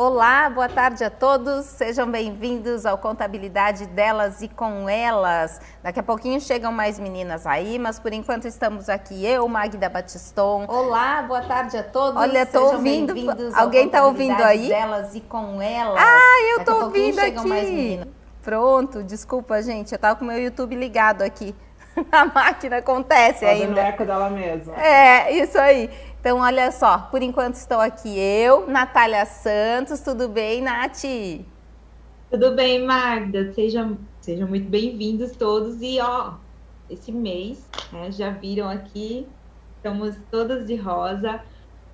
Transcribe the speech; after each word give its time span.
Olá, 0.00 0.48
boa 0.48 0.68
tarde 0.68 1.02
a 1.02 1.10
todos. 1.10 1.66
Sejam 1.66 2.08
bem-vindos 2.08 2.86
ao 2.86 2.96
Contabilidade 2.98 3.84
delas 3.84 4.40
e 4.42 4.46
com 4.46 4.88
elas. 4.88 5.60
Daqui 5.82 5.98
a 5.98 6.04
pouquinho 6.04 6.40
chegam 6.40 6.70
mais 6.70 7.00
meninas 7.00 7.44
aí, 7.44 7.80
mas 7.80 7.98
por 7.98 8.12
enquanto 8.12 8.46
estamos 8.46 8.88
aqui 8.88 9.26
eu, 9.26 9.48
Magda 9.48 9.88
Batiston. 9.88 10.66
Olá, 10.68 11.22
boa 11.22 11.42
tarde 11.42 11.76
a 11.76 11.82
todos. 11.82 12.22
Olha, 12.22 12.46
tô 12.46 12.74
ouvindo. 12.74 13.12
Alguém 13.56 13.88
tá 13.88 14.06
ouvindo 14.06 14.40
aí? 14.40 14.68
Delas 14.68 15.16
e 15.16 15.20
com 15.20 15.60
elas. 15.60 16.00
Ah, 16.00 16.48
eu 16.52 16.58
Daqui 16.58 16.70
tô 16.70 16.84
ouvindo 16.84 17.18
aqui. 17.18 18.00
Pronto, 18.40 19.02
desculpa, 19.02 19.60
gente. 19.60 19.90
Eu 19.90 19.98
tava 19.98 20.14
com 20.14 20.24
meu 20.24 20.40
YouTube 20.40 20.76
ligado 20.76 21.22
aqui. 21.22 21.56
A 22.12 22.24
máquina 22.24 22.78
acontece 22.78 23.44
Fazendo 23.44 23.70
ainda. 23.70 23.80
eco 23.80 24.04
dela 24.04 24.30
mesma. 24.30 24.74
É, 24.80 25.32
isso 25.32 25.58
aí. 25.58 25.90
Então, 26.28 26.40
olha 26.40 26.70
só, 26.70 26.98
por 26.98 27.22
enquanto 27.22 27.54
estou 27.54 27.80
aqui 27.80 28.18
eu, 28.18 28.68
Natália 28.68 29.24
Santos, 29.24 30.00
tudo 30.00 30.28
bem, 30.28 30.60
Nath? 30.60 31.04
Tudo 32.30 32.54
bem, 32.54 32.84
Magda, 32.84 33.50
sejam, 33.54 33.96
sejam 34.20 34.46
muito 34.46 34.68
bem-vindos 34.68 35.34
todos 35.38 35.80
e 35.80 35.98
ó, 35.98 36.34
esse 36.90 37.10
mês, 37.10 37.66
né, 37.90 38.12
já 38.12 38.28
viram 38.28 38.68
aqui, 38.68 39.26
estamos 39.76 40.16
todas 40.30 40.66
de 40.66 40.76
rosa, 40.76 41.42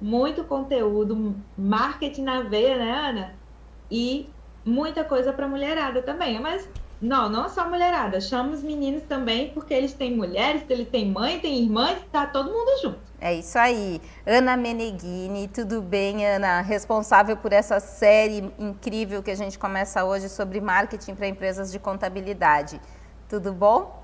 muito 0.00 0.42
conteúdo, 0.42 1.36
marketing 1.56 2.22
na 2.22 2.42
veia, 2.42 2.76
né, 2.76 2.90
Ana? 2.90 3.40
E 3.88 4.34
muita 4.66 5.04
coisa 5.04 5.32
para 5.32 5.46
mulherada 5.46 6.02
também, 6.02 6.40
mas 6.40 6.68
não, 7.00 7.28
não 7.28 7.48
só 7.48 7.68
mulherada, 7.68 8.20
chama 8.20 8.52
os 8.52 8.62
meninos 8.62 9.02
também, 9.02 9.50
porque 9.50 9.74
eles 9.74 9.92
têm 9.92 10.16
mulheres, 10.16 10.64
eles 10.68 10.88
têm 10.88 11.10
mãe, 11.10 11.38
têm 11.38 11.62
irmãs, 11.62 11.98
tá 12.10 12.26
todo 12.26 12.50
mundo 12.50 12.80
junto. 12.82 12.98
É 13.20 13.34
isso 13.34 13.58
aí. 13.58 14.00
Ana 14.26 14.56
Meneghini, 14.56 15.48
tudo 15.48 15.80
bem, 15.80 16.26
Ana? 16.26 16.60
Responsável 16.60 17.36
por 17.36 17.52
essa 17.52 17.80
série 17.80 18.52
incrível 18.58 19.22
que 19.22 19.30
a 19.30 19.34
gente 19.34 19.58
começa 19.58 20.04
hoje 20.04 20.28
sobre 20.28 20.60
marketing 20.60 21.14
para 21.14 21.26
empresas 21.26 21.72
de 21.72 21.78
contabilidade. 21.78 22.80
Tudo 23.28 23.52
bom? 23.52 24.02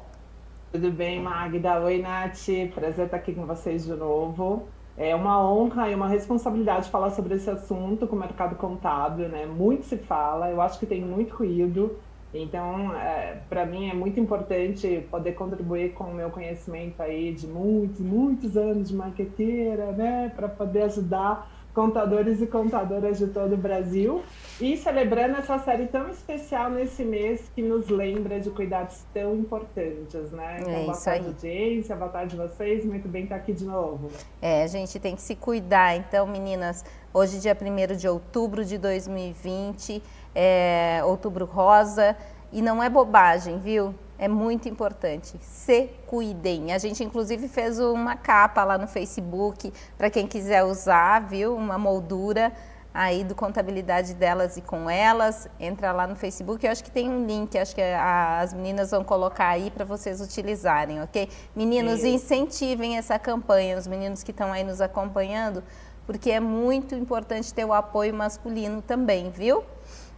Tudo 0.73 0.91
bem, 0.91 1.21
Magda. 1.21 1.81
Oi, 1.81 2.01
Nath. 2.01 2.47
Prazer 2.75 3.07
estar 3.07 3.17
aqui 3.17 3.35
com 3.35 3.45
vocês 3.45 3.85
de 3.85 3.93
novo. 3.93 4.69
É 4.97 5.15
uma 5.15 5.43
honra 5.43 5.89
e 5.91 5.95
uma 5.95 6.09
responsabilidade 6.09 6.91
falar 6.91 7.11
sobre 7.11 7.35
esse 7.35 7.49
assunto 7.49 8.07
com 8.07 8.17
o 8.17 8.19
mercado 8.19 8.55
contábil, 8.57 9.29
né? 9.29 9.47
Muito 9.47 9.87
se 9.87 9.97
fala, 9.97 10.51
eu 10.51 10.61
acho 10.61 10.79
que 10.79 10.87
tem 10.87 11.01
muito 11.01 11.35
ruído. 11.35 11.99
Então, 12.33 12.95
é, 12.95 13.39
para 13.49 13.67
mim 13.67 13.91
é 13.91 13.95
muito 13.95 14.21
importante 14.21 15.05
poder 15.11 15.33
contribuir 15.33 15.93
com 15.95 16.05
o 16.05 16.15
meu 16.15 16.31
conhecimento 16.31 17.01
aí 17.03 17.33
de 17.33 17.47
muitos, 17.47 18.01
muitos 18.01 18.57
anos 18.57 18.89
de 18.89 18.95
marqueteira, 18.95 19.93
né, 19.93 20.33
para 20.35 20.49
poder 20.49 20.83
ajudar 20.83 21.51
contadores 21.75 22.41
e 22.41 22.47
contadoras 22.47 23.19
de 23.19 23.29
todo 23.29 23.55
o 23.55 23.57
Brasil 23.57 24.23
e 24.61 24.77
celebrando 24.77 25.37
essa 25.37 25.59
série 25.59 25.87
tão 25.87 26.09
especial 26.09 26.71
nesse 26.71 27.05
mês 27.05 27.51
que 27.55 27.63
nos 27.63 27.89
lembra 27.89 28.41
de 28.41 28.51
cuidados 28.51 29.05
tão 29.15 29.37
importantes, 29.37 30.31
né? 30.33 30.59
Então, 30.61 30.73
é 30.73 30.85
boa 30.85 30.97
tarde, 30.97 31.21
aí. 31.21 31.27
audiência, 31.27 31.97
boa 31.97 32.11
tarde 32.11 32.37
vocês, 32.37 32.85
muito 32.85 33.09
bem 33.09 33.25
estar 33.25 33.37
aqui 33.37 33.53
de 33.53 33.65
novo. 33.65 34.11
É, 34.43 34.65
a 34.65 34.67
gente 34.67 34.99
tem 34.99 35.15
que 35.15 35.23
se 35.23 35.37
cuidar, 35.37 35.97
então, 35.97 36.27
meninas, 36.27 36.85
hoje 37.15 37.39
dia 37.39 37.57
1 37.57 37.97
de 37.97 38.09
outubro 38.09 38.65
de 38.65 38.77
2020, 38.77 40.03
é, 40.35 41.01
Outubro 41.05 41.45
Rosa. 41.45 42.17
E 42.53 42.61
não 42.61 42.83
é 42.83 42.89
bobagem, 42.89 43.59
viu? 43.59 43.95
É 44.19 44.29
muito 44.29 44.69
importante. 44.69 45.39
Se 45.41 45.89
cuidem. 46.07 46.73
A 46.73 46.79
gente, 46.79 47.03
inclusive, 47.03 47.49
fez 47.49 47.79
uma 47.79 48.17
capa 48.17 48.65
lá 48.65 48.77
no 48.77 48.87
Facebook 48.87 49.73
para 49.97 50.11
quem 50.11 50.27
quiser 50.27 50.65
usar, 50.65 51.21
viu? 51.21 51.57
Uma 51.57 51.79
moldura 51.79 52.53
aí 52.93 53.23
do 53.23 53.35
contabilidade 53.35 54.15
delas 54.15 54.57
e 54.57 54.61
com 54.61 54.91
elas. 54.91 55.49
Entra 55.59 55.93
lá 55.93 56.07
no 56.07 56.17
Facebook. 56.17 56.65
Eu 56.65 56.73
acho 56.73 56.85
que 56.85 56.91
tem 56.91 57.09
um 57.09 57.25
link, 57.25 57.57
acho 57.57 57.75
que 57.75 57.81
a, 57.81 58.41
as 58.41 58.53
meninas 58.53 58.91
vão 58.91 59.05
colocar 59.05 59.49
aí 59.49 59.71
para 59.71 59.85
vocês 59.85 60.21
utilizarem, 60.21 61.01
ok? 61.03 61.29
Meninos, 61.55 62.01
Sim. 62.01 62.15
incentivem 62.15 62.99
essa 62.99 63.19
campanha, 63.19 63.79
os 63.79 63.87
meninos 63.87 64.23
que 64.23 64.33
estão 64.33 64.53
aí 64.53 64.65
nos 64.65 64.81
acompanhando, 64.81 65.63
porque 66.07 66.31
é 66.31 66.41
muito 66.41 66.95
importante 66.95 67.55
ter 67.55 67.65
o 67.65 67.73
apoio 67.73 68.13
masculino 68.13 68.83
também, 68.83 69.31
viu? 69.31 69.65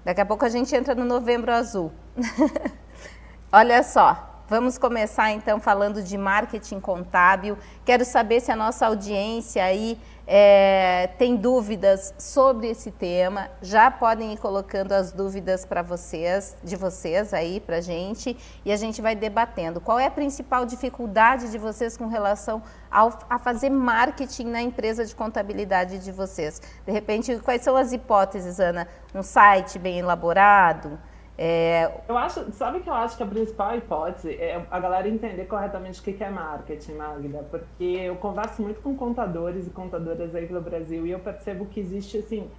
Daqui 0.04 0.20
a 0.20 0.26
pouco 0.26 0.44
a 0.44 0.48
gente 0.48 0.74
entra 0.74 0.94
no 0.94 1.04
Novembro 1.04 1.52
Azul. 1.52 1.92
Olha 3.52 3.82
só, 3.82 4.32
Vamos 4.52 4.76
começar 4.76 5.30
então 5.30 5.58
falando 5.58 6.02
de 6.02 6.18
marketing 6.18 6.78
contábil. 6.78 7.56
Quero 7.86 8.04
saber 8.04 8.38
se 8.38 8.52
a 8.52 8.56
nossa 8.56 8.86
audiência 8.86 9.64
aí 9.64 9.98
é, 10.26 11.10
tem 11.18 11.36
dúvidas 11.36 12.14
sobre 12.18 12.68
esse 12.68 12.90
tema. 12.90 13.50
Já 13.60 13.90
podem 13.90 14.32
ir 14.32 14.38
colocando 14.38 14.92
as 14.92 15.12
dúvidas 15.12 15.64
para 15.64 15.82
vocês, 15.82 16.56
de 16.62 16.76
vocês 16.76 17.34
aí 17.34 17.60
para 17.60 17.80
gente, 17.80 18.36
e 18.64 18.72
a 18.72 18.76
gente 18.76 19.02
vai 19.02 19.14
debatendo. 19.14 19.80
Qual 19.80 19.98
é 19.98 20.06
a 20.06 20.10
principal 20.10 20.64
dificuldade 20.64 21.50
de 21.50 21.58
vocês 21.58 21.96
com 21.96 22.06
relação 22.06 22.62
ao, 22.90 23.18
a 23.28 23.38
fazer 23.38 23.70
marketing 23.70 24.46
na 24.46 24.62
empresa 24.62 25.04
de 25.04 25.14
contabilidade 25.14 25.98
de 25.98 26.12
vocês? 26.12 26.60
De 26.86 26.92
repente, 26.92 27.38
quais 27.40 27.62
são 27.62 27.76
as 27.76 27.92
hipóteses, 27.92 28.60
Ana? 28.60 28.86
Um 29.14 29.22
site 29.22 29.78
bem 29.78 29.98
elaborado? 29.98 30.98
É... 31.36 31.90
Eu 32.08 32.16
acho, 32.16 32.52
sabe 32.52 32.80
que 32.80 32.90
eu 32.90 32.94
acho 32.94 33.16
que 33.16 33.22
a 33.22 33.26
principal 33.26 33.76
hipótese 33.76 34.34
é 34.34 34.64
a 34.70 34.78
galera 34.78 35.08
entender 35.08 35.46
corretamente 35.46 36.00
o 36.00 36.02
que 36.02 36.22
é 36.22 36.30
marketing, 36.30 36.92
Magda, 36.92 37.46
porque 37.50 37.84
eu 37.84 38.16
converso 38.16 38.62
muito 38.62 38.80
com 38.80 38.94
contadores 38.94 39.66
e 39.66 39.70
contadoras 39.70 40.34
aí 40.34 40.46
pelo 40.46 40.60
Brasil 40.60 41.06
e 41.06 41.10
eu 41.10 41.18
percebo 41.18 41.66
que 41.66 41.80
existe 41.80 42.18
assim 42.18 42.50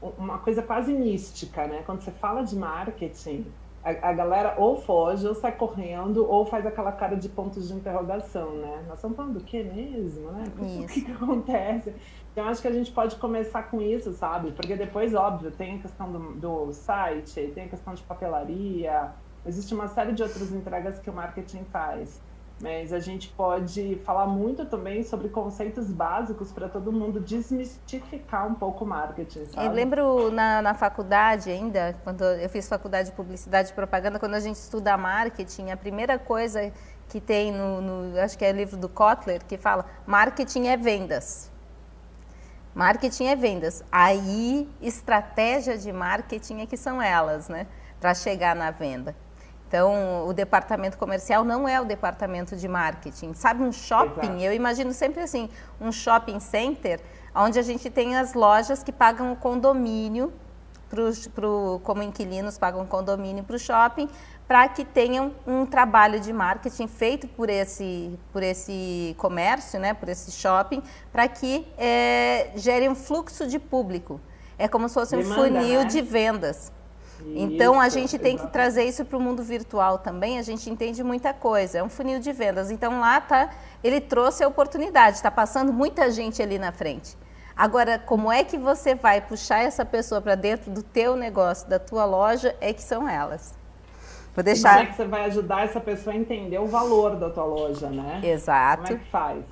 uma 0.00 0.38
coisa 0.38 0.62
quase 0.62 0.92
mística, 0.92 1.66
né? 1.66 1.82
Quando 1.84 2.00
você 2.00 2.10
fala 2.10 2.42
de 2.42 2.56
marketing, 2.56 3.44
a, 3.84 3.90
a, 3.90 4.12
galera 4.12 4.54
ou 4.58 4.76
foge, 4.76 5.26
ou 5.26 5.34
sai 5.34 5.52
correndo, 5.52 6.26
ou 6.28 6.46
faz 6.46 6.66
aquela 6.66 6.92
cara 6.92 7.16
de 7.16 7.28
pontos 7.28 7.68
de 7.68 7.74
interrogação, 7.74 8.52
né? 8.56 8.84
Nós 8.86 8.96
estamos 8.96 9.16
falando 9.16 9.34
do 9.34 9.44
que 9.44 9.62
mesmo, 9.62 10.30
né? 10.32 10.44
O 10.58 10.86
que, 10.86 11.02
que 11.02 11.12
acontece? 11.12 11.94
Então, 12.32 12.46
acho 12.46 12.62
que 12.62 12.68
a 12.68 12.72
gente 12.72 12.92
pode 12.92 13.16
começar 13.16 13.64
com 13.64 13.80
isso, 13.80 14.12
sabe? 14.12 14.52
Porque 14.52 14.76
depois, 14.76 15.14
óbvio, 15.14 15.50
tem 15.50 15.76
a 15.76 15.78
questão 15.78 16.12
do, 16.12 16.18
do 16.34 16.72
site, 16.72 17.50
tem 17.54 17.64
a 17.64 17.68
questão 17.68 17.92
de 17.92 18.02
papelaria, 18.02 19.10
existe 19.44 19.74
uma 19.74 19.88
série 19.88 20.12
de 20.12 20.22
outras 20.22 20.52
entregas 20.52 20.98
que 20.98 21.10
o 21.10 21.12
marketing 21.12 21.64
faz. 21.72 22.20
Mas 22.62 22.92
a 22.92 23.00
gente 23.00 23.28
pode 23.28 23.98
falar 24.04 24.26
muito 24.26 24.66
também 24.66 25.02
sobre 25.02 25.30
conceitos 25.30 25.90
básicos 25.90 26.52
para 26.52 26.68
todo 26.68 26.92
mundo 26.92 27.18
desmistificar 27.18 28.46
um 28.46 28.54
pouco 28.54 28.84
o 28.84 28.86
marketing. 28.86 29.46
Sabe? 29.46 29.66
Eu 29.66 29.72
lembro 29.72 30.30
na, 30.30 30.60
na 30.60 30.74
faculdade 30.74 31.50
ainda, 31.50 31.96
quando 32.04 32.22
eu 32.22 32.48
fiz 32.50 32.68
faculdade 32.68 33.10
de 33.10 33.16
publicidade 33.16 33.70
e 33.70 33.72
propaganda, 33.72 34.18
quando 34.18 34.34
a 34.34 34.40
gente 34.40 34.56
estuda 34.56 34.94
marketing, 34.98 35.70
a 35.70 35.76
primeira 35.76 36.18
coisa 36.18 36.70
que 37.08 37.18
tem 37.18 37.50
no, 37.50 37.80
no 37.80 38.20
acho 38.20 38.36
que 38.36 38.44
é 38.44 38.52
livro 38.52 38.76
do 38.76 38.90
Kotler, 38.90 39.42
que 39.46 39.56
fala 39.56 39.86
marketing 40.06 40.66
é 40.66 40.76
vendas. 40.76 41.50
Marketing 42.74 43.26
é 43.26 43.36
vendas. 43.36 43.82
Aí, 43.90 44.68
estratégia 44.80 45.76
de 45.76 45.92
marketing 45.92 46.60
é 46.60 46.66
que 46.66 46.76
são 46.76 47.02
elas, 47.02 47.48
né? 47.48 47.66
Para 48.00 48.14
chegar 48.14 48.54
na 48.54 48.70
venda. 48.70 49.14
Então, 49.66 50.26
o 50.26 50.32
departamento 50.32 50.98
comercial 50.98 51.44
não 51.44 51.68
é 51.68 51.80
o 51.80 51.84
departamento 51.84 52.56
de 52.56 52.66
marketing. 52.66 53.34
Sabe, 53.34 53.62
um 53.62 53.70
shopping, 53.70 54.26
Exato. 54.26 54.42
eu 54.42 54.52
imagino 54.52 54.92
sempre 54.92 55.22
assim, 55.22 55.48
um 55.80 55.92
shopping 55.92 56.40
center, 56.40 57.00
onde 57.34 57.58
a 57.58 57.62
gente 57.62 57.88
tem 57.88 58.16
as 58.16 58.34
lojas 58.34 58.82
que 58.82 58.90
pagam 58.90 59.32
o 59.32 59.36
condomínio, 59.36 60.32
pro, 60.88 61.12
pro, 61.32 61.80
como 61.84 62.02
inquilinos 62.02 62.58
pagam 62.58 62.84
condomínio 62.84 63.44
para 63.44 63.54
o 63.54 63.58
shopping, 63.58 64.08
para 64.50 64.66
que 64.66 64.84
tenham 64.84 65.32
um 65.46 65.64
trabalho 65.64 66.18
de 66.18 66.32
marketing 66.32 66.88
feito 66.88 67.28
por 67.28 67.48
esse, 67.48 68.18
por 68.32 68.42
esse 68.42 69.14
comércio, 69.16 69.78
né, 69.78 69.94
por 69.94 70.08
esse 70.08 70.32
shopping, 70.32 70.82
para 71.12 71.28
que 71.28 71.68
é, 71.78 72.50
gere 72.56 72.88
um 72.88 72.96
fluxo 72.96 73.46
de 73.46 73.60
público. 73.60 74.20
É 74.58 74.66
como 74.66 74.88
se 74.88 74.94
fosse 74.94 75.16
Demanda, 75.16 75.40
um 75.40 75.44
funil 75.44 75.80
né? 75.82 75.84
de 75.84 76.02
vendas. 76.02 76.72
Então 77.36 77.80
a 77.80 77.88
gente 77.88 78.18
tem 78.18 78.36
que 78.36 78.44
trazer 78.48 78.82
isso 78.82 79.04
para 79.04 79.16
o 79.16 79.20
mundo 79.20 79.40
virtual 79.40 79.98
também. 79.98 80.36
A 80.36 80.42
gente 80.42 80.68
entende 80.68 81.00
muita 81.04 81.32
coisa. 81.32 81.78
É 81.78 81.82
um 81.84 81.88
funil 81.88 82.18
de 82.18 82.32
vendas. 82.32 82.72
Então 82.72 82.98
lá 82.98 83.20
tá, 83.20 83.50
ele 83.84 84.00
trouxe 84.00 84.42
a 84.42 84.48
oportunidade. 84.48 85.14
Está 85.14 85.30
passando 85.30 85.72
muita 85.72 86.10
gente 86.10 86.42
ali 86.42 86.58
na 86.58 86.72
frente. 86.72 87.16
Agora, 87.56 88.00
como 88.00 88.32
é 88.32 88.42
que 88.42 88.58
você 88.58 88.96
vai 88.96 89.20
puxar 89.20 89.60
essa 89.60 89.84
pessoa 89.84 90.20
para 90.20 90.34
dentro 90.34 90.72
do 90.72 90.82
teu 90.82 91.14
negócio, 91.14 91.68
da 91.68 91.78
tua 91.78 92.04
loja? 92.04 92.56
É 92.60 92.72
que 92.72 92.82
são 92.82 93.08
elas. 93.08 93.59
Vou 94.40 94.44
deixar. 94.44 94.76
Como 94.76 94.82
é 94.82 94.86
que 94.86 94.96
você 94.96 95.04
vai 95.04 95.24
ajudar 95.26 95.64
essa 95.64 95.80
pessoa 95.80 96.14
a 96.14 96.18
entender 96.18 96.58
o 96.58 96.66
valor 96.66 97.16
da 97.16 97.28
tua 97.28 97.44
loja, 97.44 97.90
né? 97.90 98.22
Exato. 98.24 98.84
Como 98.84 98.94
é 98.94 98.98
que 98.98 99.10
faz? 99.10 99.44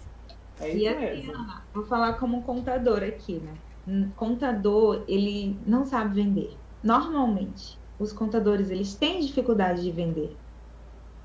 É 0.61 0.71
isso 0.71 0.87
e 0.87 0.95
mesmo. 0.95 1.47
Vou 1.75 1.85
falar 1.85 2.15
como 2.15 2.43
contador 2.43 3.03
aqui, 3.03 3.43
né? 3.87 4.09
Contador, 4.17 5.05
ele 5.07 5.59
não 5.67 5.85
sabe 5.85 6.15
vender. 6.15 6.57
Normalmente, 6.83 7.79
os 7.99 8.15
contadores, 8.15 8.71
eles 8.71 8.95
têm 8.95 9.21
dificuldade 9.21 9.83
de 9.83 9.91
vender. 9.91 10.35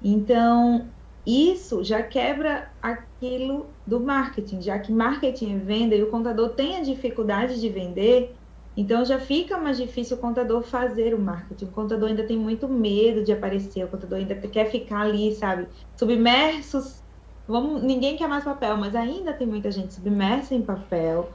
Então, 0.03 0.87
isso 1.25 1.83
já 1.85 2.03
quebra 2.03 2.69
aquilo 2.81 3.67
do 3.87 3.97
marketing, 3.99 4.61
já 4.61 4.77
que 4.77 4.91
marketing 4.91 5.55
é 5.55 5.57
venda 5.57 5.95
e 5.95 6.03
o 6.03 6.09
contador 6.09 6.49
tem 6.49 6.77
a 6.77 6.81
dificuldade 6.81 7.61
de 7.61 7.69
vender, 7.69 8.35
Então 8.75 9.05
já 9.05 9.19
fica 9.19 9.57
mais 9.57 9.77
difícil 9.77 10.17
o 10.17 10.19
contador 10.21 10.63
fazer 10.63 11.13
o 11.13 11.19
marketing. 11.21 11.65
O 11.65 11.71
contador 11.71 12.09
ainda 12.09 12.25
tem 12.25 12.37
muito 12.37 12.67
medo 12.67 13.23
de 13.23 13.31
aparecer, 13.31 13.85
o 13.85 13.89
contador 13.91 14.17
ainda 14.19 14.35
quer 14.49 14.65
ficar 14.71 15.01
ali, 15.01 15.35
sabe, 15.35 15.69
submersos. 15.97 17.03
Vamos, 17.47 17.83
ninguém 17.83 18.17
quer 18.17 18.27
mais 18.27 18.43
papel, 18.43 18.77
mas 18.77 18.95
ainda 18.95 19.33
tem 19.37 19.45
muita 19.47 19.69
gente 19.71 19.93
submersa 19.93 20.55
em 20.55 20.65
papel, 20.65 21.33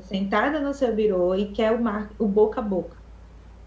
sentada 0.00 0.60
no 0.60 0.74
seu 0.74 0.94
birô 0.94 1.34
e 1.34 1.52
quer 1.52 1.72
o, 1.72 1.82
mar, 1.82 2.14
o 2.18 2.28
boca 2.28 2.60
a 2.60 2.64
boca. 2.64 2.98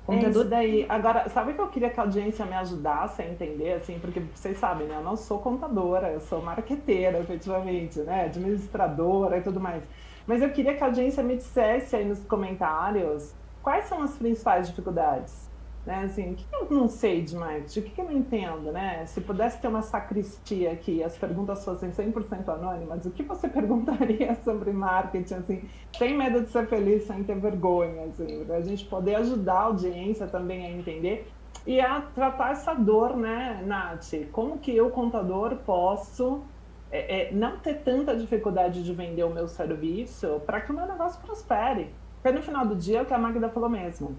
Contador... 0.03 0.45
É 0.45 0.49
daí. 0.49 0.85
Agora, 0.89 1.29
sabe 1.29 1.53
que 1.53 1.61
eu 1.61 1.69
queria 1.69 1.89
que 1.91 1.99
a 1.99 2.03
audiência 2.03 2.45
me 2.45 2.53
ajudasse 2.55 3.21
a 3.21 3.27
entender, 3.29 3.73
assim, 3.73 3.99
porque 3.99 4.19
vocês 4.33 4.57
sabem, 4.57 4.87
né? 4.87 4.95
Eu 4.97 5.03
não 5.03 5.15
sou 5.15 5.41
contadora, 5.41 6.11
eu 6.11 6.19
sou 6.19 6.41
marqueteira, 6.41 7.19
efetivamente, 7.19 7.99
né? 8.01 8.25
Administradora 8.25 9.37
e 9.37 9.43
tudo 9.43 9.59
mais. 9.59 9.87
Mas 10.25 10.41
eu 10.41 10.49
queria 10.51 10.75
que 10.75 10.83
a 10.83 10.87
audiência 10.87 11.23
me 11.23 11.35
dissesse 11.35 11.95
aí 11.95 12.05
nos 12.05 12.23
comentários 12.25 13.33
quais 13.61 13.85
são 13.85 14.01
as 14.01 14.17
principais 14.17 14.67
dificuldades. 14.67 15.49
Né? 15.85 16.03
Assim, 16.03 16.33
o 16.33 16.35
que 16.35 16.45
eu 16.53 16.67
não 16.69 16.87
sei 16.87 17.23
de 17.23 17.35
marketing? 17.35 17.79
O 17.79 17.83
que 17.83 18.01
eu 18.01 18.05
não 18.05 18.11
entendo? 18.11 18.71
Né? 18.71 19.05
Se 19.07 19.19
pudesse 19.21 19.59
ter 19.59 19.67
uma 19.67 19.81
sacristia 19.81 20.71
aqui 20.71 21.03
as 21.03 21.17
perguntas 21.17 21.65
fossem 21.65 21.89
100% 21.89 22.47
anônimas, 22.49 23.05
o 23.05 23.11
que 23.11 23.23
você 23.23 23.47
perguntaria 23.49 24.35
sobre 24.43 24.71
marketing? 24.71 25.33
Assim, 25.33 25.69
sem 25.97 26.15
medo 26.15 26.41
de 26.41 26.49
ser 26.49 26.67
feliz, 26.67 27.03
sem 27.03 27.23
ter 27.23 27.39
vergonha. 27.39 28.05
Assim, 28.05 28.45
para 28.45 28.57
a 28.57 28.61
gente 28.61 28.85
poder 28.85 29.15
ajudar 29.15 29.53
a 29.53 29.63
audiência 29.63 30.27
também 30.27 30.65
a 30.65 30.69
entender 30.69 31.31
e 31.65 31.79
a 31.79 32.01
tratar 32.01 32.51
essa 32.51 32.73
dor, 32.73 33.15
né, 33.15 33.61
Nath? 33.65 34.13
Como 34.31 34.57
que 34.57 34.75
eu, 34.75 34.89
contador, 34.89 35.57
posso 35.57 36.43
é, 36.91 37.29
é, 37.29 37.31
não 37.31 37.57
ter 37.57 37.75
tanta 37.75 38.15
dificuldade 38.15 38.83
de 38.83 38.93
vender 38.93 39.23
o 39.23 39.29
meu 39.29 39.47
serviço 39.47 40.41
para 40.45 40.59
que 40.59 40.71
o 40.71 40.75
meu 40.75 40.85
negócio 40.85 41.21
prospere. 41.21 41.93
Porque 42.21 42.37
no 42.37 42.43
final 42.43 42.65
do 42.65 42.75
dia 42.75 42.99
é 42.99 43.01
o 43.01 43.05
que 43.05 43.13
a 43.13 43.17
Magda 43.17 43.49
falou 43.49 43.69
mesmo. 43.69 44.15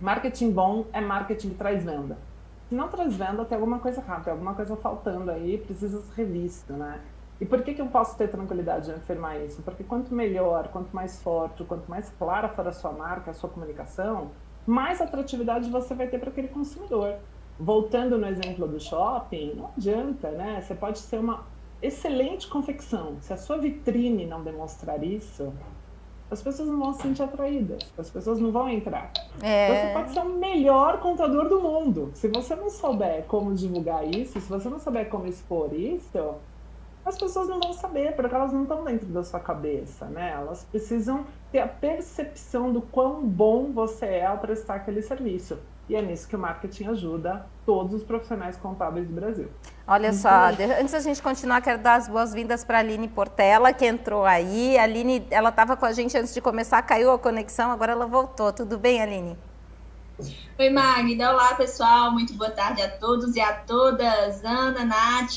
Marketing 0.00 0.50
bom 0.50 0.86
é 0.92 1.00
marketing 1.00 1.50
que 1.50 1.54
traz 1.56 1.84
venda. 1.84 2.16
Se 2.68 2.74
não 2.74 2.88
traz 2.88 3.14
venda, 3.16 3.44
tem 3.44 3.56
alguma 3.56 3.78
coisa 3.78 4.00
errada, 4.00 4.24
tem 4.24 4.32
alguma 4.32 4.54
coisa 4.54 4.76
faltando 4.76 5.30
aí, 5.30 5.58
precisa 5.58 6.00
ser 6.00 6.14
revisto, 6.14 6.72
né? 6.72 7.00
E 7.40 7.44
por 7.44 7.62
que, 7.62 7.74
que 7.74 7.80
eu 7.82 7.86
posso 7.86 8.16
ter 8.16 8.28
tranquilidade 8.28 8.86
de 8.86 8.92
afirmar 8.92 9.40
isso? 9.40 9.60
Porque 9.62 9.84
quanto 9.84 10.14
melhor, 10.14 10.68
quanto 10.68 10.94
mais 10.94 11.22
forte, 11.22 11.64
quanto 11.64 11.90
mais 11.90 12.08
clara 12.18 12.48
for 12.48 12.66
a 12.66 12.72
sua 12.72 12.92
marca, 12.92 13.32
a 13.32 13.34
sua 13.34 13.50
comunicação, 13.50 14.30
mais 14.66 15.00
atratividade 15.00 15.68
você 15.68 15.94
vai 15.94 16.06
ter 16.06 16.18
para 16.18 16.30
aquele 16.30 16.48
consumidor. 16.48 17.16
Voltando 17.58 18.16
no 18.16 18.26
exemplo 18.26 18.66
do 18.66 18.80
shopping, 18.80 19.54
não 19.56 19.70
adianta, 19.76 20.30
né? 20.30 20.60
Você 20.60 20.74
pode 20.74 20.98
ser 20.98 21.18
uma 21.18 21.44
excelente 21.86 22.48
confecção. 22.48 23.16
Se 23.20 23.32
a 23.32 23.36
sua 23.36 23.58
vitrine 23.58 24.26
não 24.26 24.42
demonstrar 24.42 25.02
isso, 25.02 25.52
as 26.30 26.42
pessoas 26.42 26.68
não 26.68 26.78
vão 26.78 26.92
se 26.92 27.02
sentir 27.02 27.22
atraídas, 27.22 27.80
as 27.96 28.10
pessoas 28.10 28.40
não 28.40 28.50
vão 28.50 28.68
entrar. 28.68 29.12
É... 29.42 29.68
Você 29.68 29.92
pode 29.92 30.12
ser 30.12 30.20
o 30.20 30.38
melhor 30.38 31.00
contador 31.00 31.48
do 31.48 31.60
mundo. 31.60 32.10
Se 32.14 32.28
você 32.28 32.56
não 32.56 32.70
souber 32.70 33.24
como 33.24 33.54
divulgar 33.54 34.06
isso, 34.06 34.40
se 34.40 34.48
você 34.48 34.68
não 34.68 34.78
souber 34.78 35.08
como 35.08 35.26
expor 35.26 35.72
isso, 35.72 36.34
as 37.04 37.18
pessoas 37.18 37.48
não 37.48 37.60
vão 37.60 37.72
saber, 37.74 38.16
porque 38.16 38.34
elas 38.34 38.52
não 38.52 38.62
estão 38.62 38.82
dentro 38.82 39.06
da 39.08 39.22
sua 39.22 39.38
cabeça, 39.38 40.06
né? 40.06 40.32
Elas 40.32 40.64
precisam 40.64 41.26
ter 41.52 41.58
a 41.58 41.68
percepção 41.68 42.72
do 42.72 42.80
quão 42.80 43.22
bom 43.22 43.72
você 43.72 44.06
é 44.06 44.26
ao 44.26 44.38
prestar 44.38 44.76
aquele 44.76 45.02
serviço. 45.02 45.58
E 45.88 45.94
é 45.94 46.00
nisso 46.00 46.26
que 46.26 46.34
o 46.34 46.38
marketing 46.38 46.86
ajuda 46.86 47.44
todos 47.66 47.94
os 47.94 48.02
profissionais 48.02 48.56
contábeis 48.56 49.06
do 49.06 49.12
Brasil. 49.12 49.50
Olha 49.86 50.14
só, 50.14 50.46
antes 50.80 50.92
da 50.92 51.00
gente 51.00 51.22
continuar, 51.22 51.60
quero 51.60 51.82
dar 51.82 51.96
as 51.96 52.08
boas-vindas 52.08 52.64
para 52.64 52.78
a 52.78 52.80
Aline 52.80 53.06
Portela, 53.06 53.70
que 53.72 53.84
entrou 53.84 54.24
aí. 54.24 54.78
A 54.78 54.84
Aline, 54.84 55.26
ela 55.30 55.50
estava 55.50 55.76
com 55.76 55.84
a 55.84 55.92
gente 55.92 56.16
antes 56.16 56.32
de 56.32 56.40
começar, 56.40 56.80
caiu 56.82 57.12
a 57.12 57.18
conexão, 57.18 57.70
agora 57.70 57.92
ela 57.92 58.06
voltou. 58.06 58.50
Tudo 58.50 58.78
bem, 58.78 59.02
Aline? 59.02 59.36
Oi, 60.58 60.70
Magda. 60.70 61.32
Olá, 61.32 61.54
pessoal. 61.54 62.12
Muito 62.12 62.32
boa 62.34 62.50
tarde 62.50 62.80
a 62.80 62.88
todos 62.88 63.36
e 63.36 63.40
a 63.40 63.52
todas. 63.52 64.42
Ana, 64.42 64.84
Nath, 64.84 65.36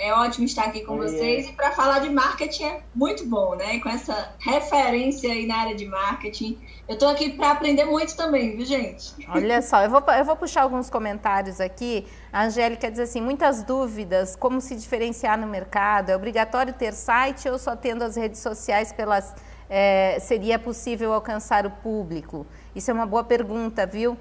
é 0.00 0.14
ótimo 0.14 0.46
estar 0.46 0.64
aqui 0.64 0.80
com 0.80 0.94
Oi, 0.94 1.06
vocês. 1.06 1.46
É. 1.46 1.50
E 1.50 1.52
para 1.52 1.72
falar 1.72 1.98
de 1.98 2.08
marketing 2.08 2.64
é 2.64 2.80
muito 2.94 3.26
bom, 3.26 3.54
né? 3.54 3.78
Com 3.80 3.90
essa 3.90 4.34
referência 4.38 5.30
aí 5.30 5.46
na 5.46 5.56
área 5.58 5.74
de 5.74 5.84
marketing. 5.84 6.58
Eu 6.88 6.94
estou 6.94 7.08
aqui 7.08 7.30
para 7.30 7.50
aprender 7.50 7.84
muito 7.84 8.16
também, 8.16 8.56
viu, 8.56 8.64
gente? 8.64 9.14
Olha 9.28 9.60
só, 9.60 9.82
eu 9.82 9.90
vou, 9.90 10.00
eu 10.00 10.24
vou 10.24 10.36
puxar 10.36 10.62
alguns 10.62 10.88
comentários 10.88 11.60
aqui. 11.60 12.06
A 12.32 12.44
Angélica 12.44 12.90
diz 12.90 12.98
assim: 12.98 13.20
muitas 13.20 13.62
dúvidas, 13.62 14.34
como 14.34 14.58
se 14.60 14.74
diferenciar 14.74 15.38
no 15.38 15.46
mercado? 15.46 16.08
É 16.08 16.16
obrigatório 16.16 16.72
ter 16.72 16.94
site 16.94 17.46
ou 17.48 17.58
só 17.58 17.76
tendo 17.76 18.02
as 18.02 18.16
redes 18.16 18.40
sociais 18.40 18.92
pelas. 18.92 19.34
É, 19.68 20.18
seria 20.18 20.58
possível 20.58 21.12
alcançar 21.12 21.64
o 21.64 21.70
público? 21.70 22.44
Isso 22.74 22.90
é 22.90 22.94
uma 22.94 23.06
boa 23.06 23.22
pergunta, 23.22 23.86
viu? 23.86 24.16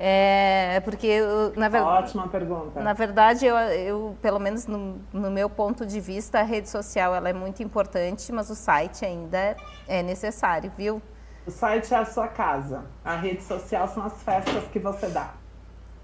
É, 0.00 0.80
porque, 0.84 1.20
na 1.56 1.68
verdade. 1.68 2.04
Ótima 2.04 2.28
pergunta. 2.28 2.80
Na 2.80 2.92
verdade, 2.92 3.44
eu, 3.44 3.56
eu 3.56 4.16
pelo 4.22 4.38
menos 4.38 4.66
no, 4.66 5.00
no, 5.12 5.30
meu 5.30 5.50
ponto 5.50 5.84
de 5.84 5.98
vista, 5.98 6.38
a 6.38 6.42
rede 6.42 6.68
social 6.68 7.14
ela 7.14 7.28
é 7.28 7.32
muito 7.32 7.62
importante, 7.62 8.30
mas 8.30 8.48
o 8.48 8.54
site 8.54 9.04
ainda 9.04 9.56
é 9.88 10.02
necessário, 10.02 10.70
viu? 10.76 11.02
O 11.44 11.50
site 11.50 11.92
é 11.92 11.96
a 11.96 12.04
sua 12.04 12.28
casa. 12.28 12.84
A 13.04 13.16
rede 13.16 13.42
social 13.42 13.88
são 13.88 14.04
as 14.04 14.22
festas 14.22 14.64
que 14.68 14.78
você 14.78 15.08
dá. 15.08 15.34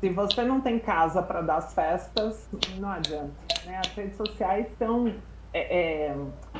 Se 0.00 0.11
você 0.11 0.43
não 0.43 0.61
tem 0.61 0.79
casa 0.79 1.23
para 1.23 1.40
dar 1.40 1.58
as 1.58 1.73
festas, 1.73 2.49
não 2.79 2.90
adianta. 2.90 3.32
Né? 3.64 3.79
As 3.79 3.93
redes 3.93 4.17
sociais 4.17 4.67
são 4.76 5.14
é, 5.52 6.08
é, 6.08 6.17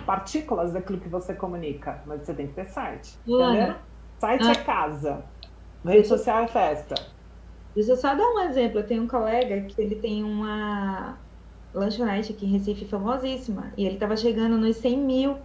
partículas 0.06 0.72
daquilo 0.72 1.00
que 1.00 1.08
você 1.08 1.34
comunica, 1.34 2.00
mas 2.06 2.22
você 2.22 2.32
tem 2.32 2.46
que 2.46 2.52
ter 2.54 2.69
site. 2.69 3.19
Entendeu? 3.26 3.75
Site 4.19 4.46
é 4.46 4.52
ah. 4.52 4.64
casa. 4.64 5.25
Rede 5.84 6.06
social 6.06 6.44
é 6.44 6.48
festa. 6.48 7.13
Deixa 7.75 7.93
eu 7.93 7.97
só 7.97 8.15
dar 8.15 8.25
um 8.25 8.41
exemplo. 8.41 8.81
Eu 8.81 8.87
tenho 8.87 9.03
um 9.03 9.09
colega 9.09 9.62
que 9.62 9.81
ele 9.81 9.97
tem 9.97 10.23
uma 10.23 11.19
lanchonete 11.73 12.32
aqui 12.32 12.47
em 12.47 12.50
Recife 12.50 12.85
famosíssima. 12.85 13.73
E 13.76 13.85
ele 13.85 13.94
estava 13.94 14.17
chegando 14.17 14.56
nos 14.56 14.76
100 14.76 14.99
mil 14.99 15.37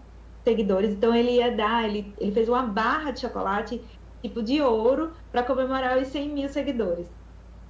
seguidores. 0.43 0.91
Então 0.91 1.13
ele 1.13 1.31
ia 1.31 1.55
dar, 1.55 1.85
ele, 1.85 2.13
ele 2.19 2.31
fez 2.31 2.47
uma 2.47 2.63
barra 2.63 3.11
de 3.11 3.21
chocolate 3.21 3.81
tipo 4.21 4.43
de 4.43 4.61
ouro 4.61 5.11
para 5.31 5.43
comemorar 5.43 5.97
os 5.97 6.07
100 6.09 6.29
mil 6.29 6.49
seguidores. 6.49 7.07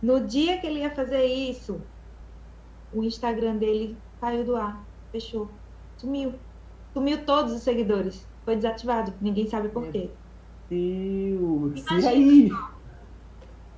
No 0.01 0.25
dia 0.25 0.57
que 0.59 0.67
ele 0.67 0.79
ia 0.79 0.89
fazer 0.89 1.25
isso, 1.25 1.81
o 2.91 3.03
Instagram 3.03 3.57
dele 3.57 3.97
caiu 4.19 4.43
do 4.43 4.55
ar, 4.55 4.83
fechou, 5.11 5.49
sumiu. 5.97 6.33
Sumiu 6.93 7.23
todos 7.25 7.53
os 7.53 7.61
seguidores. 7.61 8.27
Foi 8.43 8.55
desativado, 8.55 9.13
ninguém 9.21 9.47
sabe 9.47 9.69
por 9.69 9.87
quê. 9.89 10.09
Deus! 10.69 11.81
Imagina, 11.81 12.01
e 12.01 12.07
aí? 12.07 12.51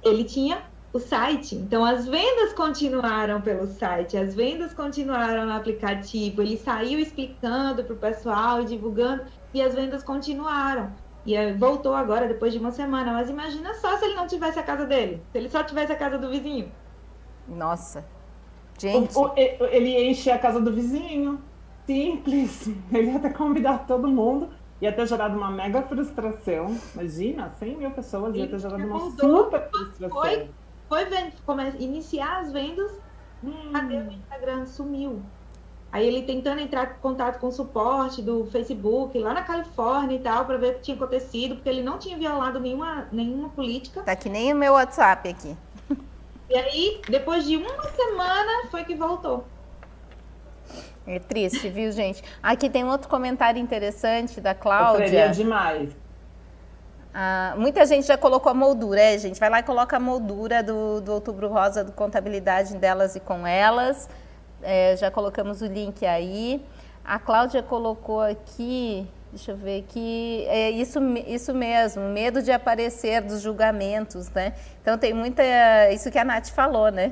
Ele 0.04 0.24
tinha 0.24 0.71
o 0.94 1.00
site. 1.00 1.56
Então, 1.56 1.86
as 1.86 2.08
vendas 2.08 2.54
continuaram 2.54 3.42
pelo 3.42 3.68
site, 3.68 4.18
as 4.18 4.36
vendas 4.36 4.74
continuaram 4.74 5.46
no 5.46 5.54
aplicativo. 5.54 6.42
Ele 6.42 6.58
saiu 6.58 7.00
explicando 7.00 7.84
para 7.84 7.94
o 7.94 7.98
pessoal 7.98 8.62
e 8.62 8.66
divulgando, 8.66 9.24
e 9.54 9.62
as 9.62 9.74
vendas 9.74 10.04
continuaram. 10.04 10.92
E 11.26 11.54
voltou 11.54 11.94
agora, 11.94 12.28
depois 12.28 12.52
de 12.52 12.60
uma 12.60 12.72
semana. 12.72 13.14
Mas 13.14 13.30
imagina 13.30 13.74
só 13.76 13.98
se 13.98 14.06
ele 14.06 14.16
não 14.16 14.28
tivesse 14.28 14.60
a 14.60 14.64
casa 14.64 14.86
dele, 14.86 15.22
se 15.32 15.38
ele 15.38 15.50
só 15.50 15.64
tivesse 15.64 15.92
a 15.92 15.96
casa 15.96 16.18
do 16.18 16.30
vizinho. 16.30 16.72
Nossa. 17.48 18.04
Gente. 18.80 19.16
O, 19.16 19.28
o, 19.28 19.36
ele 19.36 20.10
enche 20.10 20.32
a 20.32 20.40
casa 20.40 20.60
do 20.60 20.74
vizinho. 20.74 21.42
Simples. 21.86 22.70
Ele 22.94 23.12
ia 23.12 23.20
ter 23.20 23.34
convidado 23.34 23.86
todo 23.88 24.08
mundo 24.08 24.50
ia 24.82 24.92
ter 24.92 25.08
gerado 25.08 25.38
uma 25.38 25.52
mega 25.52 25.84
frustração. 25.84 26.76
Imagina, 26.96 27.52
100 27.60 27.78
mil 27.78 27.92
pessoas 27.92 28.36
ia 28.36 28.48
ter 28.48 28.60
gerado 28.60 28.84
uma 28.84 29.12
super 29.12 29.70
frustração. 29.70 30.22
Foi 30.22 30.50
foi 30.92 31.06
vendo, 31.06 31.32
iniciar 31.80 32.42
as 32.42 32.52
vendas, 32.52 32.92
hum. 33.42 33.72
cadê 33.72 33.96
o 33.96 34.12
Instagram? 34.12 34.66
Sumiu. 34.66 35.22
Aí 35.90 36.06
ele 36.06 36.24
tentando 36.24 36.60
entrar 36.60 36.98
em 36.98 37.02
contato 37.02 37.40
com 37.40 37.48
o 37.48 37.52
suporte 37.52 38.22
do 38.22 38.46
Facebook 38.48 39.18
lá 39.18 39.34
na 39.34 39.42
Califórnia 39.42 40.18
e 40.18 40.20
tal, 40.20 40.44
para 40.44 40.58
ver 40.58 40.72
o 40.72 40.74
que 40.76 40.82
tinha 40.82 40.98
acontecido, 40.98 41.56
porque 41.56 41.70
ele 41.70 41.82
não 41.82 41.98
tinha 41.98 42.18
violado 42.18 42.60
nenhuma, 42.60 43.08
nenhuma 43.10 43.48
política. 43.48 44.02
Tá 44.02 44.18
que 44.18 44.28
nem 44.28 44.52
o 44.52 44.56
meu 44.56 44.74
WhatsApp 44.74 45.30
aqui. 45.30 45.56
E 46.50 46.58
aí, 46.58 47.02
depois 47.08 47.46
de 47.46 47.56
uma 47.56 47.84
semana, 47.92 48.68
foi 48.70 48.84
que 48.84 48.94
voltou. 48.94 49.46
É 51.08 51.20
triste, 51.20 51.70
viu, 51.70 51.90
gente? 51.94 52.22
Aqui 52.44 52.70
tem 52.70 52.84
outro 52.84 53.08
comentário 53.08 53.62
interessante 53.62 54.42
da 54.42 54.54
Cláudia. 54.54 55.28
Eu 55.28 55.32
demais. 55.32 56.00
Ah, 57.13 57.56
muita 57.58 57.86
gente 57.86 58.08
já 58.08 58.18
colocou 58.18 58.50
a 58.50 58.53
moldura, 58.53 59.01
é, 59.01 59.18
gente? 59.18 59.39
Vai 59.39 59.50
lá 59.50 59.60
e 59.60 59.63
coloca 59.63 59.98
a 59.98 60.00
moldura 60.00 60.63
do, 60.63 61.01
do 61.01 61.13
Outubro 61.13 61.50
Rosa 61.50 61.84
do 61.84 61.91
Contabilidade 61.91 62.75
delas 62.77 63.15
e 63.15 63.20
com 63.20 63.46
elas. 63.46 64.08
É, 64.62 64.96
já 64.96 65.12
colocamos 65.12 65.62
o 65.62 65.65
link 65.65 66.06
aí. 66.06 66.65
A 67.03 67.20
Cláudia 67.20 67.62
colocou 67.62 68.22
aqui, 68.22 69.06
deixa 69.30 69.51
eu 69.51 69.58
ver 69.58 69.80
aqui, 69.80 70.46
é 70.48 70.70
isso, 70.70 71.00
isso 71.27 71.53
mesmo, 71.53 72.03
medo 72.10 72.41
de 72.41 72.51
aparecer 72.51 73.22
dos 73.22 73.41
julgamentos, 73.41 74.30
né? 74.30 74.53
Então 74.82 74.98
tem 74.98 75.13
muita, 75.13 75.44
isso 75.91 76.12
que 76.12 76.20
a 76.20 76.24
Nath 76.24 76.50
falou, 76.50 76.91
né? 76.91 77.12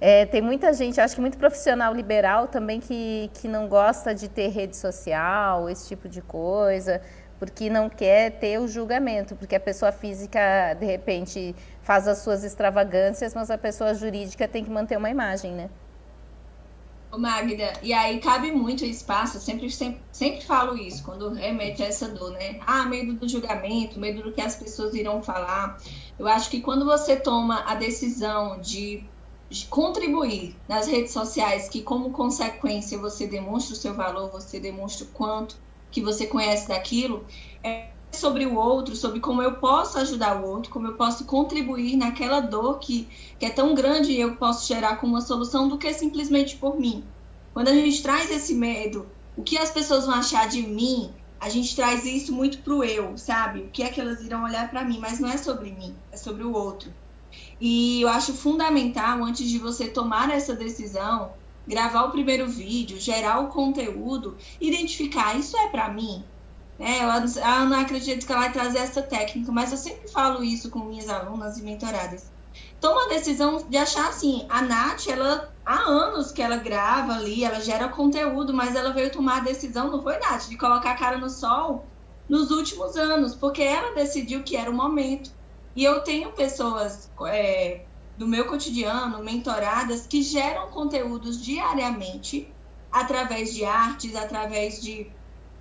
É, 0.00 0.26
tem 0.26 0.42
muita 0.42 0.72
gente, 0.72 1.00
acho 1.00 1.14
que 1.14 1.20
muito 1.20 1.38
profissional 1.38 1.94
liberal 1.94 2.48
também 2.48 2.80
que, 2.80 3.30
que 3.34 3.46
não 3.46 3.68
gosta 3.68 4.14
de 4.14 4.28
ter 4.28 4.48
rede 4.48 4.76
social, 4.76 5.68
esse 5.68 5.86
tipo 5.86 6.08
de 6.08 6.20
coisa 6.20 7.00
porque 7.38 7.68
não 7.68 7.88
quer 7.88 8.38
ter 8.38 8.58
o 8.58 8.68
julgamento, 8.68 9.36
porque 9.36 9.54
a 9.54 9.60
pessoa 9.60 9.92
física, 9.92 10.74
de 10.74 10.86
repente, 10.86 11.54
faz 11.82 12.06
as 12.08 12.18
suas 12.18 12.44
extravagâncias, 12.44 13.34
mas 13.34 13.50
a 13.50 13.58
pessoa 13.58 13.94
jurídica 13.94 14.46
tem 14.48 14.64
que 14.64 14.70
manter 14.70 14.96
uma 14.96 15.10
imagem, 15.10 15.52
né? 15.52 15.68
Magda, 17.18 17.72
e 17.82 17.92
aí 17.92 18.18
cabe 18.18 18.50
muito 18.50 18.84
espaço, 18.84 19.38
sempre, 19.38 19.70
sempre, 19.70 20.00
sempre 20.10 20.44
falo 20.44 20.76
isso, 20.76 21.04
quando 21.04 21.30
remete 21.30 21.82
a 21.82 21.86
essa 21.86 22.08
dor, 22.08 22.32
né? 22.32 22.58
Ah, 22.66 22.84
medo 22.86 23.14
do 23.14 23.28
julgamento, 23.28 23.98
medo 23.98 24.22
do 24.22 24.32
que 24.32 24.40
as 24.40 24.56
pessoas 24.56 24.94
irão 24.94 25.22
falar. 25.22 25.78
Eu 26.18 26.26
acho 26.26 26.50
que 26.50 26.60
quando 26.60 26.84
você 26.84 27.16
toma 27.16 27.62
a 27.66 27.74
decisão 27.74 28.60
de, 28.60 29.04
de 29.48 29.66
contribuir 29.66 30.56
nas 30.68 30.86
redes 30.86 31.12
sociais, 31.12 31.68
que 31.68 31.82
como 31.82 32.10
consequência 32.10 32.98
você 32.98 33.26
demonstra 33.26 33.74
o 33.74 33.78
seu 33.78 33.94
valor, 33.94 34.30
você 34.30 34.58
demonstra 34.58 35.04
o 35.06 35.08
quanto 35.08 35.56
que 35.94 36.02
você 36.02 36.26
conhece 36.26 36.66
daquilo, 36.66 37.24
é 37.62 37.92
sobre 38.12 38.44
o 38.46 38.56
outro, 38.56 38.96
sobre 38.96 39.20
como 39.20 39.40
eu 39.40 39.56
posso 39.56 39.96
ajudar 39.98 40.42
o 40.42 40.46
outro, 40.46 40.70
como 40.72 40.88
eu 40.88 40.96
posso 40.96 41.24
contribuir 41.24 41.96
naquela 41.96 42.40
dor 42.40 42.80
que, 42.80 43.08
que 43.38 43.46
é 43.46 43.50
tão 43.50 43.74
grande 43.74 44.10
e 44.10 44.20
eu 44.20 44.36
posso 44.36 44.66
gerar 44.66 44.96
como 44.96 45.14
uma 45.14 45.20
solução 45.20 45.68
do 45.68 45.78
que 45.78 45.92
simplesmente 45.94 46.56
por 46.56 46.78
mim. 46.78 47.04
Quando 47.52 47.68
a 47.68 47.72
gente 47.72 48.02
traz 48.02 48.28
esse 48.30 48.54
medo, 48.54 49.06
o 49.36 49.42
que 49.44 49.56
as 49.56 49.70
pessoas 49.70 50.06
vão 50.06 50.16
achar 50.16 50.48
de 50.48 50.62
mim, 50.62 51.14
a 51.40 51.48
gente 51.48 51.76
traz 51.76 52.04
isso 52.04 52.32
muito 52.32 52.58
pro 52.62 52.82
eu, 52.82 53.16
sabe? 53.16 53.60
O 53.60 53.70
que 53.70 53.82
é 53.82 53.88
que 53.88 54.00
elas 54.00 54.20
irão 54.20 54.44
olhar 54.44 54.68
para 54.68 54.84
mim, 54.84 54.98
mas 54.98 55.20
não 55.20 55.28
é 55.28 55.36
sobre 55.36 55.70
mim, 55.70 55.94
é 56.10 56.16
sobre 56.16 56.42
o 56.42 56.52
outro. 56.52 56.92
E 57.60 58.00
eu 58.02 58.08
acho 58.08 58.32
fundamental, 58.34 59.22
antes 59.22 59.48
de 59.48 59.58
você 59.58 59.88
tomar 59.88 60.30
essa 60.30 60.56
decisão, 60.56 61.34
gravar 61.66 62.04
o 62.04 62.10
primeiro 62.10 62.46
vídeo, 62.46 63.00
gerar 63.00 63.40
o 63.40 63.48
conteúdo, 63.48 64.36
identificar 64.60 65.38
isso 65.38 65.56
é 65.56 65.68
para 65.68 65.88
mim, 65.88 66.24
é, 66.78 67.04
eu, 67.04 67.66
não 67.66 67.80
acredito 67.80 68.26
que 68.26 68.32
ela 68.32 68.42
vai 68.42 68.52
trazer 68.52 68.78
essa 68.78 69.02
técnica, 69.02 69.52
mas 69.52 69.70
eu 69.70 69.78
sempre 69.78 70.08
falo 70.08 70.42
isso 70.42 70.70
com 70.70 70.80
minhas 70.80 71.08
alunas 71.08 71.58
e 71.58 71.62
mentoradas. 71.62 72.32
Toma 72.80 73.06
a 73.06 73.08
decisão 73.08 73.68
de 73.68 73.76
achar 73.76 74.08
assim, 74.08 74.46
a 74.48 74.62
Nath, 74.62 75.06
ela 75.08 75.52
há 75.64 75.80
anos 75.88 76.32
que 76.32 76.42
ela 76.42 76.56
grava 76.56 77.14
ali, 77.14 77.44
ela 77.44 77.60
gera 77.60 77.88
conteúdo, 77.88 78.52
mas 78.52 78.74
ela 78.74 78.92
veio 78.92 79.10
tomar 79.10 79.38
a 79.38 79.44
decisão, 79.44 79.90
não 79.90 80.02
foi, 80.02 80.18
Nath, 80.18 80.48
de 80.48 80.56
colocar 80.56 80.92
a 80.92 80.96
cara 80.96 81.18
no 81.18 81.30
sol 81.30 81.92
nos 82.28 82.50
últimos 82.50 82.96
anos, 82.96 83.34
porque 83.34 83.62
ela 83.62 83.94
decidiu 83.94 84.42
que 84.42 84.56
era 84.56 84.70
o 84.70 84.74
momento. 84.74 85.30
E 85.76 85.84
eu 85.84 86.02
tenho 86.02 86.32
pessoas 86.32 87.10
é, 87.26 87.86
do 88.16 88.26
meu 88.26 88.46
cotidiano, 88.46 89.22
mentoradas, 89.22 90.06
que 90.06 90.22
geram 90.22 90.70
conteúdos 90.70 91.42
diariamente, 91.42 92.54
através 92.90 93.52
de 93.52 93.64
artes, 93.64 94.14
através 94.14 94.80
de 94.80 95.10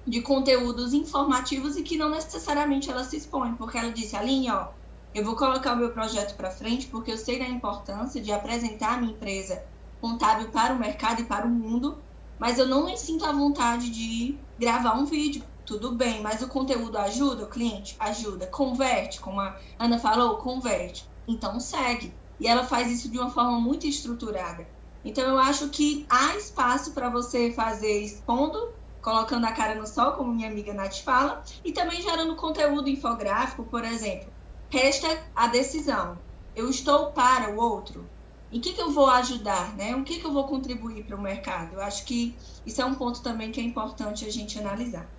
de 0.05 0.21
conteúdos 0.21 0.93
informativos 0.93 1.77
e 1.77 1.83
que 1.83 1.97
não 1.97 2.09
necessariamente 2.09 2.89
ela 2.89 3.03
se 3.03 3.17
expõe, 3.17 3.55
porque 3.55 3.77
ela 3.77 3.91
disse, 3.91 4.15
Aline, 4.15 4.51
ó, 4.51 4.73
eu 5.13 5.23
vou 5.23 5.35
colocar 5.35 5.73
o 5.73 5.77
meu 5.77 5.91
projeto 5.93 6.35
para 6.35 6.51
frente 6.51 6.87
porque 6.87 7.11
eu 7.11 7.17
sei 7.17 7.39
da 7.39 7.47
importância 7.47 8.21
de 8.21 8.31
apresentar 8.31 8.95
a 8.95 8.97
minha 8.97 9.13
empresa 9.13 9.63
contábil 10.01 10.49
para 10.51 10.73
o 10.73 10.79
mercado 10.79 11.21
e 11.21 11.25
para 11.25 11.45
o 11.45 11.49
mundo, 11.49 12.03
mas 12.37 12.57
eu 12.59 12.67
não 12.67 12.85
me 12.85 12.97
sinto 12.97 13.23
à 13.25 13.31
vontade 13.31 13.89
de 13.89 14.45
gravar 14.57 14.97
um 14.97 15.05
vídeo. 15.05 15.43
Tudo 15.65 15.95
bem, 15.95 16.21
mas 16.21 16.41
o 16.41 16.49
conteúdo 16.49 16.97
ajuda 16.97 17.45
o 17.45 17.49
cliente? 17.49 17.95
Ajuda. 17.99 18.47
Converte, 18.47 19.21
como 19.21 19.39
a 19.39 19.57
Ana 19.79 19.97
falou, 19.97 20.37
converte. 20.37 21.09
Então 21.25 21.57
segue. 21.59 22.13
E 22.39 22.47
ela 22.47 22.63
faz 22.65 22.91
isso 22.91 23.09
de 23.11 23.17
uma 23.19 23.29
forma 23.29 23.59
muito 23.59 23.87
estruturada. 23.87 24.67
Então 25.03 25.23
eu 25.27 25.37
acho 25.37 25.69
que 25.69 26.05
há 26.09 26.35
espaço 26.37 26.93
para 26.93 27.09
você 27.09 27.51
fazer 27.51 28.01
expondo 28.03 28.57
colocando 29.01 29.45
a 29.45 29.51
cara 29.51 29.75
no 29.75 29.85
sol, 29.85 30.13
como 30.13 30.33
minha 30.33 30.49
amiga 30.49 30.73
Nath 30.73 30.99
fala, 31.03 31.43
e 31.63 31.73
também 31.73 32.01
gerando 32.01 32.35
conteúdo 32.37 32.89
infográfico, 32.89 33.65
por 33.65 33.83
exemplo. 33.83 34.33
Resta 34.71 35.07
a 35.35 35.47
decisão. 35.47 36.23
Eu 36.55 36.69
estou 36.69 37.11
para 37.11 37.51
o 37.53 37.57
outro? 37.59 38.09
Em 38.49 38.61
que, 38.61 38.73
que 38.73 38.81
eu 38.81 38.91
vou 38.91 39.09
ajudar, 39.09 39.75
né? 39.75 39.95
O 39.95 40.03
que, 40.05 40.19
que 40.19 40.25
eu 40.25 40.31
vou 40.33 40.47
contribuir 40.47 41.05
para 41.05 41.17
o 41.17 41.21
mercado? 41.21 41.73
Eu 41.75 41.81
acho 41.81 42.05
que 42.05 42.37
isso 42.65 42.81
é 42.81 42.85
um 42.85 42.95
ponto 42.95 43.21
também 43.21 43.51
que 43.51 43.59
é 43.59 43.63
importante 43.63 44.25
a 44.25 44.29
gente 44.31 44.57
analisar. 44.57 45.12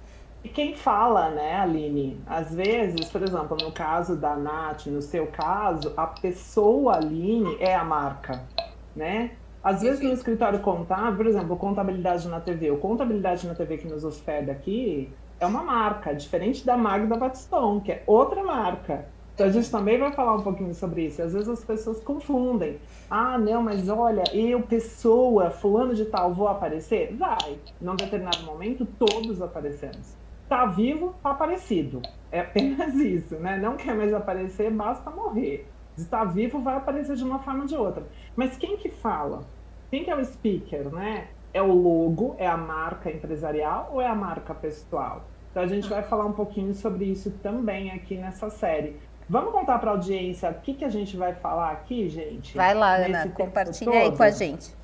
E 0.45 0.51
quem 0.51 0.77
fala, 0.77 1.31
né, 1.31 1.57
Aline? 1.57 2.23
Às 2.27 2.55
vezes, 2.55 3.11
por 3.11 3.23
exemplo, 3.23 3.57
no 3.57 3.73
caso 3.73 4.15
da 4.21 4.37
Nath, 4.37 4.87
no 4.87 5.01
seu 5.01 5.27
caso, 5.33 5.95
a 5.97 6.07
pessoa 6.07 6.97
Aline 6.97 7.57
é 7.59 7.75
a 7.75 7.83
marca, 7.83 8.53
né? 8.95 9.39
Às 9.63 9.81
vezes 9.81 10.03
no 10.03 10.13
escritório 10.13 10.61
contábil, 10.61 11.17
por 11.17 11.27
exemplo, 11.27 11.57
contabilidade 11.57 12.29
na 12.29 12.41
TV, 12.43 12.71
o 12.71 12.79
contabilidade 12.79 13.47
na 13.47 13.55
TV 13.55 13.79
que 13.79 13.89
nos 13.89 14.05
hospeda 14.05 14.53
aqui 14.53 15.19
é 15.41 15.47
uma 15.47 15.63
marca, 15.65 16.15
diferente 16.15 16.65
da 16.67 16.77
Magda 16.77 17.17
Batistão, 17.17 17.81
que 17.81 17.91
é 17.93 18.05
outra 18.07 18.45
marca. 18.45 19.15
Então 19.33 19.47
a 19.47 19.51
gente 19.51 19.71
também 19.71 19.99
vai 19.99 20.13
falar 20.13 20.35
um 20.37 20.43
pouquinho 20.43 20.75
sobre 20.75 21.07
isso. 21.07 21.23
Às 21.23 21.33
vezes 21.33 21.49
as 21.49 21.65
pessoas 21.65 22.01
confundem. 22.05 22.83
Ah, 23.09 23.39
não, 23.39 23.63
mas 23.63 23.89
olha, 23.89 24.25
eu, 24.35 24.67
pessoa, 24.67 25.51
fulano 25.51 25.95
de 25.95 26.05
tal, 26.07 26.35
vou 26.35 26.49
aparecer? 26.49 27.17
Vai. 27.17 27.63
Num 27.81 27.97
determinado 27.97 28.45
momento, 28.45 28.85
todos 28.87 29.41
aparecemos. 29.41 30.19
Tá 30.49 30.67
vivo, 30.67 31.15
tá 31.23 31.31
aparecido. 31.31 32.03
É 32.31 32.41
apenas 32.41 32.95
isso, 32.97 33.37
né? 33.37 33.59
Não 33.59 33.77
quer 33.77 33.95
mais 33.95 34.13
aparecer, 34.13 34.71
basta 34.71 35.11
morrer. 35.11 35.67
Se 35.97 36.09
tá 36.09 36.25
vivo, 36.25 36.61
vai 36.61 36.77
aparecer 36.77 37.17
de 37.17 37.25
uma 37.25 37.39
forma 37.39 37.61
ou 37.61 37.67
de 37.67 37.77
outra. 37.77 38.05
Mas 38.35 38.57
quem 38.57 38.77
que 38.77 38.91
fala? 38.91 39.45
Quem 39.91 40.05
que 40.05 40.11
é 40.11 40.17
o 40.17 40.25
speaker, 40.25 40.93
né? 40.93 41.29
É 41.53 41.63
o 41.63 41.73
logo, 41.73 42.35
é 42.37 42.47
a 42.49 42.57
marca 42.57 43.11
empresarial 43.11 43.91
ou 43.93 44.01
é 44.01 44.09
a 44.09 44.15
marca 44.15 44.53
pessoal? 44.55 45.25
Então 45.51 45.63
a 45.63 45.69
gente 45.69 45.89
vai 45.89 46.03
falar 46.03 46.27
um 46.27 46.33
pouquinho 46.33 46.75
sobre 46.75 47.05
isso 47.05 47.31
também 47.41 47.93
aqui 47.93 48.17
nessa 48.17 48.51
série. 48.51 49.01
Vamos 49.29 49.53
contar 49.53 49.79
para 49.79 49.93
a 49.93 49.95
audiência 49.95 50.51
o 50.51 50.55
que, 50.55 50.75
que 50.75 50.85
a 50.85 50.89
gente 50.89 51.17
vai 51.17 51.33
falar 51.33 51.71
aqui, 51.71 52.09
gente? 52.09 52.57
Vai 52.57 52.75
lá, 52.75 52.97
Ana, 52.97 53.29
compartilha 53.29 53.93
todo? 53.93 54.01
aí 54.01 54.17
com 54.17 54.23
a 54.25 54.31
gente. 54.31 54.75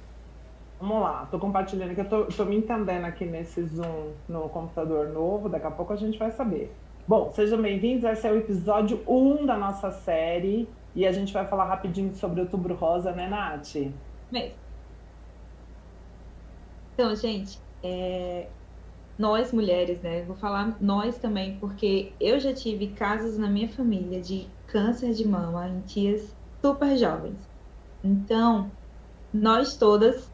Vamos 0.81 1.03
lá, 1.03 1.25
estou 1.25 1.39
compartilhando 1.39 1.95
que 1.95 2.01
eu 2.01 2.27
estou 2.27 2.47
me 2.47 2.57
entendendo 2.57 3.05
aqui 3.05 3.27
nesse 3.27 3.63
Zoom 3.67 4.15
no 4.27 4.49
computador 4.49 5.11
novo, 5.11 5.47
daqui 5.47 5.67
a 5.67 5.71
pouco 5.71 5.93
a 5.93 5.97
gente 5.97 6.19
vai 6.19 6.31
saber. 6.31 6.75
Bom, 7.07 7.31
sejam 7.33 7.61
bem-vindos, 7.61 8.03
esse 8.05 8.27
é 8.27 8.33
o 8.33 8.39
episódio 8.39 9.05
1 9.07 9.45
da 9.45 9.59
nossa 9.59 9.91
série 9.91 10.67
e 10.95 11.07
a 11.07 11.13
gente 11.13 11.35
vai 11.35 11.47
falar 11.47 11.67
rapidinho 11.67 12.15
sobre 12.15 12.41
Outubro 12.41 12.75
Rosa, 12.75 13.13
né, 13.13 13.29
Nath? 13.29 13.75
Mesmo. 14.33 14.57
Então, 16.95 17.15
gente, 17.15 17.63
é, 17.83 18.49
nós 19.19 19.53
mulheres, 19.53 20.01
né? 20.01 20.25
Vou 20.25 20.37
falar 20.37 20.79
nós 20.81 21.19
também, 21.19 21.59
porque 21.59 22.17
eu 22.19 22.41
já 22.41 22.55
tive 22.55 22.95
casos 22.95 23.37
na 23.37 23.51
minha 23.51 23.69
família 23.69 24.23
de 24.23 24.49
câncer 24.67 25.13
de 25.13 25.29
mama 25.29 25.69
em 25.69 25.83
tias 25.83 26.35
super 26.65 26.97
jovens. 26.97 27.47
Então, 28.03 28.73
nós 29.33 29.77
todas 29.77 30.30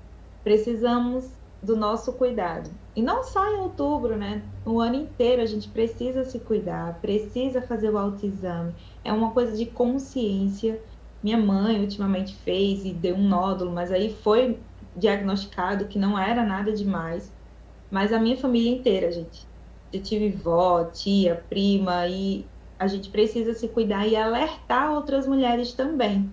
precisamos 0.47 1.29
do 1.61 1.77
nosso 1.77 2.13
cuidado. 2.13 2.71
E 2.95 3.03
não 3.03 3.25
só 3.25 3.53
em 3.53 3.59
outubro, 3.59 4.17
né? 4.17 4.45
O 4.65 4.79
ano 4.79 4.95
inteiro 4.95 5.43
a 5.43 5.45
gente 5.45 5.69
precisa 5.69 6.23
se 6.23 6.39
cuidar, 6.39 7.01
precisa 7.01 7.61
fazer 7.61 7.91
o 7.91 7.99
autoexame. 7.99 8.73
É 9.03 9.13
uma 9.13 9.33
coisa 9.33 9.57
de 9.57 9.67
consciência. 9.67 10.81
Minha 11.21 11.37
mãe 11.37 11.81
ultimamente 11.81 12.37
fez 12.37 12.85
e 12.85 12.93
deu 12.93 13.17
um 13.17 13.27
nódulo, 13.27 13.73
mas 13.73 13.91
aí 13.91 14.15
foi 14.23 14.61
diagnosticado 14.95 15.89
que 15.89 15.99
não 15.99 16.17
era 16.17 16.45
nada 16.45 16.73
demais, 16.73 17.35
mas 17.91 18.13
a 18.13 18.21
minha 18.21 18.37
família 18.37 18.71
inteira, 18.71 19.11
gente. 19.11 19.49
Eu 19.93 20.01
tive 20.01 20.31
vó, 20.31 20.85
tia, 20.85 21.45
prima 21.49 22.07
e 22.07 22.47
a 22.79 22.87
gente 22.87 23.11
precisa 23.11 23.53
se 23.53 23.67
cuidar 23.67 24.07
e 24.07 24.15
alertar 24.15 24.93
outras 24.93 25.27
mulheres 25.27 25.73
também. 25.73 26.33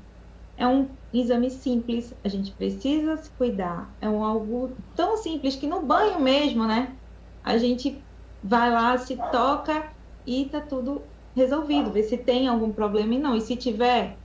É 0.55 0.67
um 0.67 0.87
exame 1.21 1.49
simples, 1.49 2.13
a 2.23 2.27
gente 2.27 2.51
precisa 2.51 3.17
se 3.17 3.29
cuidar. 3.31 3.95
É 4.01 4.09
um 4.09 4.23
algo 4.23 4.75
tão 4.95 5.17
simples 5.17 5.55
que 5.55 5.67
no 5.67 5.85
banho 5.85 6.19
mesmo, 6.19 6.65
né? 6.65 6.97
A 7.43 7.57
gente 7.57 8.03
vai 8.41 8.71
lá, 8.71 8.97
se 8.97 9.15
toca 9.31 9.91
e 10.25 10.45
tá 10.45 10.61
tudo 10.61 11.03
resolvido. 11.35 11.91
Vê 11.91 12.03
se 12.03 12.17
tem 12.17 12.47
algum 12.47 12.71
problema 12.71 13.13
e 13.13 13.19
não. 13.19 13.35
E 13.35 13.41
se 13.41 13.55
tiver, 13.55 14.17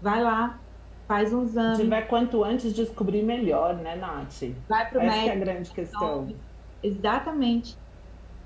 vai 0.00 0.22
lá, 0.22 0.60
faz 1.06 1.32
um 1.32 1.44
exame. 1.44 1.76
Se 1.76 1.82
tiver 1.82 2.02
quanto 2.02 2.44
antes 2.44 2.74
descobrir 2.74 3.22
melhor, 3.22 3.74
né, 3.76 3.96
Nath? 3.96 4.42
Vai 4.68 4.88
pro 4.88 5.00
Essa 5.00 5.16
médico. 5.16 5.28
é 5.28 5.32
a 5.32 5.36
grande 5.36 5.70
questão. 5.70 6.28
Exatamente. 6.82 7.78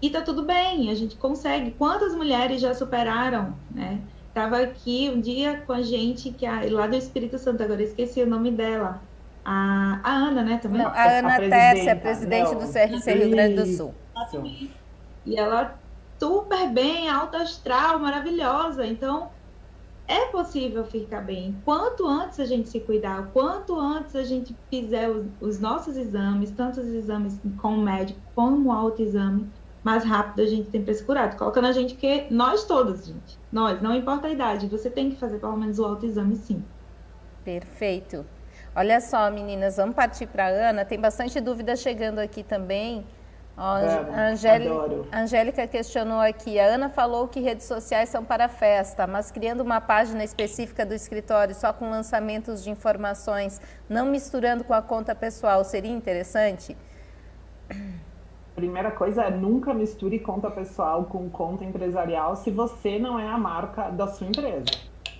E 0.00 0.10
tá 0.10 0.22
tudo 0.22 0.44
bem, 0.44 0.90
a 0.90 0.94
gente 0.94 1.16
consegue. 1.16 1.72
Quantas 1.72 2.14
mulheres 2.14 2.60
já 2.60 2.74
superaram, 2.74 3.56
né? 3.70 4.04
Tava 4.34 4.60
aqui 4.60 5.10
um 5.14 5.20
dia 5.20 5.62
com 5.66 5.72
a 5.72 5.82
gente, 5.82 6.30
que 6.30 6.46
a, 6.46 6.60
lá 6.70 6.86
do 6.86 6.96
Espírito 6.96 7.38
Santo, 7.38 7.62
agora 7.62 7.82
esqueci 7.82 8.22
o 8.22 8.26
nome 8.26 8.50
dela. 8.50 9.00
A, 9.44 10.00
a 10.02 10.10
Ana, 10.10 10.42
né, 10.42 10.58
também? 10.58 10.82
Não, 10.82 10.88
a 10.88 11.18
Ana 11.18 11.38
Tércia, 11.38 11.96
presidente 11.96 12.52
não. 12.52 12.60
do 12.60 12.66
CRC 12.66 13.12
Rio 13.12 13.30
Grande 13.30 13.54
do 13.56 13.66
Sul. 13.66 13.94
E 15.26 15.36
ela 15.36 15.78
super 16.18 16.70
bem, 16.70 17.10
alta 17.10 17.38
astral, 17.38 17.98
maravilhosa. 17.98 18.86
Então, 18.86 19.28
é 20.06 20.26
possível 20.26 20.84
ficar 20.84 21.20
bem. 21.20 21.56
Quanto 21.64 22.06
antes 22.06 22.38
a 22.40 22.44
gente 22.44 22.68
se 22.68 22.80
cuidar, 22.80 23.30
quanto 23.32 23.78
antes 23.78 24.14
a 24.16 24.22
gente 24.22 24.54
fizer 24.70 25.08
os, 25.08 25.26
os 25.40 25.58
nossos 25.58 25.96
exames, 25.96 26.50
tanto 26.50 26.80
os 26.80 26.86
exames 26.86 27.40
com 27.60 27.74
o 27.74 27.82
médico 27.82 28.20
como 28.34 28.68
o 28.68 28.72
autoexame, 28.72 29.46
mais 29.82 30.04
rápido 30.04 30.42
a 30.42 30.46
gente 30.46 30.70
tem 30.70 30.82
para 30.82 30.92
esse 30.92 31.04
curado. 31.04 31.36
Coloca 31.36 31.60
na 31.60 31.72
gente 31.72 31.94
que 31.94 32.26
nós 32.30 32.64
todos, 32.64 33.06
gente. 33.06 33.38
Nós, 33.50 33.80
não 33.82 33.94
importa 33.94 34.28
a 34.28 34.30
idade, 34.30 34.66
você 34.66 34.88
tem 34.90 35.10
que 35.10 35.16
fazer 35.16 35.38
pelo 35.38 35.56
menos 35.56 35.78
o 35.78 35.84
autoexame 35.84 36.36
sim. 36.36 36.64
Perfeito. 37.44 38.24
Olha 38.74 39.00
só, 39.00 39.30
meninas, 39.30 39.76
vamos 39.76 39.94
partir 39.94 40.26
para 40.26 40.46
a 40.46 40.48
Ana. 40.48 40.84
Tem 40.84 40.98
bastante 40.98 41.40
dúvida 41.40 41.76
chegando 41.76 42.20
aqui 42.20 42.42
também. 42.42 43.04
Ó, 43.56 43.74
a 43.74 44.30
Angélica, 44.30 45.06
Angélica 45.12 45.66
questionou 45.66 46.20
aqui. 46.20 46.58
A 46.58 46.64
Ana 46.66 46.88
falou 46.88 47.28
que 47.28 47.38
redes 47.38 47.66
sociais 47.66 48.08
são 48.08 48.24
para 48.24 48.48
festa, 48.48 49.06
mas 49.06 49.30
criando 49.30 49.60
uma 49.60 49.80
página 49.80 50.24
específica 50.24 50.86
do 50.86 50.94
escritório 50.94 51.54
só 51.54 51.70
com 51.72 51.90
lançamentos 51.90 52.64
de 52.64 52.70
informações, 52.70 53.60
não 53.88 54.06
misturando 54.06 54.64
com 54.64 54.72
a 54.72 54.80
conta 54.80 55.14
pessoal, 55.14 55.64
seria 55.64 55.92
interessante? 55.92 56.76
Primeira 58.54 58.90
coisa 58.90 59.22
é 59.22 59.30
nunca 59.30 59.72
misture 59.72 60.18
conta 60.18 60.50
pessoal 60.50 61.04
com 61.04 61.28
conta 61.30 61.64
empresarial 61.64 62.36
se 62.36 62.50
você 62.50 62.98
não 62.98 63.18
é 63.18 63.26
a 63.26 63.38
marca 63.38 63.88
da 63.90 64.06
sua 64.06 64.26
empresa. 64.26 64.66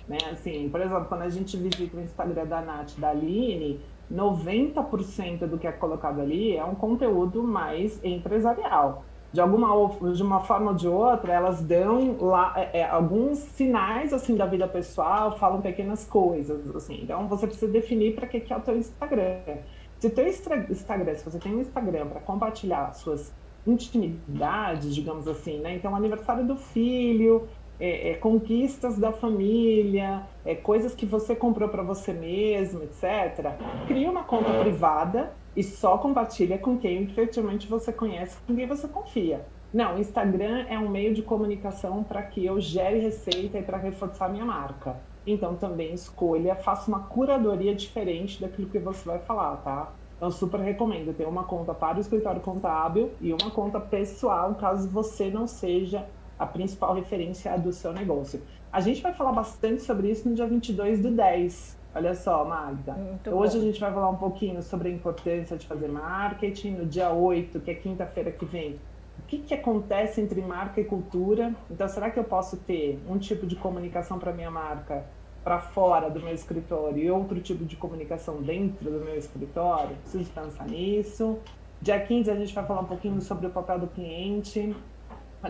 Né? 0.07 0.17
Assim, 0.31 0.69
por 0.69 0.81
exemplo, 0.81 1.05
quando 1.05 1.23
a 1.23 1.29
gente 1.29 1.57
visita 1.57 1.97
o 1.97 2.01
Instagram 2.01 2.45
da 2.45 2.61
Nath 2.61 2.97
da 2.97 3.09
Aline, 3.09 3.79
90% 4.11 5.47
do 5.47 5.57
que 5.57 5.65
é 5.65 5.71
colocado 5.71 6.21
ali 6.21 6.55
é 6.55 6.63
um 6.63 6.75
conteúdo 6.75 7.41
mais 7.43 8.03
empresarial. 8.03 9.03
De 9.31 9.41
alguma 9.41 9.67
de 10.13 10.21
uma 10.21 10.41
forma 10.41 10.71
ou 10.71 10.77
de 10.77 10.87
outra, 10.87 11.33
elas 11.33 11.63
dão 11.63 12.17
lá 12.19 12.53
é, 12.55 12.81
é, 12.81 12.85
alguns 12.85 13.39
sinais 13.39 14.13
assim 14.13 14.35
da 14.35 14.45
vida 14.45 14.67
pessoal, 14.67 15.39
falam 15.39 15.59
pequenas 15.59 16.05
coisas 16.05 16.75
assim. 16.75 17.01
Então 17.01 17.27
você 17.27 17.47
precisa 17.47 17.71
definir 17.71 18.13
para 18.13 18.27
que 18.27 18.39
que 18.39 18.53
é 18.53 18.57
o 18.57 18.61
teu 18.61 18.77
Instagram. 18.77 19.57
Se 20.03 20.07
o 20.07 20.09
teu 20.09 20.27
Instagram, 20.27 21.15
se 21.15 21.23
você 21.23 21.39
tem 21.39 21.55
um 21.55 21.61
Instagram 21.61 22.07
para 22.07 22.19
compartilhar 22.19 22.91
suas 22.91 23.33
intimidades, 23.65 24.93
digamos 24.93 25.29
assim, 25.29 25.61
né? 25.61 25.75
Então 25.75 25.95
aniversário 25.95 26.45
do 26.45 26.57
filho, 26.57 27.47
é, 27.79 28.09
é, 28.09 28.13
conquistas 28.15 28.99
da 28.99 29.13
família, 29.13 30.27
é, 30.43 30.55
coisas 30.55 30.93
que 30.93 31.05
você 31.05 31.33
comprou 31.33 31.69
para 31.69 31.83
você 31.83 32.11
mesmo, 32.11 32.83
etc. 32.83 33.55
Cria 33.87 34.11
uma 34.11 34.25
conta 34.25 34.51
privada 34.59 35.31
e 35.55 35.63
só 35.63 35.97
compartilha 35.97 36.57
com 36.57 36.77
quem 36.77 37.03
efetivamente 37.03 37.65
você 37.69 37.93
conhece, 37.93 38.35
com 38.45 38.53
quem 38.53 38.67
você 38.67 38.89
confia. 38.89 39.45
Não, 39.73 39.95
o 39.95 39.99
Instagram 39.99 40.65
é 40.67 40.77
um 40.77 40.89
meio 40.89 41.13
de 41.13 41.21
comunicação 41.21 42.03
para 42.03 42.21
que 42.23 42.45
eu 42.45 42.59
gere 42.59 42.99
receita 42.99 43.57
e 43.57 43.63
para 43.63 43.77
reforçar 43.77 44.27
minha 44.27 44.43
marca. 44.43 44.97
Então 45.25 45.55
também 45.55 45.93
escolha, 45.93 46.55
faça 46.55 46.89
uma 46.89 47.01
curadoria 47.01 47.73
diferente 47.73 48.41
daquilo 48.41 48.69
que 48.69 48.79
você 48.79 49.07
vai 49.07 49.19
falar, 49.19 49.57
tá? 49.57 49.91
Então 50.17 50.29
super 50.31 50.59
recomendo 50.59 51.13
ter 51.13 51.27
uma 51.27 51.43
conta 51.43 51.73
para 51.73 51.97
o 51.97 52.01
escritório 52.01 52.41
contábil 52.41 53.11
e 53.21 53.31
uma 53.33 53.51
conta 53.51 53.79
pessoal, 53.79 54.55
caso 54.55 54.89
você 54.89 55.29
não 55.29 55.47
seja 55.47 56.05
a 56.37 56.45
principal 56.45 56.93
referência 56.93 57.57
do 57.57 57.71
seu 57.71 57.93
negócio. 57.93 58.41
A 58.71 58.81
gente 58.81 59.01
vai 59.01 59.13
falar 59.13 59.31
bastante 59.31 59.81
sobre 59.81 60.09
isso 60.09 60.27
no 60.27 60.35
dia 60.35 60.47
22 60.47 60.99
do 60.99 61.11
10. 61.11 61.77
Olha 61.95 62.15
só, 62.15 62.43
Magda. 62.43 62.93
Muito 62.93 63.29
Hoje 63.29 63.53
bom. 63.53 63.59
a 63.59 63.65
gente 63.65 63.79
vai 63.79 63.93
falar 63.93 64.09
um 64.09 64.15
pouquinho 64.15 64.63
sobre 64.63 64.89
a 64.89 64.91
importância 64.91 65.55
de 65.55 65.67
fazer 65.67 65.87
marketing. 65.87 66.71
No 66.71 66.85
dia 66.87 67.11
8, 67.11 67.59
que 67.59 67.69
é 67.69 67.75
quinta-feira 67.75 68.31
que 68.31 68.45
vem, 68.45 68.79
o 69.19 69.21
que, 69.23 69.39
que 69.39 69.53
acontece 69.53 70.21
entre 70.21 70.41
marca 70.41 70.81
e 70.81 70.85
cultura? 70.85 71.55
Então, 71.69 71.87
será 71.87 72.09
que 72.09 72.19
eu 72.19 72.23
posso 72.23 72.57
ter 72.57 72.99
um 73.07 73.17
tipo 73.17 73.45
de 73.45 73.55
comunicação 73.55 74.19
para 74.19 74.31
minha 74.31 74.51
marca 74.51 75.05
para 75.43 75.59
fora 75.59 76.09
do 76.09 76.21
meu 76.21 76.33
escritório 76.33 77.03
e 77.03 77.11
outro 77.11 77.39
tipo 77.41 77.65
de 77.65 77.75
comunicação 77.75 78.41
dentro 78.41 78.89
do 78.89 79.03
meu 79.03 79.17
escritório? 79.17 79.95
Preciso 79.97 80.31
pensar 80.31 80.67
nisso. 80.67 81.39
Dia 81.81 81.99
15 81.99 82.31
a 82.31 82.35
gente 82.35 82.53
vai 82.53 82.65
falar 82.65 82.81
um 82.81 82.85
pouquinho 82.85 83.21
sobre 83.21 83.47
o 83.47 83.49
papel 83.49 83.79
do 83.79 83.87
cliente, 83.87 84.73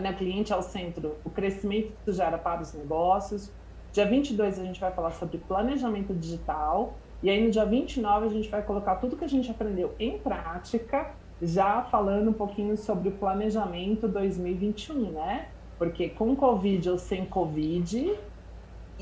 né, 0.00 0.12
cliente 0.12 0.52
ao 0.52 0.62
centro, 0.62 1.16
o 1.24 1.30
crescimento 1.30 1.92
que 2.04 2.12
gera 2.12 2.36
para 2.36 2.60
os 2.60 2.72
negócios. 2.72 3.52
Dia 3.92 4.06
22 4.06 4.58
a 4.58 4.64
gente 4.64 4.80
vai 4.80 4.90
falar 4.90 5.12
sobre 5.12 5.38
planejamento 5.38 6.12
digital. 6.12 6.94
E 7.22 7.30
aí 7.30 7.42
no 7.42 7.50
dia 7.50 7.64
29 7.64 8.26
a 8.26 8.28
gente 8.28 8.48
vai 8.48 8.62
colocar 8.62 8.96
tudo 8.96 9.16
que 9.16 9.24
a 9.24 9.28
gente 9.28 9.50
aprendeu 9.50 9.94
em 9.98 10.18
prática, 10.18 11.14
já 11.46 11.82
falando 11.82 12.30
um 12.30 12.32
pouquinho 12.32 12.76
sobre 12.76 13.08
o 13.08 13.12
planejamento 13.12 14.08
2021, 14.08 15.12
né? 15.12 15.48
Porque 15.78 16.08
com 16.08 16.34
Covid 16.36 16.90
ou 16.90 16.98
sem 16.98 17.24
Covid, 17.26 18.14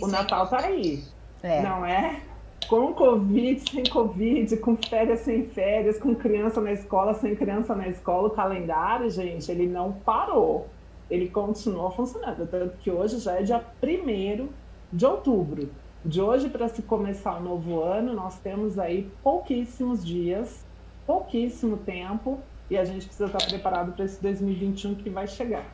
o 0.00 0.07
Natal 0.07 0.48
tá 0.48 0.59
aí. 0.59 1.02
É. 1.42 1.62
Não 1.62 1.85
é? 1.85 2.20
Com 2.68 2.92
Covid, 2.94 3.70
sem 3.70 3.85
Covid, 3.85 4.57
com 4.59 4.76
férias 4.76 5.20
sem 5.20 5.46
férias, 5.46 5.98
com 5.98 6.14
criança 6.14 6.61
na 6.61 6.72
escola, 6.72 7.14
sem 7.14 7.35
criança 7.35 7.74
na 7.74 7.88
escola, 7.88 8.28
o 8.28 8.31
calendário, 8.31 9.11
gente, 9.11 9.50
ele 9.50 9.66
não 9.66 9.92
parou 9.92 10.68
ele 11.12 11.28
continua 11.28 11.90
funcionando. 11.90 12.48
Tanto 12.48 12.78
que 12.78 12.90
hoje 12.90 13.18
já 13.18 13.38
é 13.38 13.42
dia 13.42 13.62
1 13.83 14.48
de 14.90 15.07
outubro. 15.07 15.68
De 16.02 16.20
hoje 16.20 16.48
para 16.48 16.68
se 16.68 16.83
começar 16.83 17.37
o 17.37 17.42
novo 17.42 17.81
ano, 17.81 18.14
nós 18.14 18.38
temos 18.40 18.78
aí 18.78 19.09
pouquíssimos 19.22 20.05
dias, 20.05 20.64
pouquíssimo 21.12 21.77
tempo, 21.77 22.40
e 22.70 22.79
a 22.79 22.85
gente 22.87 23.05
precisa 23.05 23.27
estar 23.27 23.44
preparado 23.46 23.92
para 23.92 24.07
esse 24.07 24.22
2021 24.22 24.94
que 24.94 25.11
vai 25.11 25.27
chegar. 25.27 25.66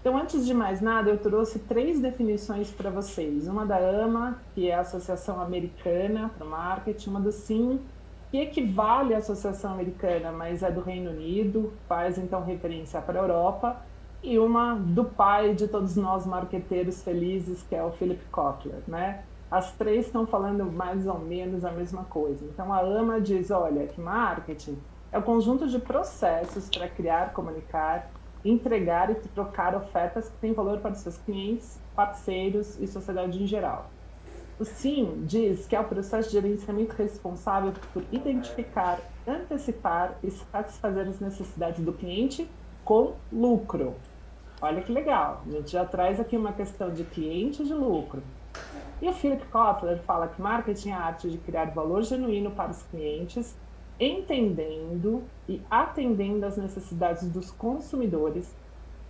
Então, 0.00 0.16
antes 0.16 0.46
de 0.46 0.54
mais 0.54 0.80
nada, 0.80 1.10
eu 1.10 1.18
trouxe 1.18 1.58
três 1.58 2.00
definições 2.00 2.70
para 2.70 2.88
vocês. 2.88 3.48
Uma 3.48 3.66
da 3.66 3.76
AMA, 3.76 4.40
que 4.54 4.70
é 4.70 4.74
a 4.74 4.80
Associação 4.80 5.40
Americana 5.40 6.30
para 6.38 6.46
Marketing, 6.46 7.10
uma 7.10 7.20
do 7.20 7.32
SIM, 7.32 7.80
que 8.30 8.38
equivale 8.38 9.14
à 9.14 9.18
Associação 9.18 9.72
Americana, 9.72 10.30
mas 10.30 10.62
é 10.62 10.70
do 10.70 10.80
Reino 10.80 11.10
Unido, 11.10 11.72
faz 11.88 12.16
então 12.16 12.44
referência 12.44 13.00
para 13.02 13.18
a 13.18 13.22
Europa, 13.22 13.82
e 14.22 14.38
uma 14.38 14.76
do 14.76 15.04
pai 15.04 15.54
de 15.54 15.66
todos 15.66 15.96
nós 15.96 16.24
marqueteiros 16.24 17.02
felizes, 17.02 17.64
que 17.64 17.74
é 17.74 17.82
o 17.82 17.90
Philip 17.90 18.24
Kotler, 18.26 18.82
né? 18.86 19.24
As 19.50 19.72
três 19.72 20.06
estão 20.06 20.26
falando 20.26 20.70
mais 20.70 21.06
ou 21.06 21.18
menos 21.18 21.64
a 21.64 21.70
mesma 21.70 22.04
coisa. 22.04 22.44
Então 22.44 22.70
a 22.72 22.80
AMA 22.80 23.18
diz, 23.20 23.50
olha, 23.50 23.86
que 23.86 23.98
marketing 23.98 24.78
é 25.10 25.18
o 25.18 25.22
conjunto 25.22 25.66
de 25.66 25.78
processos 25.78 26.68
para 26.68 26.86
criar, 26.86 27.32
comunicar, 27.32 28.10
entregar 28.44 29.10
e 29.10 29.14
trocar 29.14 29.74
ofertas 29.74 30.28
que 30.28 30.36
têm 30.36 30.52
valor 30.52 30.80
para 30.80 30.94
seus 30.94 31.16
clientes, 31.16 31.80
parceiros 31.96 32.78
e 32.78 32.86
sociedade 32.86 33.42
em 33.42 33.46
geral. 33.46 33.90
O 34.60 34.64
SIM 34.64 35.24
diz 35.24 35.66
que 35.66 35.74
é 35.74 35.80
o 35.80 35.84
processo 35.84 36.28
de 36.28 36.34
gerenciamento 36.34 36.94
responsável 36.94 37.72
por 37.92 38.02
identificar, 38.12 38.98
antecipar 39.26 40.18
e 40.22 40.30
satisfazer 40.30 41.08
as 41.08 41.20
necessidades 41.20 41.82
do 41.82 41.92
cliente 41.92 42.46
com 42.84 43.14
lucro. 43.32 43.94
Olha 44.60 44.82
que 44.82 44.92
legal, 44.92 45.42
a 45.46 45.50
gente 45.50 45.70
já 45.70 45.84
traz 45.84 46.18
aqui 46.18 46.36
uma 46.36 46.52
questão 46.52 46.92
de 46.92 47.04
cliente 47.04 47.62
e 47.62 47.66
de 47.66 47.72
lucro. 47.72 48.20
E 49.00 49.08
o 49.08 49.12
Philip 49.12 49.46
Kotler 49.46 50.02
fala 50.04 50.28
que 50.28 50.40
marketing 50.42 50.90
é 50.90 50.94
a 50.94 51.04
arte 51.04 51.30
de 51.30 51.38
criar 51.38 51.72
valor 51.72 52.02
genuíno 52.02 52.50
para 52.50 52.70
os 52.70 52.82
clientes, 52.82 53.56
entendendo 53.98 55.30
e 55.48 55.64
atendendo 55.70 56.44
às 56.44 56.56
necessidades 56.56 57.30
dos 57.30 57.50
consumidores 57.52 58.56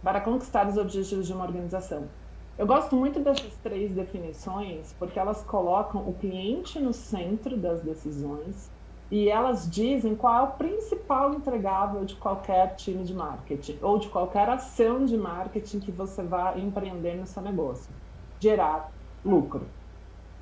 para 0.02 0.20
conquistar 0.20 0.68
os 0.68 0.76
objetivos 0.76 1.26
de 1.26 1.32
uma 1.32 1.44
organização. 1.44 2.10
Eu 2.56 2.66
gosto 2.66 2.96
muito 2.96 3.20
dessas 3.20 3.56
três 3.58 3.94
definições 3.94 4.92
porque 4.98 5.18
elas 5.18 5.44
colocam 5.44 6.08
o 6.08 6.18
cliente 6.18 6.80
no 6.80 6.92
centro 6.92 7.56
das 7.56 7.82
decisões 7.82 8.72
e 9.10 9.28
elas 9.30 9.70
dizem 9.70 10.14
qual 10.14 10.34
é 10.34 10.42
o 10.42 10.56
principal 10.56 11.32
entregável 11.34 12.04
de 12.04 12.16
qualquer 12.16 12.74
time 12.74 13.04
de 13.04 13.14
marketing 13.14 13.78
ou 13.80 13.98
de 13.98 14.08
qualquer 14.08 14.48
ação 14.50 15.04
de 15.04 15.16
marketing 15.16 15.80
que 15.80 15.92
você 15.92 16.22
vá 16.22 16.58
empreender 16.58 17.14
no 17.16 17.26
seu 17.26 17.42
negócio: 17.42 17.94
gerar 18.42 18.97
lucro. 19.24 19.66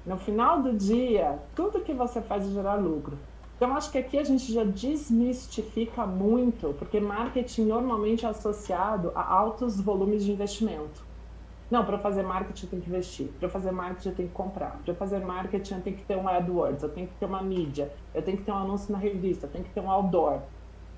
No 0.05 0.17
final 0.17 0.63
do 0.63 0.73
dia, 0.73 1.43
tudo 1.55 1.81
que 1.81 1.93
você 1.93 2.23
faz 2.23 2.47
é 2.47 2.51
gerar 2.51 2.77
lucro. 2.77 3.19
Então, 3.57 3.75
acho 3.75 3.91
que 3.91 3.99
aqui 3.99 4.19
a 4.19 4.25
gente 4.25 4.53
já 4.53 4.65
desmistifica 4.65 6.07
muito, 6.07 6.75
porque 6.75 7.01
marketing 7.01 7.65
normalmente 7.65 8.27
é 8.27 8.29
associado 8.29 9.11
a 9.15 9.33
altos 9.33 9.81
volumes 9.81 10.25
de 10.25 10.33
investimento. 10.33 11.05
Não, 11.71 11.85
para 11.85 11.99
fazer 11.99 12.23
marketing 12.23 12.67
eu 12.67 12.71
tenho 12.71 12.83
que 12.83 12.89
investir. 12.89 13.29
Para 13.41 13.49
fazer 13.49 13.73
marketing 13.73 14.09
eu 14.11 14.15
tenho 14.15 14.29
que 14.29 14.35
comprar. 14.35 14.81
Para 14.85 14.95
fazer 14.95 15.25
marketing 15.25 15.75
eu 15.75 15.83
tenho 15.83 15.97
que 15.97 16.05
ter 16.05 16.17
um 16.17 16.29
AdWords, 16.29 16.83
eu 16.83 16.93
tenho 16.93 17.09
que 17.09 17.15
ter 17.17 17.27
uma 17.27 17.43
mídia, 17.43 17.93
eu 18.15 18.23
tenho 18.23 18.37
que 18.37 18.45
ter 18.45 18.53
um 18.53 18.59
anúncio 18.59 18.93
na 18.93 18.99
revista, 18.99 19.47
eu 19.47 19.51
tenho 19.51 19.65
que 19.65 19.71
ter 19.71 19.81
um 19.81 19.91
outdoor. 19.91 20.43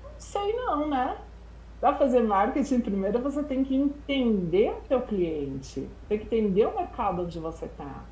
Não 0.03 0.11
sei 0.19 0.53
não, 0.53 0.87
né? 0.89 1.17
Para 1.79 1.95
fazer 1.95 2.19
marketing, 2.19 2.81
primeiro 2.81 3.19
você 3.19 3.41
tem 3.41 3.63
que 3.63 3.73
entender 3.73 4.71
o 4.71 4.81
teu 4.81 5.01
cliente, 5.01 5.87
tem 6.09 6.19
que 6.19 6.25
entender 6.25 6.65
o 6.65 6.75
mercado 6.75 7.21
onde 7.21 7.39
você 7.39 7.65
está. 7.67 8.03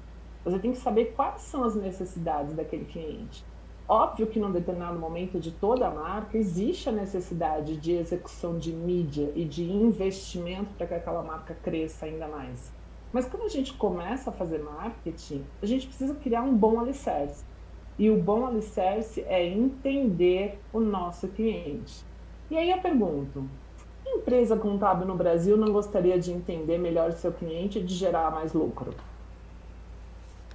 Você 0.46 0.58
tem 0.58 0.72
que 0.72 0.78
saber 0.78 1.14
quais 1.14 1.42
são 1.42 1.66
as 1.66 1.76
necessidades 1.76 2.56
daquele 2.56 2.86
cliente. 2.86 3.44
Óbvio 3.86 4.28
que 4.28 4.40
num 4.40 4.54
determinado 4.54 4.98
momento 4.98 5.38
de 5.38 5.52
toda 5.52 5.86
a 5.86 5.94
marca 5.94 6.38
existe 6.38 6.88
a 6.88 6.94
necessidade 6.94 7.76
de 7.76 7.92
execução 7.92 8.58
de 8.58 8.72
mídia 8.72 9.34
e 9.36 9.44
de 9.44 9.70
investimento 9.70 10.74
para 10.78 10.88
que 10.88 10.94
aquela 10.94 11.22
marca 11.22 11.54
cresça 11.62 12.06
ainda 12.06 12.30
mais. 12.30 12.74
Mas 13.12 13.28
quando 13.28 13.44
a 13.44 13.50
gente 13.50 13.74
começa 13.74 14.30
a 14.30 14.34
fazer 14.34 14.60
marketing, 14.60 15.46
a 15.62 15.66
gente 15.66 15.88
precisa 15.88 16.16
criar 16.16 16.42
um 16.42 16.56
bom 16.56 16.80
alicerce. 16.80 17.44
E 18.00 18.10
o 18.10 18.22
bom 18.22 18.46
alicerce 18.46 19.26
é 19.28 19.46
entender 19.46 20.58
o 20.72 20.80
nosso 20.80 21.28
cliente. 21.28 22.06
E 22.50 22.58
aí 22.58 22.70
eu 22.72 22.78
pergunto: 22.80 23.44
empresa 24.06 24.56
contábil 24.56 25.06
no 25.06 25.16
Brasil 25.16 25.58
não 25.58 25.72
gostaria 25.72 26.20
de 26.20 26.32
entender 26.32 26.78
melhor 26.78 27.12
seu 27.14 27.32
cliente 27.32 27.80
e 27.80 27.84
de 27.84 27.94
gerar 27.94 28.32
mais 28.32 28.54
lucro? 28.54 28.94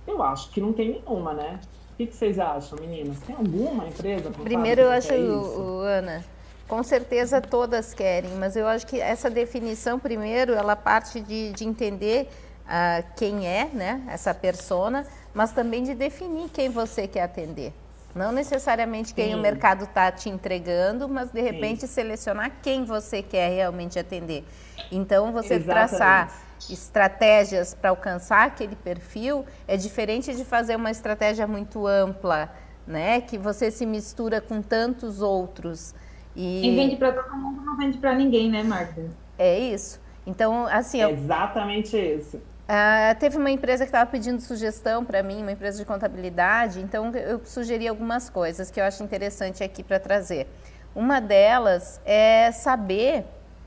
Eu 0.06 0.22
acho 0.22 0.50
que 0.50 0.60
não 0.60 0.72
tem 0.72 1.02
nenhuma, 1.02 1.32
né? 1.32 1.60
O 1.92 1.96
que, 1.96 2.12
vocês 2.12 2.38
acham, 2.38 2.78
meninas? 2.80 3.20
Tem 3.20 3.36
alguma 3.36 3.86
empresa 3.86 4.24
contábil 4.24 4.44
Primeiro, 4.44 4.80
eu 4.80 4.90
acho, 4.90 5.12
o, 5.14 5.80
Ana, 5.80 6.24
com 6.66 6.82
certeza 6.82 7.40
todas 7.40 7.94
querem, 7.94 8.30
mas 8.36 8.56
eu 8.56 8.66
acho 8.66 8.86
que 8.86 9.00
essa 9.00 9.30
definição, 9.30 10.00
primeiro, 10.00 10.54
ela 10.54 10.74
parte 10.74 11.20
de, 11.20 11.52
de 11.52 11.64
entender 11.64 12.28
uh, 12.64 13.06
quem 13.14 13.46
é 13.46 13.66
né, 13.72 14.02
essa 14.08 14.34
persona, 14.34 15.06
mas 15.32 15.52
também 15.52 15.84
de 15.84 15.94
definir 15.94 16.48
quem 16.48 16.68
você 16.68 17.06
quer 17.06 17.22
atender. 17.22 17.72
Não 18.14 18.30
necessariamente 18.30 19.14
quem 19.14 19.30
Sim. 19.30 19.34
o 19.34 19.38
mercado 19.38 19.84
está 19.84 20.12
te 20.12 20.28
entregando, 20.28 21.08
mas 21.08 21.30
de 21.30 21.40
repente 21.40 21.82
Sim. 21.82 21.86
selecionar 21.86 22.52
quem 22.62 22.84
você 22.84 23.22
quer 23.22 23.48
realmente 23.50 23.98
atender. 23.98 24.44
Então, 24.90 25.32
você 25.32 25.54
Exatamente. 25.54 25.90
traçar 25.90 26.42
estratégias 26.70 27.74
para 27.74 27.90
alcançar 27.90 28.46
aquele 28.46 28.76
perfil 28.76 29.44
é 29.66 29.76
diferente 29.76 30.34
de 30.34 30.44
fazer 30.44 30.76
uma 30.76 30.90
estratégia 30.90 31.46
muito 31.46 31.86
ampla, 31.86 32.52
né? 32.86 33.20
Que 33.20 33.38
você 33.38 33.70
se 33.70 33.86
mistura 33.86 34.40
com 34.40 34.60
tantos 34.60 35.22
outros. 35.22 35.94
E 36.36 36.74
vende 36.76 36.96
para 36.96 37.12
todo 37.12 37.36
mundo 37.36 37.62
não 37.62 37.76
vende 37.76 37.98
para 37.98 38.14
ninguém, 38.14 38.50
né, 38.50 38.62
Marta? 38.62 39.10
É 39.38 39.58
isso. 39.58 40.00
Então, 40.26 40.66
assim. 40.66 41.02
É 41.02 41.10
exatamente 41.10 41.96
isso. 41.96 42.40
Uh, 42.72 43.14
teve 43.18 43.36
uma 43.36 43.50
empresa 43.50 43.84
que 43.84 43.90
estava 43.90 44.10
pedindo 44.10 44.40
sugestão 44.40 45.04
para 45.04 45.22
mim, 45.22 45.42
uma 45.42 45.52
empresa 45.52 45.76
de 45.76 45.84
contabilidade, 45.84 46.80
então 46.80 47.10
eu 47.10 47.38
sugeri 47.44 47.86
algumas 47.86 48.30
coisas 48.30 48.70
que 48.70 48.80
eu 48.80 48.84
acho 48.84 49.04
interessante 49.04 49.62
aqui 49.62 49.82
para 49.82 50.00
trazer. 50.00 50.48
Uma 50.94 51.20
delas 51.20 52.00
é 52.02 52.50
saber, 52.50 53.26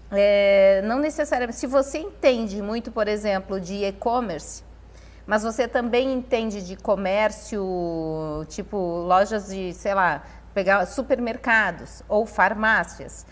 é, 0.10 0.82
não 0.86 0.98
necessariamente, 0.98 1.60
se 1.60 1.68
você 1.68 2.00
entende 2.00 2.60
muito, 2.64 2.92
por 2.92 3.08
exemplo, 3.08 3.62
de 3.62 3.86
e-commerce, 3.86 4.64
mas 5.28 5.44
você 5.44 5.68
também 5.68 6.12
entende 6.12 6.66
de 6.66 6.76
comércio, 6.76 8.44
tipo 8.50 8.76
lojas 8.76 9.50
de, 9.50 9.72
sei 9.74 9.94
lá, 9.94 10.24
pegar 10.52 10.84
supermercados 10.88 12.02
ou 12.10 12.26
farmácias. 12.26 13.24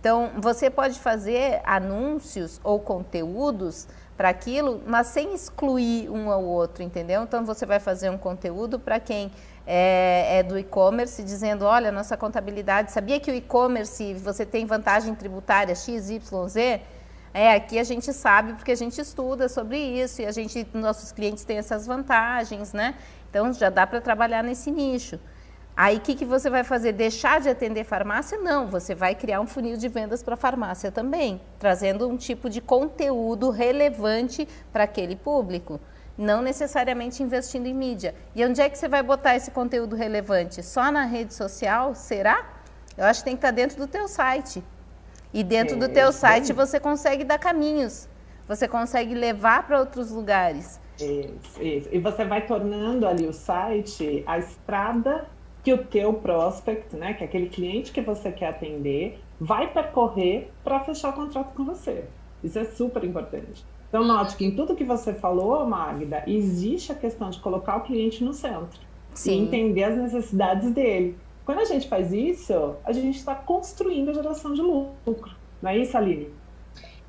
Então, 0.00 0.30
você 0.38 0.70
pode 0.70 0.98
fazer 0.98 1.60
anúncios 1.62 2.58
ou 2.64 2.80
conteúdos 2.80 3.86
para 4.20 4.28
aquilo, 4.28 4.82
mas 4.86 5.06
sem 5.06 5.32
excluir 5.32 6.10
um 6.10 6.30
ao 6.30 6.44
outro, 6.44 6.82
entendeu? 6.82 7.22
Então 7.22 7.42
você 7.42 7.64
vai 7.64 7.80
fazer 7.80 8.10
um 8.10 8.18
conteúdo 8.18 8.78
para 8.78 9.00
quem 9.00 9.32
é, 9.66 10.40
é 10.40 10.42
do 10.42 10.58
e-commerce, 10.58 11.22
dizendo, 11.22 11.64
olha, 11.64 11.90
nossa 11.90 12.18
contabilidade, 12.18 12.92
sabia 12.92 13.18
que 13.18 13.30
o 13.30 13.34
e-commerce 13.34 14.12
você 14.12 14.44
tem 14.44 14.66
vantagem 14.66 15.14
tributária 15.14 15.74
X, 15.74 16.10
Y, 16.10 16.48
Z? 16.48 16.82
É, 17.32 17.54
aqui 17.54 17.78
a 17.78 17.82
gente 17.82 18.12
sabe 18.12 18.52
porque 18.52 18.72
a 18.72 18.76
gente 18.76 19.00
estuda 19.00 19.48
sobre 19.48 19.78
isso 19.78 20.20
e 20.20 20.26
a 20.26 20.32
gente, 20.32 20.68
nossos 20.74 21.12
clientes 21.12 21.42
têm 21.42 21.56
essas 21.56 21.86
vantagens, 21.86 22.74
né? 22.74 22.96
Então 23.30 23.50
já 23.54 23.70
dá 23.70 23.86
para 23.86 24.02
trabalhar 24.02 24.44
nesse 24.44 24.70
nicho. 24.70 25.18
Aí 25.82 25.96
o 25.96 26.00
que, 26.00 26.14
que 26.14 26.26
você 26.26 26.50
vai 26.50 26.62
fazer? 26.62 26.92
Deixar 26.92 27.40
de 27.40 27.48
atender 27.48 27.84
farmácia? 27.84 28.36
Não, 28.36 28.66
você 28.66 28.94
vai 28.94 29.14
criar 29.14 29.40
um 29.40 29.46
funil 29.46 29.78
de 29.78 29.88
vendas 29.88 30.22
para 30.22 30.36
farmácia 30.36 30.92
também, 30.92 31.40
trazendo 31.58 32.06
um 32.06 32.18
tipo 32.18 32.50
de 32.50 32.60
conteúdo 32.60 33.48
relevante 33.48 34.46
para 34.70 34.84
aquele 34.84 35.16
público. 35.16 35.80
Não 36.18 36.42
necessariamente 36.42 37.22
investindo 37.22 37.64
em 37.64 37.72
mídia. 37.72 38.14
E 38.34 38.44
onde 38.44 38.60
é 38.60 38.68
que 38.68 38.76
você 38.76 38.88
vai 38.88 39.02
botar 39.02 39.36
esse 39.36 39.50
conteúdo 39.52 39.96
relevante? 39.96 40.62
Só 40.62 40.92
na 40.92 41.06
rede 41.06 41.32
social? 41.32 41.94
Será? 41.94 42.44
Eu 42.94 43.06
acho 43.06 43.20
que 43.20 43.24
tem 43.24 43.34
que 43.34 43.38
estar 43.38 43.50
dentro 43.50 43.78
do 43.78 43.86
teu 43.86 44.06
site. 44.06 44.62
E 45.32 45.42
dentro 45.42 45.78
do 45.78 45.88
teu 45.88 46.12
site 46.12 46.52
você 46.52 46.78
consegue 46.78 47.24
dar 47.24 47.38
caminhos. 47.38 48.06
Você 48.46 48.68
consegue 48.68 49.14
levar 49.14 49.66
para 49.66 49.80
outros 49.80 50.10
lugares. 50.10 50.78
Isso, 50.98 51.62
isso. 51.62 51.88
E 51.90 51.98
você 51.98 52.26
vai 52.26 52.44
tornando 52.46 53.08
ali 53.08 53.26
o 53.26 53.32
site 53.32 54.22
a 54.26 54.38
estrada 54.38 55.26
que 55.62 55.72
o 55.72 55.84
teu 55.84 56.14
prospect, 56.14 56.96
né, 56.96 57.14
que 57.14 57.22
é 57.22 57.26
aquele 57.26 57.48
cliente 57.48 57.92
que 57.92 58.00
você 58.00 58.32
quer 58.32 58.48
atender, 58.48 59.20
vai 59.38 59.72
percorrer 59.72 60.50
para 60.64 60.80
fechar 60.80 61.10
o 61.10 61.12
contrato 61.12 61.54
com 61.54 61.64
você. 61.64 62.04
Isso 62.42 62.58
é 62.58 62.64
super 62.64 63.04
importante. 63.04 63.64
Então, 63.88 64.04
note 64.04 64.36
que 64.36 64.44
em 64.44 64.54
tudo 64.54 64.76
que 64.76 64.84
você 64.84 65.12
falou, 65.12 65.66
Magda, 65.66 66.22
existe 66.26 66.92
a 66.92 66.94
questão 66.94 67.28
de 67.28 67.40
colocar 67.40 67.76
o 67.76 67.80
cliente 67.82 68.22
no 68.22 68.32
centro 68.32 68.80
Sim. 69.12 69.32
e 69.32 69.38
entender 69.42 69.84
as 69.84 69.96
necessidades 69.96 70.70
dele. 70.70 71.18
Quando 71.44 71.58
a 71.58 71.64
gente 71.64 71.88
faz 71.88 72.12
isso, 72.12 72.76
a 72.84 72.92
gente 72.92 73.18
está 73.18 73.34
construindo 73.34 74.10
a 74.10 74.12
geração 74.12 74.54
de 74.54 74.62
lucro. 74.62 75.34
Não 75.60 75.70
é 75.70 75.78
isso, 75.78 75.96
Aline? 75.96 76.28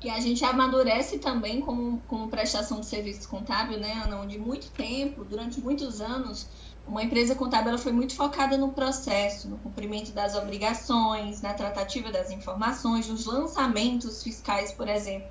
E 0.02 0.10
a 0.10 0.18
gente 0.18 0.44
amadurece 0.44 1.18
também 1.18 1.60
como, 1.60 2.02
como 2.08 2.28
prestação 2.28 2.80
de 2.80 2.86
serviço 2.86 3.28
contábil, 3.28 3.78
né, 3.78 4.02
Ana? 4.04 4.20
Onde 4.20 4.36
muito 4.36 4.68
tempo, 4.72 5.24
durante 5.24 5.60
muitos 5.60 6.00
anos, 6.00 6.48
uma 6.86 7.02
empresa 7.02 7.34
contábil 7.34 7.78
foi 7.78 7.92
muito 7.92 8.14
focada 8.14 8.56
no 8.56 8.72
processo, 8.72 9.48
no 9.48 9.58
cumprimento 9.58 10.12
das 10.12 10.34
obrigações, 10.34 11.40
na 11.40 11.54
tratativa 11.54 12.10
das 12.10 12.30
informações, 12.30 13.08
nos 13.08 13.26
lançamentos 13.26 14.22
fiscais, 14.22 14.72
por 14.72 14.88
exemplo. 14.88 15.28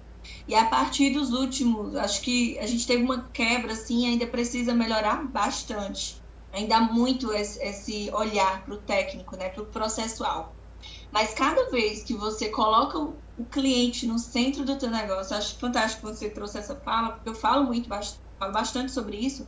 E 0.48 0.56
a 0.56 0.66
partir 0.66 1.12
dos 1.12 1.32
últimos, 1.32 1.96
acho 1.96 2.22
que 2.22 2.58
a 2.60 2.68
gente 2.68 2.86
teve 2.88 3.04
uma 3.04 3.24
quebra, 3.30 3.74
assim, 3.74 4.08
ainda 4.08 4.28
precisa 4.28 4.74
melhorar 4.74 5.28
bastante. 5.28 6.22
Ainda 6.54 6.78
há 6.78 6.82
muito 6.82 7.32
esse, 7.34 8.10
olhar 8.14 8.64
para 8.64 8.74
o 8.74 8.78
técnico, 8.78 9.36
né, 9.38 9.50
para 9.50 9.64
o 9.64 9.68
processual. 9.68 10.54
Mas 11.12 11.34
cada 11.34 11.70
vez 11.70 12.04
que 12.04 12.14
você 12.14 12.50
coloca 12.50 12.98
o 12.98 13.46
cliente 13.50 14.06
no 14.06 14.20
centro 14.20 14.66
do 14.66 14.78
teu 14.78 14.90
negócio, 14.90 15.36
acho 15.36 15.58
fantástico 15.58 16.08
que 16.08 16.16
você 16.16 16.30
trouxe 16.30 16.58
essa 16.58 16.76
fala, 16.76 17.12
porque 17.12 17.30
eu 17.30 17.36
falo 17.36 17.66
muito, 17.66 17.90
falo 17.90 18.52
bastante 18.52 18.92
sobre 18.92 19.18
isso. 19.18 19.48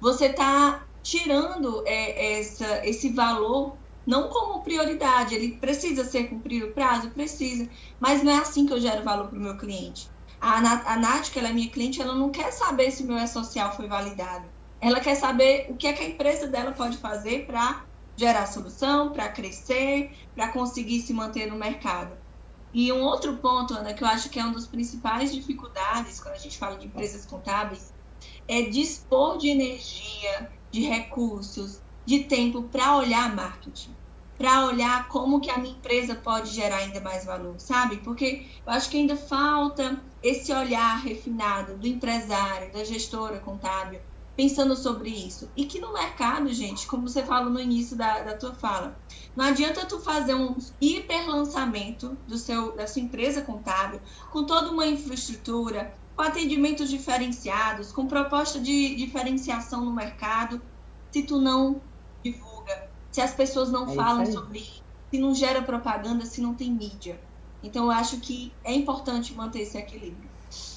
Você 0.00 0.26
está 0.26 0.87
tirando 1.08 1.82
é, 1.86 2.38
essa, 2.38 2.86
esse 2.86 3.08
valor 3.08 3.78
não 4.06 4.28
como 4.28 4.62
prioridade. 4.62 5.34
Ele 5.34 5.56
precisa 5.56 6.04
ser 6.04 6.28
cumprido 6.28 6.66
o 6.66 6.72
prazo? 6.72 7.10
Precisa. 7.10 7.68
Mas 7.98 8.22
não 8.22 8.32
é 8.32 8.38
assim 8.38 8.66
que 8.66 8.74
eu 8.74 8.80
gero 8.80 9.02
valor 9.02 9.28
para 9.28 9.38
o 9.38 9.40
meu 9.40 9.56
cliente. 9.56 10.10
A, 10.38 10.58
a 10.92 10.98
Nath, 10.98 11.30
que 11.30 11.38
ela 11.38 11.48
é 11.48 11.52
minha 11.52 11.70
cliente, 11.70 12.00
ela 12.02 12.14
não 12.14 12.30
quer 12.30 12.52
saber 12.52 12.90
se 12.90 13.04
meu 13.04 13.16
E-Social 13.16 13.74
foi 13.74 13.88
validado. 13.88 14.44
Ela 14.80 15.00
quer 15.00 15.14
saber 15.14 15.66
o 15.70 15.76
que 15.76 15.86
é 15.86 15.94
que 15.94 16.02
a 16.02 16.08
empresa 16.08 16.46
dela 16.46 16.72
pode 16.72 16.98
fazer 16.98 17.46
para 17.46 17.84
gerar 18.14 18.46
solução, 18.46 19.10
para 19.10 19.30
crescer, 19.30 20.12
para 20.34 20.48
conseguir 20.48 21.00
se 21.00 21.14
manter 21.14 21.46
no 21.46 21.56
mercado. 21.56 22.16
E 22.72 22.92
um 22.92 23.00
outro 23.00 23.38
ponto, 23.38 23.72
Ana, 23.72 23.94
que 23.94 24.04
eu 24.04 24.08
acho 24.08 24.28
que 24.28 24.38
é 24.38 24.44
uma 24.44 24.52
das 24.52 24.66
principais 24.66 25.32
dificuldades 25.32 26.20
quando 26.20 26.34
a 26.34 26.38
gente 26.38 26.58
fala 26.58 26.76
de 26.76 26.86
empresas 26.86 27.24
contábeis, 27.24 27.94
é 28.46 28.62
dispor 28.62 29.38
de 29.38 29.48
energia, 29.48 30.57
de 30.70 30.80
recursos, 30.82 31.80
de 32.04 32.24
tempo 32.24 32.62
para 32.64 32.96
olhar 32.96 33.34
marketing, 33.34 33.94
para 34.36 34.66
olhar 34.66 35.08
como 35.08 35.40
que 35.40 35.50
a 35.50 35.58
minha 35.58 35.74
empresa 35.74 36.14
pode 36.14 36.50
gerar 36.50 36.76
ainda 36.76 37.00
mais 37.00 37.24
valor, 37.24 37.58
sabe? 37.58 37.98
Porque 37.98 38.46
eu 38.64 38.72
acho 38.72 38.88
que 38.88 38.96
ainda 38.96 39.16
falta 39.16 40.00
esse 40.22 40.52
olhar 40.52 40.96
refinado 40.98 41.76
do 41.76 41.86
empresário, 41.86 42.72
da 42.72 42.84
gestora 42.84 43.40
contábil, 43.40 44.00
pensando 44.38 44.76
sobre 44.76 45.10
isso. 45.10 45.50
E 45.56 45.64
que 45.64 45.80
no 45.80 45.92
mercado, 45.92 46.52
gente, 46.52 46.86
como 46.86 47.08
você 47.08 47.24
falou 47.24 47.50
no 47.50 47.58
início 47.58 47.96
da, 47.96 48.20
da 48.20 48.36
tua 48.36 48.54
fala, 48.54 48.96
não 49.34 49.44
adianta 49.44 49.84
tu 49.84 49.98
fazer 49.98 50.36
um 50.36 50.56
hiper 50.80 51.28
lançamento 51.28 52.16
do 52.24 52.38
seu, 52.38 52.76
da 52.76 52.86
sua 52.86 53.02
empresa 53.02 53.42
contábil, 53.42 54.00
com 54.30 54.46
toda 54.46 54.70
uma 54.70 54.86
infraestrutura, 54.86 55.98
com 56.18 56.24
atendimentos 56.24 56.90
diferenciados, 56.90 57.92
com 57.92 58.08
proposta 58.08 58.58
de 58.58 58.96
diferenciação 58.96 59.84
no 59.84 59.94
mercado, 59.94 60.60
se 61.12 61.22
tu 61.22 61.40
não 61.40 61.80
divulga, 62.24 62.90
se 63.12 63.20
as 63.20 63.32
pessoas 63.32 63.70
não 63.70 63.88
é 63.88 63.94
falam 63.94 64.26
sobre 64.26 64.58
isso, 64.58 64.82
se 65.12 65.20
não 65.20 65.32
gera 65.32 65.62
propaganda, 65.62 66.26
se 66.26 66.40
não 66.40 66.54
tem 66.54 66.72
mídia. 66.72 67.20
Então, 67.62 67.84
eu 67.84 67.92
acho 67.92 68.18
que 68.18 68.52
é 68.64 68.72
importante 68.74 69.32
manter 69.32 69.60
esse 69.60 69.78
equilíbrio. 69.78 70.28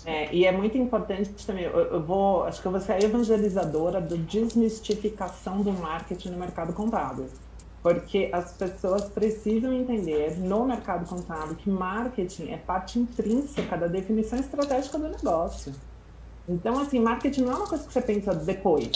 É, 0.06 0.32
e 0.32 0.46
é 0.46 0.52
muito 0.52 0.78
importante 0.78 1.32
também, 1.44 1.64
eu, 1.64 1.72
eu, 1.72 2.06
vou, 2.06 2.44
acho 2.44 2.62
que 2.62 2.68
eu 2.68 2.72
vou 2.72 2.80
ser 2.80 2.92
a 2.92 3.00
evangelizadora 3.00 4.00
da 4.00 4.16
desmistificação 4.18 5.64
do 5.64 5.74
marketing 5.74 6.30
no 6.30 6.38
mercado 6.38 6.72
contábil. 6.72 7.28
Porque 7.82 8.30
as 8.32 8.54
pessoas 8.54 9.10
precisam 9.10 9.74
entender 9.74 10.38
no 10.40 10.66
mercado 10.66 11.08
contábil 11.08 11.56
que 11.56 11.70
marketing 11.70 12.52
é 12.52 12.58
parte 12.58 13.00
intrínseca 13.00 13.76
da 13.76 13.88
definição 13.88 14.40
estratégica 14.40 15.00
do 15.00 15.10
negócio. 15.10 15.74
Então, 16.48 16.80
assim, 16.80 17.00
marketing 17.00 17.42
não 17.42 17.54
é 17.54 17.56
uma 17.56 17.68
coisa 17.68 17.88
que 17.88 17.94
você 17.94 18.02
pensa 18.02 18.34
depois. 18.36 18.92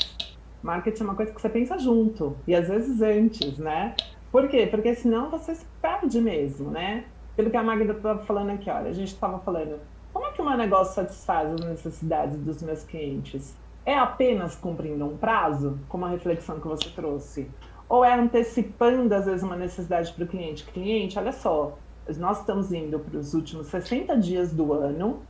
Marketing 0.61 1.01
é 1.01 1.05
uma 1.05 1.15
coisa 1.15 1.31
que 1.31 1.41
você 1.41 1.49
pensa 1.49 1.77
junto, 1.77 2.37
e 2.47 2.55
às 2.55 2.67
vezes 2.67 3.01
antes, 3.01 3.57
né? 3.57 3.95
Por 4.31 4.49
quê? 4.49 4.67
Porque 4.67 4.95
senão 4.95 5.29
você 5.29 5.55
se 5.55 5.65
perde 5.81 6.19
mesmo, 6.19 6.71
né? 6.71 7.05
Pelo 7.35 7.49
que 7.49 7.57
a 7.57 7.63
Magda 7.63 7.93
estava 7.93 8.25
falando 8.25 8.49
aqui, 8.51 8.69
olha, 8.69 8.89
a 8.89 8.93
gente 8.93 9.13
estava 9.13 9.39
falando, 9.39 9.79
como 10.11 10.25
é 10.25 10.31
que 10.31 10.41
o 10.41 10.45
meu 10.45 10.57
negócio 10.57 10.95
satisfaz 10.95 11.53
as 11.53 11.61
necessidades 11.61 12.39
dos 12.39 12.61
meus 12.63 12.83
clientes? 12.83 13.55
É 13.85 13.95
apenas 13.97 14.55
cumprindo 14.55 15.05
um 15.05 15.17
prazo, 15.17 15.79
como 15.87 16.05
a 16.05 16.09
reflexão 16.09 16.59
que 16.59 16.67
você 16.67 16.89
trouxe? 16.89 17.53
Ou 17.89 18.03
é 18.03 18.13
antecipando, 18.13 19.13
às 19.13 19.25
vezes, 19.25 19.43
uma 19.43 19.55
necessidade 19.55 20.13
para 20.13 20.23
o 20.23 20.27
cliente? 20.27 20.65
Cliente, 20.65 21.17
olha 21.19 21.31
só, 21.31 21.77
nós 22.17 22.39
estamos 22.39 22.71
indo 22.71 22.99
para 22.99 23.17
os 23.17 23.33
últimos 23.33 23.67
60 23.67 24.17
dias 24.17 24.53
do 24.53 24.73
ano. 24.73 25.27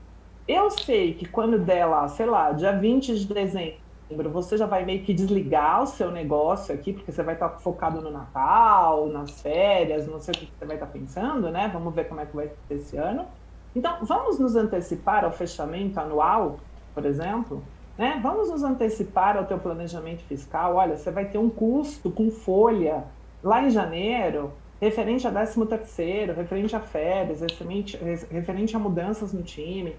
Eu 0.48 0.70
sei 0.72 1.16
que 1.16 1.28
quando 1.28 1.64
der 1.64 1.86
lá, 1.86 2.08
sei 2.08 2.26
lá, 2.26 2.52
dia 2.52 2.72
20 2.78 3.18
de 3.20 3.34
dezembro, 3.34 4.32
você 4.32 4.58
já 4.58 4.68
vai 4.68 4.86
meio 4.86 5.04
que 5.04 5.14
desligar 5.14 5.84
o 5.84 5.88
seu 5.88 6.12
negócio 6.12 6.74
aqui, 6.74 6.94
porque 6.94 7.12
você 7.12 7.24
vai 7.24 7.34
estar 7.36 7.50
focado 7.60 8.02
no 8.02 8.12
Natal, 8.12 9.08
nas 9.10 9.42
férias, 9.42 10.08
não 10.08 10.20
sei 10.20 10.34
o 10.36 10.38
que 10.38 10.54
você 10.58 10.66
vai 10.66 10.76
estar 10.76 10.88
pensando, 10.88 11.50
né? 11.52 11.68
Vamos 11.70 11.94
ver 11.96 12.08
como 12.08 12.22
é 12.22 12.26
que 12.26 12.36
vai 12.36 12.48
ser 12.50 12.76
esse 12.76 12.98
ano. 12.98 13.28
Então, 13.74 14.06
vamos 14.06 14.40
nos 14.40 14.56
antecipar 14.56 15.26
ao 15.26 15.32
fechamento 15.32 16.00
anual, 16.00 16.68
por 16.94 17.06
exemplo, 17.06 17.75
né? 17.98 18.20
Vamos 18.22 18.50
nos 18.50 18.64
antecipar 18.64 19.38
ao 19.38 19.46
teu 19.46 19.58
planejamento 19.58 20.24
fiscal. 20.24 20.76
Olha, 20.76 20.98
você 20.98 21.12
vai 21.12 21.26
ter 21.26 21.38
um 21.38 21.50
custo 21.50 22.12
com 22.12 22.30
folha 22.30 23.06
lá 23.44 23.64
em 23.64 23.70
janeiro, 23.70 24.52
referente 24.82 25.28
a 25.28 25.32
13 25.32 25.66
terceiro, 25.66 26.34
referente 26.34 26.76
a 26.76 26.80
férias, 26.80 27.42
referente, 27.42 27.98
referente 28.30 28.76
a 28.76 28.80
mudanças 28.80 29.32
no 29.32 29.44
time. 29.44 29.96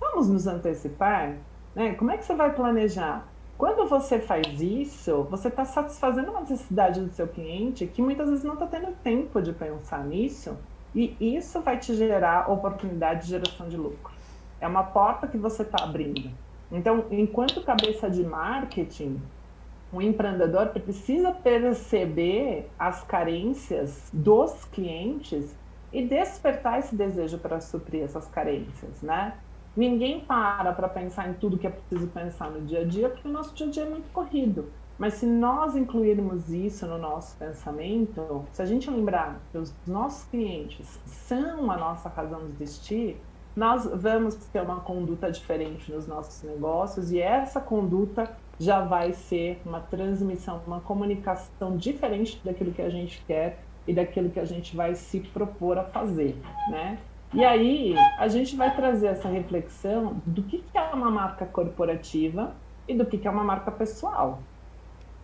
Vamos 0.00 0.28
nos 0.28 0.46
antecipar? 0.46 1.36
Né? 1.74 1.94
Como 1.94 2.10
é 2.10 2.16
que 2.16 2.24
você 2.24 2.34
vai 2.34 2.54
planejar? 2.54 3.26
Quando 3.56 3.88
você 3.88 4.18
faz 4.18 4.60
isso, 4.60 5.22
você 5.30 5.48
está 5.48 5.64
satisfazendo 5.64 6.30
uma 6.30 6.40
necessidade 6.40 7.00
do 7.00 7.10
seu 7.12 7.26
cliente 7.26 7.86
que 7.86 8.02
muitas 8.02 8.28
vezes 8.28 8.44
não 8.44 8.54
está 8.54 8.66
tendo 8.66 8.92
tempo 9.02 9.40
de 9.40 9.52
pensar 9.52 10.04
nisso, 10.04 10.56
e 10.94 11.14
isso 11.20 11.60
vai 11.60 11.78
te 11.78 11.94
gerar 11.94 12.50
oportunidade 12.50 13.22
de 13.22 13.28
geração 13.28 13.68
de 13.68 13.76
lucro. 13.76 14.12
É 14.60 14.66
uma 14.66 14.82
porta 14.82 15.26
que 15.26 15.36
você 15.36 15.62
está 15.62 15.84
abrindo. 15.84 16.30
Então, 16.70 17.06
enquanto 17.10 17.62
cabeça 17.62 18.10
de 18.10 18.24
marketing, 18.24 19.20
o 19.92 20.02
empreendedor 20.02 20.68
precisa 20.68 21.30
perceber 21.30 22.68
as 22.78 23.02
carências 23.04 24.10
dos 24.12 24.64
clientes 24.66 25.54
e 25.92 26.04
despertar 26.04 26.80
esse 26.80 26.94
desejo 26.94 27.38
para 27.38 27.60
suprir 27.60 28.02
essas 28.02 28.26
carências, 28.28 29.00
né? 29.00 29.34
Ninguém 29.76 30.20
para 30.20 30.72
para 30.72 30.88
pensar 30.88 31.28
em 31.28 31.34
tudo 31.34 31.58
que 31.58 31.66
é 31.66 31.70
preciso 31.70 32.08
pensar 32.08 32.50
no 32.50 32.62
dia 32.62 32.80
a 32.80 32.84
dia, 32.84 33.08
porque 33.08 33.28
o 33.28 33.30
nosso 33.30 33.54
dia 33.54 33.66
a 33.66 33.70
dia 33.70 33.82
é 33.84 33.88
muito 33.88 34.10
corrido. 34.12 34.70
Mas 34.98 35.14
se 35.14 35.26
nós 35.26 35.76
incluirmos 35.76 36.48
isso 36.48 36.86
no 36.86 36.96
nosso 36.96 37.36
pensamento, 37.36 38.46
se 38.52 38.62
a 38.62 38.64
gente 38.64 38.90
lembrar 38.90 39.40
que 39.52 39.58
os 39.58 39.74
nossos 39.86 40.24
clientes 40.24 40.98
são 41.04 41.70
a 41.70 41.76
nossa 41.76 42.08
razão 42.08 42.46
de 42.46 42.62
existir, 42.62 43.20
nós 43.56 43.86
vamos 43.86 44.34
ter 44.34 44.60
uma 44.60 44.80
conduta 44.80 45.32
diferente 45.32 45.90
nos 45.90 46.06
nossos 46.06 46.42
negócios 46.42 47.10
e 47.10 47.18
essa 47.18 47.58
conduta 47.58 48.30
já 48.58 48.82
vai 48.82 49.14
ser 49.14 49.60
uma 49.64 49.80
transmissão, 49.80 50.60
uma 50.66 50.80
comunicação 50.80 51.74
diferente 51.76 52.38
daquilo 52.44 52.72
que 52.72 52.82
a 52.82 52.90
gente 52.90 53.22
quer 53.26 53.58
e 53.86 53.94
daquilo 53.94 54.28
que 54.28 54.40
a 54.40 54.44
gente 54.44 54.76
vai 54.76 54.94
se 54.94 55.20
propor 55.20 55.78
a 55.78 55.84
fazer, 55.84 56.36
né? 56.68 56.98
E 57.32 57.44
aí 57.44 57.94
a 58.18 58.28
gente 58.28 58.56
vai 58.56 58.74
trazer 58.74 59.08
essa 59.08 59.28
reflexão 59.28 60.20
do 60.26 60.42
que, 60.42 60.62
é 60.74 60.80
uma 60.94 61.10
marca 61.10 61.46
corporativa 61.46 62.54
e 62.86 62.94
do 62.94 63.06
que, 63.06 63.26
é 63.26 63.30
uma 63.30 63.44
marca 63.44 63.70
pessoal. 63.70 64.40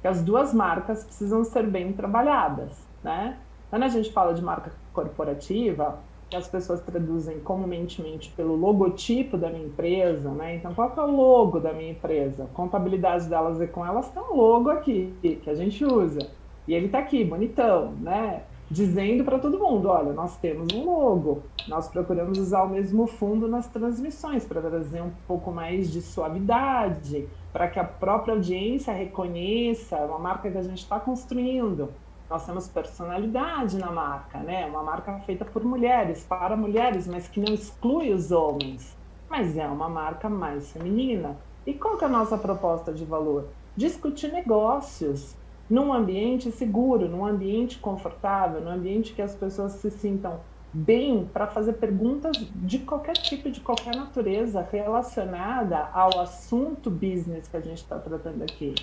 Que 0.01 0.09
as 0.09 0.23
duas 0.23 0.53
marcas 0.53 1.05
precisam 1.05 1.45
ser 1.45 1.67
bem 1.67 1.93
trabalhadas, 1.93 2.87
né? 3.03 3.39
Quando 3.71 3.85
a 3.85 3.89
gente 3.89 4.13
fala 4.13 4.35
de 4.35 4.43
marca 4.43 4.73
corporativa, 4.93 5.99
as 6.37 6.49
pessoas 6.49 6.81
traduzem 6.81 7.41
comumente 7.41 8.33
pelo 8.37 8.57
logotipo 8.57 9.37
da 9.37 9.51
minha 9.51 9.67
empresa, 9.67 10.31
né? 10.31 10.57
Então, 10.57 10.75
qual 10.75 10.91
que 10.91 10.99
é 10.99 11.03
o 11.03 11.11
logo 11.11 11.61
da 11.61 11.73
minha 11.73 11.91
empresa? 11.91 12.49
Contabilidade 12.55 13.29
delas 13.29 13.61
e 13.61 13.67
com 13.67 13.85
elas 13.85 14.09
tem 14.11 14.23
um 14.23 14.37
logo 14.37 14.71
aqui 14.71 15.15
que 15.21 15.49
a 15.49 15.55
gente 15.55 15.85
usa. 15.85 16.21
E 16.67 16.75
ele 16.75 16.87
está 16.87 16.99
aqui, 17.01 17.25
bonitão, 17.25 17.93
né? 18.01 18.43
dizendo 18.73 19.23
para 19.23 19.39
todo 19.39 19.59
mundo: 19.59 19.89
olha, 19.89 20.13
nós 20.13 20.37
temos 20.39 20.73
um 20.75 20.85
logo, 20.85 21.43
nós 21.69 21.89
procuramos 21.89 22.39
usar 22.39 22.63
o 22.63 22.69
mesmo 22.69 23.07
fundo 23.07 23.47
nas 23.47 23.69
transmissões 23.69 24.47
para 24.47 24.61
trazer 24.61 25.03
um 25.03 25.11
pouco 25.29 25.53
mais 25.53 25.93
de 25.93 26.01
suavidade, 26.01 27.29
para 27.53 27.69
que 27.69 27.79
a 27.79 27.85
própria 27.85 28.35
audiência 28.35 28.93
reconheça 28.93 29.97
uma 30.07 30.19
marca 30.19 30.51
que 30.51 30.59
a 30.59 30.63
gente 30.63 30.79
está 30.79 30.99
construindo. 30.99 31.91
Nós 32.33 32.47
temos 32.47 32.67
personalidade 32.67 33.77
na 33.77 33.93
marca, 33.93 34.39
né? 34.39 34.65
Uma 34.65 34.83
marca 34.83 35.19
feita 35.19 35.45
por 35.45 35.63
mulheres, 35.63 36.25
para 36.25 36.57
mulheres, 36.57 37.07
mas 37.07 37.29
que 37.29 37.39
não 37.39 37.53
exclui 37.53 38.11
os 38.11 38.33
homens. 38.33 38.97
Mas 39.29 39.55
é 39.59 39.67
uma 39.67 39.87
marca 39.87 40.31
mais 40.31 40.73
feminina. 40.73 41.37
E 41.67 41.75
qual 41.75 41.99
que 41.99 42.05
é 42.05 42.07
a 42.07 42.11
nossa 42.11 42.39
proposta 42.39 42.91
de 42.91 43.05
valor? 43.05 43.51
Discutir 43.77 44.33
negócios, 44.33 45.37
num 45.69 45.93
ambiente 45.93 46.51
seguro, 46.51 47.07
num 47.07 47.27
ambiente 47.27 47.79
confortável, 47.79 48.63
num 48.63 48.71
ambiente 48.71 49.13
que 49.13 49.21
as 49.21 49.35
pessoas 49.35 49.73
se 49.73 49.91
sintam 49.91 50.41
bem 50.73 51.27
para 51.27 51.47
fazer 51.47 51.75
perguntas 51.75 52.35
de 52.39 52.79
qualquer 52.79 53.13
tipo, 53.13 53.51
de 53.51 53.61
qualquer 53.61 53.95
natureza 53.95 54.67
relacionada 54.73 55.87
ao 55.93 56.19
assunto 56.19 56.91
business 56.91 57.47
que 57.47 57.59
a 57.59 57.61
gente 57.61 57.83
está 57.83 57.99
tratando 57.99 58.43
aqui. 58.43 58.75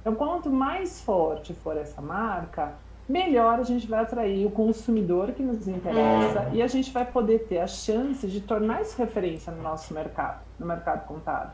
Então, 0.00 0.14
quanto 0.14 0.50
mais 0.50 1.02
forte 1.02 1.52
for 1.54 1.76
essa 1.76 2.00
marca, 2.00 2.78
melhor 3.08 3.60
a 3.60 3.62
gente 3.62 3.86
vai 3.86 4.00
atrair 4.00 4.46
o 4.46 4.50
consumidor 4.50 5.32
que 5.32 5.42
nos 5.42 5.68
interessa 5.68 6.50
e 6.52 6.62
a 6.62 6.66
gente 6.66 6.90
vai 6.90 7.04
poder 7.04 7.46
ter 7.46 7.58
a 7.58 7.66
chance 7.66 8.26
de 8.26 8.40
tornar 8.40 8.82
isso 8.82 8.96
referência 8.96 9.52
no 9.52 9.62
nosso 9.62 9.92
mercado, 9.92 10.40
no 10.58 10.66
mercado 10.66 11.06
contábil. 11.06 11.52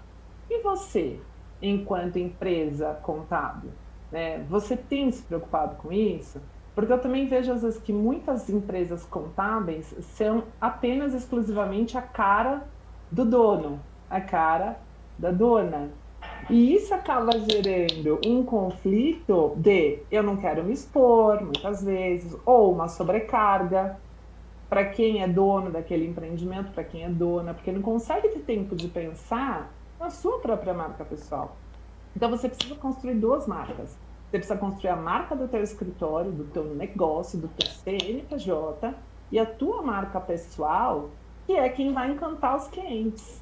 E 0.48 0.62
você, 0.62 1.20
enquanto 1.60 2.18
empresa 2.18 2.98
contábil? 3.02 3.70
Né? 4.10 4.44
Você 4.48 4.76
tem 4.76 5.10
se 5.10 5.22
preocupado 5.22 5.76
com 5.76 5.92
isso? 5.92 6.40
Porque 6.74 6.92
eu 6.92 7.00
também 7.00 7.26
vejo 7.26 7.52
às 7.52 7.62
vezes 7.62 7.80
que 7.80 7.92
muitas 7.92 8.48
empresas 8.48 9.04
contábeis 9.04 9.94
são 10.00 10.44
apenas 10.60 11.14
exclusivamente 11.14 11.98
a 11.98 12.02
cara 12.02 12.66
do 13.10 13.24
dono, 13.24 13.80
a 14.08 14.20
cara 14.20 14.78
da 15.18 15.30
dona. 15.30 15.90
E 16.48 16.74
isso 16.74 16.92
acaba 16.94 17.32
gerando 17.38 18.20
um 18.26 18.44
conflito 18.44 19.54
de 19.56 19.98
eu 20.10 20.22
não 20.22 20.36
quero 20.36 20.64
me 20.64 20.72
expor, 20.72 21.42
muitas 21.42 21.82
vezes, 21.84 22.36
ou 22.44 22.72
uma 22.72 22.88
sobrecarga 22.88 24.00
para 24.68 24.84
quem 24.84 25.22
é 25.22 25.28
dono 25.28 25.70
daquele 25.70 26.06
empreendimento, 26.06 26.72
para 26.72 26.84
quem 26.84 27.04
é 27.04 27.08
dona, 27.08 27.52
porque 27.52 27.72
não 27.72 27.82
consegue 27.82 28.28
ter 28.28 28.40
tempo 28.40 28.76
de 28.76 28.88
pensar 28.88 29.72
na 29.98 30.10
sua 30.10 30.38
própria 30.38 30.72
marca 30.72 31.04
pessoal. 31.04 31.56
Então 32.16 32.30
você 32.30 32.48
precisa 32.48 32.76
construir 32.76 33.14
duas 33.14 33.46
marcas. 33.46 33.98
Você 34.30 34.38
precisa 34.38 34.56
construir 34.56 34.90
a 34.90 34.96
marca 34.96 35.34
do 35.34 35.48
teu 35.48 35.62
escritório, 35.62 36.30
do 36.30 36.44
teu 36.44 36.64
negócio, 36.74 37.38
do 37.38 37.48
teu 37.48 37.68
CNPJ 37.68 38.94
e 39.30 39.38
a 39.38 39.46
tua 39.46 39.82
marca 39.82 40.20
pessoal, 40.20 41.10
que 41.46 41.52
é 41.54 41.68
quem 41.68 41.92
vai 41.92 42.12
encantar 42.12 42.56
os 42.56 42.68
clientes. 42.68 43.39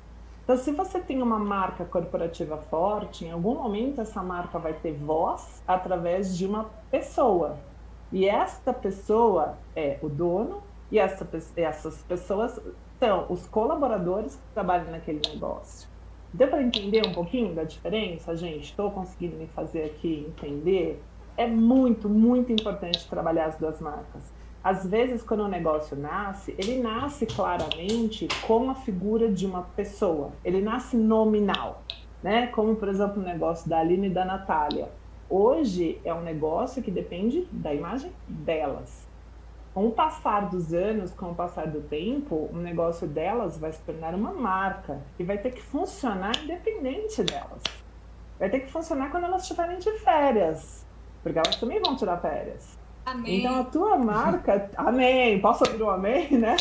Então, 0.48 0.56
se 0.56 0.72
você 0.72 0.98
tem 0.98 1.20
uma 1.20 1.38
marca 1.38 1.84
corporativa 1.84 2.56
forte, 2.56 3.26
em 3.26 3.30
algum 3.30 3.56
momento 3.56 4.00
essa 4.00 4.22
marca 4.22 4.58
vai 4.58 4.72
ter 4.72 4.94
voz 4.94 5.62
através 5.68 6.34
de 6.34 6.46
uma 6.46 6.70
pessoa. 6.90 7.58
E 8.10 8.26
esta 8.26 8.72
pessoa 8.72 9.58
é 9.76 9.98
o 10.00 10.08
dono 10.08 10.62
e 10.90 10.98
essa, 10.98 11.28
essas 11.54 12.02
pessoas 12.02 12.58
são 12.98 13.26
os 13.28 13.46
colaboradores 13.46 14.36
que 14.36 14.54
trabalham 14.54 14.90
naquele 14.90 15.20
negócio. 15.34 15.86
Deu 16.32 16.48
para 16.48 16.62
entender 16.62 17.06
um 17.06 17.12
pouquinho 17.12 17.54
da 17.54 17.64
diferença, 17.64 18.34
gente? 18.34 18.70
Estou 18.70 18.90
conseguindo 18.90 19.36
me 19.36 19.48
fazer 19.48 19.84
aqui 19.84 20.24
entender? 20.30 21.04
É 21.36 21.46
muito, 21.46 22.08
muito 22.08 22.50
importante 22.50 23.06
trabalhar 23.10 23.48
as 23.48 23.58
duas 23.58 23.82
marcas. 23.82 24.32
Às 24.62 24.86
vezes, 24.88 25.22
quando 25.22 25.40
o 25.40 25.48
negócio 25.48 25.96
nasce, 25.96 26.54
ele 26.58 26.80
nasce 26.80 27.26
claramente 27.26 28.28
com 28.46 28.70
a 28.70 28.74
figura 28.74 29.32
de 29.32 29.46
uma 29.46 29.62
pessoa. 29.62 30.32
Ele 30.44 30.60
nasce 30.60 30.96
nominal, 30.96 31.84
né? 32.22 32.48
Como, 32.48 32.76
por 32.76 32.88
exemplo, 32.88 33.22
o 33.22 33.24
negócio 33.24 33.68
da 33.68 33.78
Aline 33.78 34.08
e 34.08 34.14
da 34.14 34.24
Natália. 34.24 34.92
Hoje 35.28 36.00
é 36.04 36.12
um 36.12 36.22
negócio 36.22 36.82
que 36.82 36.90
depende 36.90 37.48
da 37.52 37.72
imagem 37.72 38.12
delas 38.26 39.08
com 39.78 39.86
o 39.86 39.92
passar 39.92 40.50
dos 40.50 40.72
anos, 40.74 41.14
com 41.14 41.30
o 41.30 41.36
passar 41.36 41.70
do 41.70 41.82
tempo, 41.82 42.48
o 42.52 42.56
negócio 42.56 43.06
delas 43.06 43.58
vai 43.58 43.72
se 43.72 43.84
tornar 43.84 44.14
uma 44.14 44.32
marca 44.32 45.06
e 45.18 45.24
vai 45.24 45.38
ter 45.38 45.52
que 45.52 45.62
funcionar 45.62 46.36
independente 46.42 47.22
delas. 47.22 47.62
Vai 48.38 48.50
ter 48.50 48.60
que 48.60 48.72
funcionar 48.72 49.10
quando 49.10 49.24
elas 49.24 49.42
estiverem 49.42 49.78
de 49.78 49.92
férias, 50.00 50.88
porque 51.22 51.38
elas 51.38 51.60
também 51.60 51.80
vão 51.80 51.96
tirar 51.96 52.20
férias. 52.20 52.77
Amém. 53.10 53.40
Então 53.40 53.60
a 53.60 53.64
tua 53.64 53.96
marca, 53.96 54.70
amém, 54.76 55.40
posso 55.40 55.64
ouvir 55.64 55.82
um 55.82 55.90
amém, 55.90 56.30
né? 56.32 56.56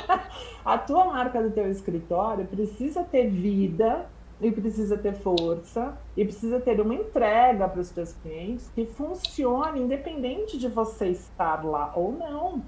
a 0.64 0.76
tua 0.76 1.06
marca 1.06 1.42
do 1.42 1.50
teu 1.50 1.70
escritório 1.70 2.46
precisa 2.46 3.02
ter 3.04 3.28
vida 3.30 4.06
e 4.40 4.52
precisa 4.52 4.96
ter 4.96 5.14
força 5.14 5.96
e 6.16 6.24
precisa 6.24 6.60
ter 6.60 6.80
uma 6.80 6.94
entrega 6.94 7.68
para 7.68 7.80
os 7.80 7.88
seus 7.88 8.12
clientes 8.12 8.70
que 8.74 8.84
funcione 8.84 9.80
independente 9.80 10.58
de 10.58 10.68
você 10.68 11.08
estar 11.08 11.64
lá 11.64 11.92
ou 11.96 12.12
não. 12.12 12.62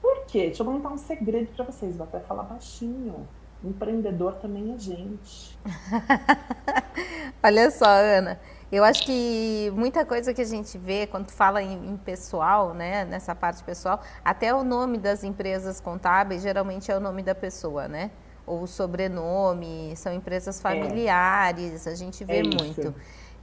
Por 0.00 0.24
quê? 0.26 0.46
Deixa 0.46 0.62
eu 0.62 0.66
contar 0.66 0.90
um 0.90 0.98
segredo 0.98 1.48
para 1.54 1.64
vocês, 1.64 1.96
vou 1.96 2.06
até 2.06 2.20
falar 2.20 2.44
baixinho. 2.44 3.26
Empreendedor 3.62 4.34
também 4.34 4.72
é 4.72 4.78
gente. 4.78 5.58
Olha 7.42 7.70
só, 7.70 7.86
Ana, 7.86 8.40
Eu 8.72 8.84
acho 8.84 9.04
que 9.04 9.72
muita 9.74 10.04
coisa 10.04 10.32
que 10.32 10.40
a 10.40 10.44
gente 10.44 10.78
vê 10.78 11.06
quando 11.06 11.30
fala 11.30 11.60
em, 11.60 11.90
em, 11.90 11.96
pessoal, 11.96 12.72
né, 12.72 13.04
nessa 13.04 13.34
parte 13.34 13.64
pessoal, 13.64 14.00
até 14.24 14.54
o 14.54 14.62
nome 14.62 14.96
das 14.96 15.24
empresas 15.24 15.80
contábeis 15.80 16.42
geralmente 16.42 16.90
é 16.90 16.96
o 16.96 17.00
nome 17.00 17.22
da 17.22 17.34
pessoa, 17.34 17.88
né? 17.88 18.12
Ou 18.46 18.62
o 18.62 18.66
sobrenome, 18.68 19.92
são 19.96 20.12
empresas 20.12 20.58
é. 20.58 20.62
familiares, 20.62 21.86
é. 21.86 21.90
a 21.90 21.94
gente 21.96 22.24
vê 22.24 22.38
é 22.38 22.42
muito. 22.44 22.94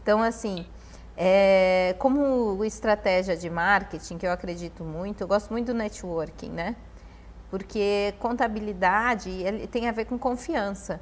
Então, 0.02 0.24
assim, 0.24 0.66
é, 1.18 1.94
como 2.00 2.64
estratégia 2.64 3.36
de 3.36 3.50
marketing, 3.50 4.18
que 4.18 4.26
eu 4.26 4.32
acredito 4.32 4.84
muito, 4.86 5.22
eu 5.22 5.28
gosto 5.28 5.52
muito 5.52 5.68
do 5.68 5.74
networking, 5.74 6.52
né? 6.52 6.76
Porque 7.50 8.14
contabilidade 8.20 9.44
tem 9.72 9.90
a 9.90 9.92
ver 9.92 10.06
com 10.06 10.18
confiança. 10.18 11.02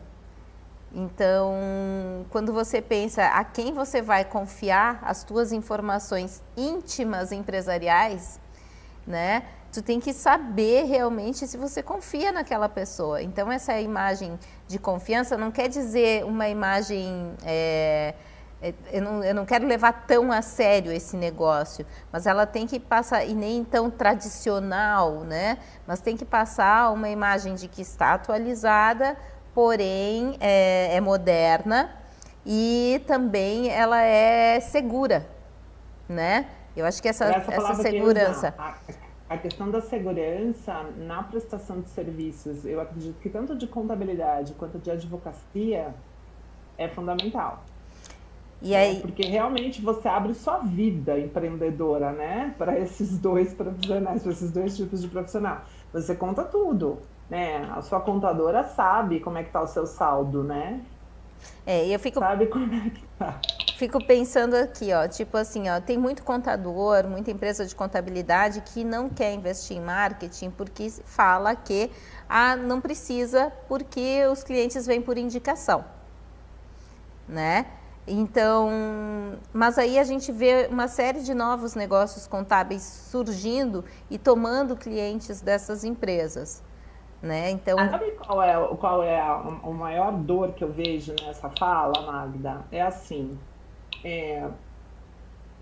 Então, 0.97 2.25
quando 2.29 2.53
você 2.53 2.81
pensa 2.81 3.25
a 3.25 3.43
quem 3.43 3.73
você 3.73 4.01
vai 4.01 4.23
confiar 4.23 4.99
as 5.03 5.25
tuas 5.25 5.51
informações 5.51 6.41
íntimas 6.55 7.33
empresariais, 7.33 8.39
né? 9.05 9.43
Tu 9.73 9.81
tem 9.81 9.99
que 9.99 10.13
saber 10.13 10.85
realmente 10.85 11.45
se 11.47 11.57
você 11.57 11.83
confia 11.83 12.31
naquela 12.31 12.69
pessoa. 12.69 13.21
Então, 13.21 13.51
essa 13.51 13.77
imagem 13.77 14.39
de 14.69 14.79
confiança 14.79 15.37
não 15.37 15.51
quer 15.51 15.67
dizer 15.67 16.23
uma 16.23 16.47
imagem 16.47 17.33
é, 17.43 18.13
é, 18.61 18.73
eu 18.91 19.01
não, 19.01 19.23
eu 19.23 19.35
não 19.35 19.45
quero 19.45 19.67
levar 19.67 20.07
tão 20.07 20.31
a 20.31 20.41
sério 20.41 20.91
esse 20.91 21.15
negócio, 21.15 21.85
mas 22.11 22.25
ela 22.25 22.47
tem 22.47 22.65
que 22.65 22.79
passar, 22.79 23.25
e 23.25 23.35
nem 23.35 23.63
tão 23.63 23.91
tradicional, 23.91 25.19
né? 25.19 25.57
Mas 25.85 25.99
tem 25.99 26.15
que 26.17 26.25
passar 26.25 26.91
uma 26.91 27.09
imagem 27.09 27.53
de 27.53 27.67
que 27.67 27.81
está 27.81 28.13
atualizada, 28.13 29.17
porém 29.55 30.37
é, 30.41 30.97
é 30.97 31.01
moderna 31.01 31.89
e 32.45 33.01
também 33.07 33.69
ela 33.69 34.01
é 34.01 34.59
segura, 34.59 35.25
né? 36.07 36.47
Eu 36.75 36.85
acho 36.85 37.01
que 37.01 37.07
essa, 37.07 37.25
essa, 37.25 37.53
essa 37.53 37.75
segurança. 37.75 38.53
A, 38.57 38.75
a 39.29 39.37
questão 39.37 39.71
da 39.71 39.79
segurança 39.79 40.83
na 40.97 41.23
prestação 41.23 41.79
de 41.79 41.89
serviços, 41.89 42.65
eu 42.65 42.81
acredito 42.81 43.17
que 43.21 43.29
tanto 43.29 43.55
de 43.55 43.65
contabilidade 43.65 44.53
quanto 44.53 44.77
de 44.77 44.91
advocacia 44.91 45.95
é 46.77 46.89
fundamental. 46.89 47.63
E 48.61 48.71
né? 48.71 48.77
aí... 48.77 48.99
Porque 48.99 49.23
realmente 49.23 49.81
você 49.81 50.07
abre 50.07 50.33
sua 50.33 50.59
vida 50.59 51.19
empreendedora, 51.19 52.11
né? 52.11 52.53
Para 52.57 52.79
esses 52.79 53.17
dois 53.17 53.53
profissionais, 53.53 54.23
para 54.23 54.31
esses 54.31 54.51
dois 54.51 54.75
tipos 54.75 55.01
de 55.01 55.07
profissional. 55.07 55.61
Você 55.93 56.15
conta 56.15 56.43
tudo, 56.43 56.99
né? 57.29 57.69
A 57.75 57.81
sua 57.81 57.99
contadora 57.99 58.63
sabe 58.63 59.19
como 59.19 59.37
é 59.37 59.43
que 59.43 59.51
tá 59.51 59.61
o 59.61 59.67
seu 59.67 59.85
saldo, 59.85 60.43
né? 60.43 60.81
É, 61.65 61.87
eu 61.87 61.99
fico... 61.99 62.19
Sabe 62.19 62.47
como 62.47 62.73
é 62.73 62.89
que 62.89 63.03
tá. 63.19 63.39
Fico 63.77 64.01
pensando 64.05 64.53
aqui, 64.55 64.93
ó, 64.93 65.05
tipo 65.05 65.35
assim, 65.35 65.69
ó, 65.69 65.81
tem 65.81 65.97
muito 65.97 66.23
contador, 66.23 67.05
muita 67.09 67.29
empresa 67.29 67.65
de 67.65 67.75
contabilidade 67.75 68.61
que 68.61 68.85
não 68.85 69.09
quer 69.09 69.33
investir 69.33 69.75
em 69.75 69.81
marketing 69.81 70.49
porque 70.49 70.89
fala 71.03 71.53
que 71.57 71.91
ah, 72.29 72.55
não 72.55 72.79
precisa 72.79 73.51
porque 73.67 74.25
os 74.31 74.43
clientes 74.43 74.85
vêm 74.85 75.01
por 75.01 75.17
indicação, 75.17 75.83
né? 77.27 77.65
Então, 78.07 78.69
mas 79.51 79.79
aí 79.79 79.97
a 79.97 80.03
gente 80.03 80.31
vê 80.31 80.67
uma 80.69 80.87
série 80.87 81.21
de 81.21 81.33
novos 81.33 81.73
negócios 81.73 82.27
contábeis 82.27 82.83
surgindo 82.83 83.83
e 84.11 84.17
tomando 84.17 84.75
clientes 84.75 85.41
dessas 85.41 85.83
empresas. 85.83 86.63
Né? 87.21 87.49
Então, 87.49 87.79
ah, 87.79 87.89
sabe 87.89 88.11
qual 88.11 88.43
é, 88.43 88.75
qual 88.75 89.03
é 89.03 89.19
a, 89.19 89.33
a, 89.33 89.69
maior 89.71 90.11
dor 90.11 90.51
que 90.51 90.63
eu 90.63 90.71
vejo 90.71 91.15
nessa 91.25 91.49
fala, 91.57 91.99
Magda? 92.05 92.63
É 92.71 92.83
assim: 92.83 93.35
é, 94.03 94.47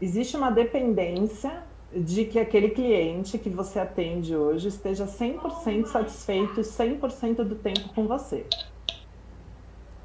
existe 0.02 0.36
uma 0.36 0.52
dependência 0.52 1.64
de 1.96 2.26
que 2.26 2.40
aquele 2.40 2.72
cliente 2.72 3.38
que 3.38 3.50
você 3.50 3.80
atende 3.80 4.36
hoje 4.36 4.68
esteja 4.68 5.06
100% 5.06 5.86
satisfeito 5.86 6.60
100% 6.60 7.44
do 7.46 7.56
tempo 7.56 7.94
com 7.94 8.08
você. 8.08 8.46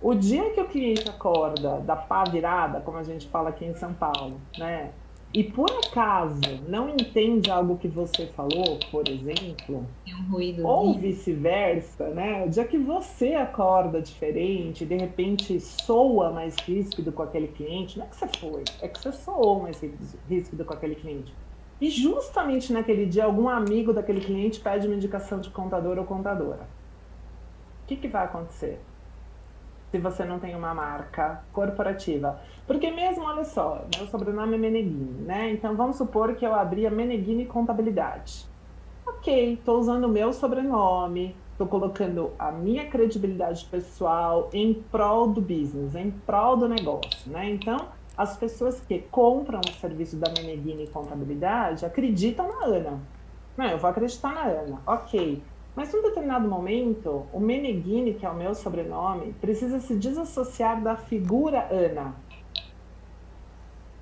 O 0.00 0.14
dia 0.14 0.50
que 0.50 0.60
o 0.60 0.68
cliente 0.68 1.08
acorda 1.08 1.80
da 1.80 1.96
pá 1.96 2.24
virada, 2.24 2.80
como 2.80 2.98
a 2.98 3.02
gente 3.02 3.26
fala 3.28 3.48
aqui 3.48 3.64
em 3.64 3.74
São 3.74 3.92
Paulo, 3.92 4.40
né? 4.56 4.92
E 5.34 5.44
por 5.44 5.70
acaso 5.70 6.40
não 6.68 6.88
entende 6.88 7.50
algo 7.50 7.76
que 7.76 7.88
você 7.88 8.26
falou, 8.28 8.78
por 8.90 9.06
exemplo, 9.08 9.86
um 10.06 10.66
ou 10.66 10.94
vice-versa, 10.98 12.08
né? 12.10 12.44
O 12.46 12.48
dia 12.48 12.64
que 12.64 12.78
você 12.78 13.34
acorda 13.34 14.00
diferente, 14.00 14.86
de 14.86 14.96
repente 14.96 15.60
soa 15.60 16.30
mais 16.30 16.56
ríspido 16.60 17.12
com 17.12 17.22
aquele 17.22 17.48
cliente, 17.48 17.98
não 17.98 18.06
é 18.06 18.08
que 18.08 18.16
você 18.16 18.28
foi, 18.28 18.64
é 18.80 18.88
que 18.88 18.98
você 18.98 19.12
soou 19.12 19.60
mais 19.60 19.80
ríspido 20.28 20.64
com 20.64 20.72
aquele 20.72 20.94
cliente. 20.94 21.34
E 21.80 21.90
justamente 21.90 22.72
naquele 22.72 23.04
dia, 23.06 23.24
algum 23.24 23.48
amigo 23.48 23.92
daquele 23.92 24.20
cliente 24.20 24.60
pede 24.60 24.86
uma 24.86 24.96
indicação 24.96 25.40
de 25.40 25.50
contador 25.50 25.98
ou 25.98 26.04
contadora. 26.04 26.68
O 27.82 27.86
que, 27.86 27.96
que 27.96 28.08
vai 28.08 28.24
acontecer? 28.24 28.80
Se 29.90 29.98
você 29.98 30.24
não 30.24 30.38
tem 30.38 30.54
uma 30.54 30.74
marca 30.74 31.42
corporativa. 31.52 32.40
Porque 32.66 32.90
mesmo, 32.90 33.24
olha 33.24 33.44
só, 33.44 33.86
meu 33.96 34.06
sobrenome 34.06 34.54
é 34.54 34.58
Meneghini, 34.58 35.22
né? 35.22 35.50
Então 35.50 35.74
vamos 35.76 35.96
supor 35.96 36.34
que 36.34 36.46
eu 36.46 36.54
abri 36.54 36.86
a 36.86 36.90
Meneghini 36.90 37.46
Contabilidade. 37.46 38.46
Ok, 39.06 39.54
estou 39.54 39.78
usando 39.78 40.04
o 40.04 40.08
meu 40.08 40.32
sobrenome, 40.32 41.34
estou 41.52 41.66
colocando 41.66 42.34
a 42.38 42.52
minha 42.52 42.88
credibilidade 42.88 43.64
pessoal 43.64 44.50
em 44.52 44.74
prol 44.74 45.28
do 45.32 45.40
business, 45.40 45.94
em 45.94 46.10
prol 46.10 46.56
do 46.56 46.68
negócio, 46.68 47.32
né? 47.32 47.48
Então, 47.50 47.88
as 48.16 48.36
pessoas 48.36 48.80
que 48.80 48.98
compram 48.98 49.60
o 49.60 49.72
serviço 49.72 50.16
da 50.16 50.28
Meneghini 50.30 50.88
Contabilidade 50.88 51.86
acreditam 51.86 52.48
na 52.48 52.66
Ana. 52.66 53.00
Não, 53.56 53.66
eu 53.66 53.78
vou 53.78 53.88
acreditar 53.88 54.34
na 54.34 54.42
Ana. 54.42 54.82
Ok, 54.86 55.42
mas 55.78 55.94
em 55.94 55.98
um 55.98 56.02
determinado 56.02 56.48
momento, 56.48 57.24
o 57.32 57.38
Meneghini, 57.38 58.12
que 58.12 58.26
é 58.26 58.28
o 58.28 58.34
meu 58.34 58.52
sobrenome, 58.52 59.32
precisa 59.40 59.78
se 59.78 59.94
desassociar 59.94 60.82
da 60.82 60.96
figura 60.96 61.68
Ana. 61.70 62.16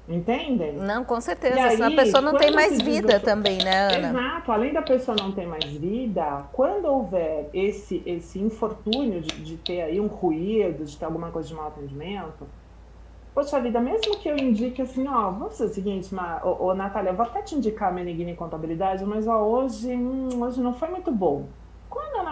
Entendem? 0.08 0.78
Não, 0.78 1.04
com 1.04 1.20
certeza. 1.20 1.62
Aí, 1.62 1.82
a 1.82 1.90
pessoa 1.90 2.22
não 2.22 2.34
tem 2.38 2.50
mais 2.50 2.80
vida 2.80 3.20
também, 3.20 3.58
né, 3.58 3.94
Ana? 3.94 4.08
Exato. 4.08 4.52
Além 4.52 4.72
da 4.72 4.80
pessoa 4.80 5.14
não 5.20 5.32
ter 5.32 5.46
mais 5.46 5.66
vida, 5.66 6.46
quando 6.50 6.86
houver 6.86 7.50
esse, 7.52 8.02
esse 8.06 8.38
infortúnio 8.38 9.20
de, 9.20 9.44
de 9.44 9.58
ter 9.58 9.82
aí 9.82 10.00
um 10.00 10.06
ruído, 10.06 10.82
de 10.82 10.96
ter 10.96 11.04
alguma 11.04 11.30
coisa 11.30 11.46
de 11.46 11.54
mau 11.54 11.66
atendimento, 11.66 12.46
Poxa 13.36 13.60
vida, 13.60 13.78
mesmo 13.82 14.16
que 14.16 14.30
eu 14.30 14.38
indique 14.38 14.80
assim, 14.80 15.06
ó, 15.06 15.30
vamos 15.30 15.58
fazer 15.58 15.70
o 15.70 15.74
seguinte, 15.74 16.14
Ma, 16.14 16.40
ô, 16.42 16.68
ô, 16.68 16.74
Natália, 16.74 17.12
vou 17.12 17.26
até 17.26 17.42
te 17.42 17.54
indicar 17.54 17.90
a 17.90 17.92
Meneghini 17.92 18.34
Contabilidade, 18.34 19.04
mas 19.04 19.28
ó, 19.28 19.42
hoje, 19.42 19.94
hum, 19.94 20.42
hoje 20.42 20.58
não 20.62 20.72
foi 20.72 20.88
muito 20.88 21.12
bom. 21.12 21.44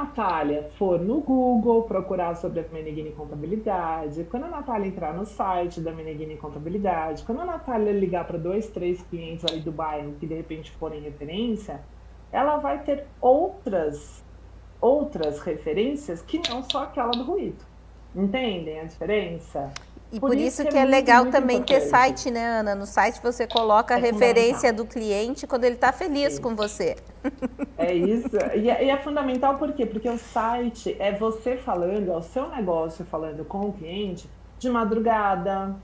Natália 0.04 0.68
for 0.76 1.00
no 1.00 1.20
Google 1.20 1.84
procurar 1.84 2.36
sobre 2.36 2.60
a 2.60 2.64
Meneghini 2.70 3.12
Contabilidade, 3.12 4.24
quando 4.24 4.44
a 4.44 4.48
Natália 4.48 4.86
entrar 4.86 5.14
no 5.14 5.24
site 5.24 5.80
da 5.80 5.92
Meneghini 5.92 6.36
Contabilidade, 6.36 7.24
quando 7.24 7.40
a 7.40 7.44
Natália 7.46 7.90
ligar 7.90 8.26
para 8.26 8.36
dois, 8.36 8.68
três 8.68 9.02
clientes 9.04 9.46
ali 9.50 9.60
do 9.60 9.72
bairro 9.72 10.12
que 10.20 10.26
de 10.26 10.34
repente 10.34 10.70
forem 10.72 11.00
referência, 11.00 11.80
ela 12.30 12.58
vai 12.58 12.82
ter 12.82 13.06
outras 13.18 14.22
outras 14.78 15.40
referências 15.40 16.20
que 16.20 16.38
não 16.50 16.62
só 16.62 16.82
aquela 16.82 17.12
do 17.12 17.24
ruído. 17.24 17.64
Entendem 18.14 18.80
a 18.80 18.84
diferença? 18.84 19.72
E 20.14 20.20
por, 20.20 20.30
por 20.30 20.38
isso, 20.38 20.62
isso, 20.62 20.70
que 20.70 20.78
é, 20.78 20.82
é 20.82 20.84
legal 20.84 21.24
muito 21.24 21.32
também 21.32 21.56
importante. 21.56 21.80
ter 21.80 21.88
site, 21.88 22.30
né, 22.30 22.60
Ana? 22.60 22.76
No 22.76 22.86
site 22.86 23.20
você 23.20 23.48
coloca 23.48 23.94
é 23.94 23.96
a 23.96 24.00
referência 24.00 24.72
do 24.72 24.86
cliente 24.86 25.44
quando 25.44 25.64
ele 25.64 25.74
está 25.74 25.92
feliz 25.92 26.38
com 26.38 26.54
você. 26.54 26.94
É 27.76 27.92
isso. 27.92 28.36
E 28.54 28.70
é, 28.70 28.84
e 28.84 28.90
é, 28.90 28.96
fundamental 28.98 29.58
por 29.58 29.72
quê? 29.72 29.84
Porque 29.84 30.08
o 30.08 30.16
site 30.16 30.96
é 31.00 31.10
você 31.10 31.56
falando, 31.56 32.12
é 32.12 32.16
o 32.16 32.22
seu 32.22 32.48
negócio 32.48 33.04
falando 33.04 33.44
com 33.44 33.70
o 33.70 33.72
cliente 33.72 34.30
de 34.56 34.70
madrugada, 34.70 35.74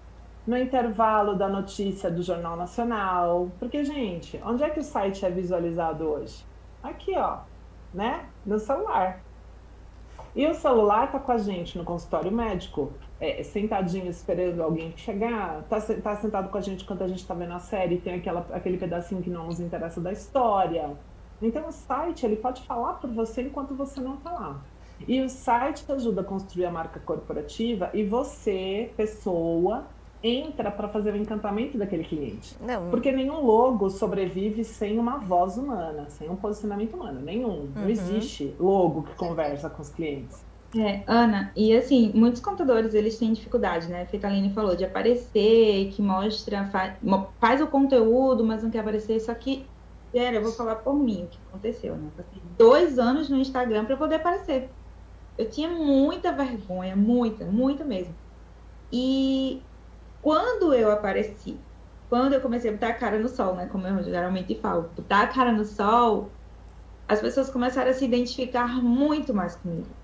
no 0.47 0.57
intervalo 0.57 1.35
da 1.35 1.49
notícia 1.49 2.09
do 2.09 2.23
Jornal 2.23 2.57
Nacional. 2.57 3.51
Porque, 3.59 3.85
gente, 3.85 4.41
onde 4.45 4.63
é 4.63 4.71
que 4.71 4.79
o 4.79 4.85
site 4.85 5.27
é 5.27 5.31
visualizado 5.31 6.05
hoje? 6.05 6.47
Aqui, 6.85 7.17
ó, 7.17 7.39
né? 7.93 8.27
No 8.47 8.61
celular. 8.61 9.21
E 10.37 10.47
o 10.47 10.55
celular 10.55 11.11
tá 11.11 11.19
com 11.19 11.33
a 11.33 11.39
gente 11.39 11.77
no 11.77 11.85
consultório 11.85 12.31
médico 12.31 12.93
é, 13.21 13.43
sentadinho 13.43 14.09
esperando 14.09 14.63
alguém 14.63 14.93
chegar, 14.97 15.63
tá, 15.69 15.81
tá 15.81 16.17
sentado 16.17 16.49
com 16.49 16.57
a 16.57 16.61
gente 16.61 16.85
quando 16.85 17.03
a 17.03 17.09
gente 17.09 17.27
tá 17.27 17.35
vendo 17.35 17.53
a 17.53 17.59
série, 17.59 17.99
tem 17.99 18.15
aquela, 18.15 18.47
aquele 18.53 18.79
pedacinho 18.79 19.23
que 19.23 19.31
não 19.31 19.47
nos 19.47 19.61
interessa 19.61 20.01
da 20.01 20.11
história. 20.11 20.97
Então 21.43 21.69
o 21.69 21.73
site 21.73 22.25
ele 22.25 22.37
pode 22.37 22.63
falar 22.63 22.95
por 22.95 23.11
você 23.11 23.43
enquanto 23.43 23.75
você 23.75 24.01
não 24.01 24.17
tá 24.17 24.31
lá. 24.33 24.61
E 25.07 25.21
o 25.21 25.29
site 25.29 25.85
ajuda 25.91 26.21
a 26.23 26.25
construir 26.25 26.67
a 26.67 26.71
marca 26.71 27.01
corporativa 27.01 27.91
e 27.95 28.05
você, 28.05 28.91
pessoa, 28.97 29.87
entra 30.23 30.71
para 30.71 30.89
fazer 30.89 31.15
o 31.15 31.17
encantamento 31.17 31.79
daquele 31.79 32.05
cliente. 32.05 32.55
Não. 32.61 32.91
Porque 32.91 33.11
nenhum 33.11 33.45
logo 33.45 33.89
sobrevive 33.89 34.65
sem 34.65 34.99
uma 34.99 35.19
voz 35.19 35.57
humana, 35.57 36.07
sem 36.11 36.29
um 36.29 36.37
posicionamento 36.37 36.95
humano. 36.95 37.21
Nenhum. 37.21 37.61
Uhum. 37.61 37.73
Não 37.75 37.89
existe 37.89 38.55
logo 38.59 39.05
que 39.05 39.15
conversa 39.15 39.71
com 39.71 39.81
os 39.81 39.89
clientes. 39.89 40.45
É, 40.73 41.05
Ana, 41.09 41.53
e 41.57 41.75
assim, 41.77 42.13
muitos 42.15 42.41
contadores, 42.41 42.95
eles 42.95 43.19
têm 43.19 43.33
dificuldade, 43.33 43.89
né? 43.89 44.07
Feita 44.07 44.29
a 44.29 44.31
Aline 44.31 44.55
falou, 44.55 44.77
de 44.77 44.85
aparecer, 44.85 45.91
que 45.93 46.01
mostra, 46.01 46.71
faz, 46.71 46.97
faz 47.41 47.61
o 47.61 47.67
conteúdo, 47.69 48.45
mas 48.45 48.63
não 48.63 48.71
quer 48.71 48.79
aparecer, 48.81 49.19
só 49.21 49.35
que, 49.35 49.75
era, 50.15 50.37
eu 50.37 50.43
vou 50.43 50.53
falar 50.53 50.77
por 50.77 50.95
mim 51.03 51.25
o 51.25 51.29
que 51.29 51.41
aconteceu, 51.43 51.97
né? 51.99 52.13
Passei 52.17 52.41
dois 52.45 52.99
anos 53.01 53.29
no 53.29 53.37
Instagram 53.39 53.85
para 53.85 53.97
poder 53.97 54.17
aparecer. 54.17 54.77
Eu 55.39 55.51
tinha 55.51 55.71
muita 55.71 56.33
vergonha, 56.33 56.97
muita, 56.97 57.47
muita 57.47 57.85
mesmo. 57.85 58.19
E 58.93 59.69
quando 60.21 60.75
eu 60.75 60.91
apareci, 60.93 61.67
quando 62.09 62.35
eu 62.35 62.43
comecei 62.43 62.71
a 62.71 62.75
botar 62.75 62.89
a 62.91 62.95
cara 62.95 63.19
no 63.21 63.29
sol, 63.29 63.57
né? 63.57 63.69
Como 63.69 63.87
eu 63.87 64.03
geralmente 64.05 64.61
falo, 64.61 64.91
botar 64.91 65.23
a 65.25 65.29
cara 65.29 65.53
no 65.53 65.65
sol, 65.65 66.39
as 67.09 67.21
pessoas 67.21 67.51
começaram 67.51 67.91
a 67.91 67.95
se 67.95 68.05
identificar 68.07 68.83
muito 68.83 69.35
mais 69.35 69.57
comigo. 69.57 70.00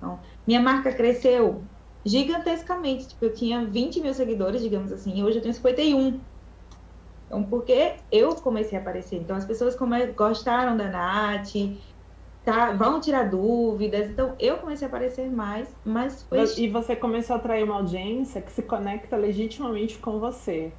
Então, 0.00 0.18
minha 0.46 0.60
marca 0.60 0.90
cresceu 0.90 1.62
gigantescamente. 2.04 3.08
Tipo, 3.08 3.26
eu 3.26 3.34
tinha 3.34 3.64
20 3.64 4.00
mil 4.00 4.14
seguidores, 4.14 4.62
digamos 4.62 4.90
assim, 4.90 5.18
e 5.18 5.22
hoje 5.22 5.38
eu 5.38 5.42
tenho 5.42 5.54
51. 5.54 6.20
Então, 7.26 7.44
porque 7.44 7.96
eu 8.10 8.34
comecei 8.36 8.78
a 8.78 8.80
aparecer. 8.80 9.16
Então, 9.16 9.36
as 9.36 9.44
pessoas 9.44 9.76
come... 9.76 10.06
gostaram 10.12 10.76
da 10.76 10.88
Nath, 10.88 11.52
tá? 12.42 12.72
vão 12.72 12.98
tirar 12.98 13.30
dúvidas. 13.30 14.08
Então, 14.08 14.34
eu 14.38 14.56
comecei 14.56 14.86
a 14.86 14.88
aparecer 14.88 15.30
mais, 15.30 15.68
mas 15.84 16.22
foi... 16.22 16.42
E 16.56 16.68
você 16.68 16.96
começou 16.96 17.36
a 17.36 17.38
atrair 17.38 17.62
uma 17.62 17.76
audiência 17.76 18.40
que 18.40 18.50
se 18.50 18.62
conecta 18.62 19.16
legitimamente 19.16 19.98
com 19.98 20.18
você. 20.18 20.72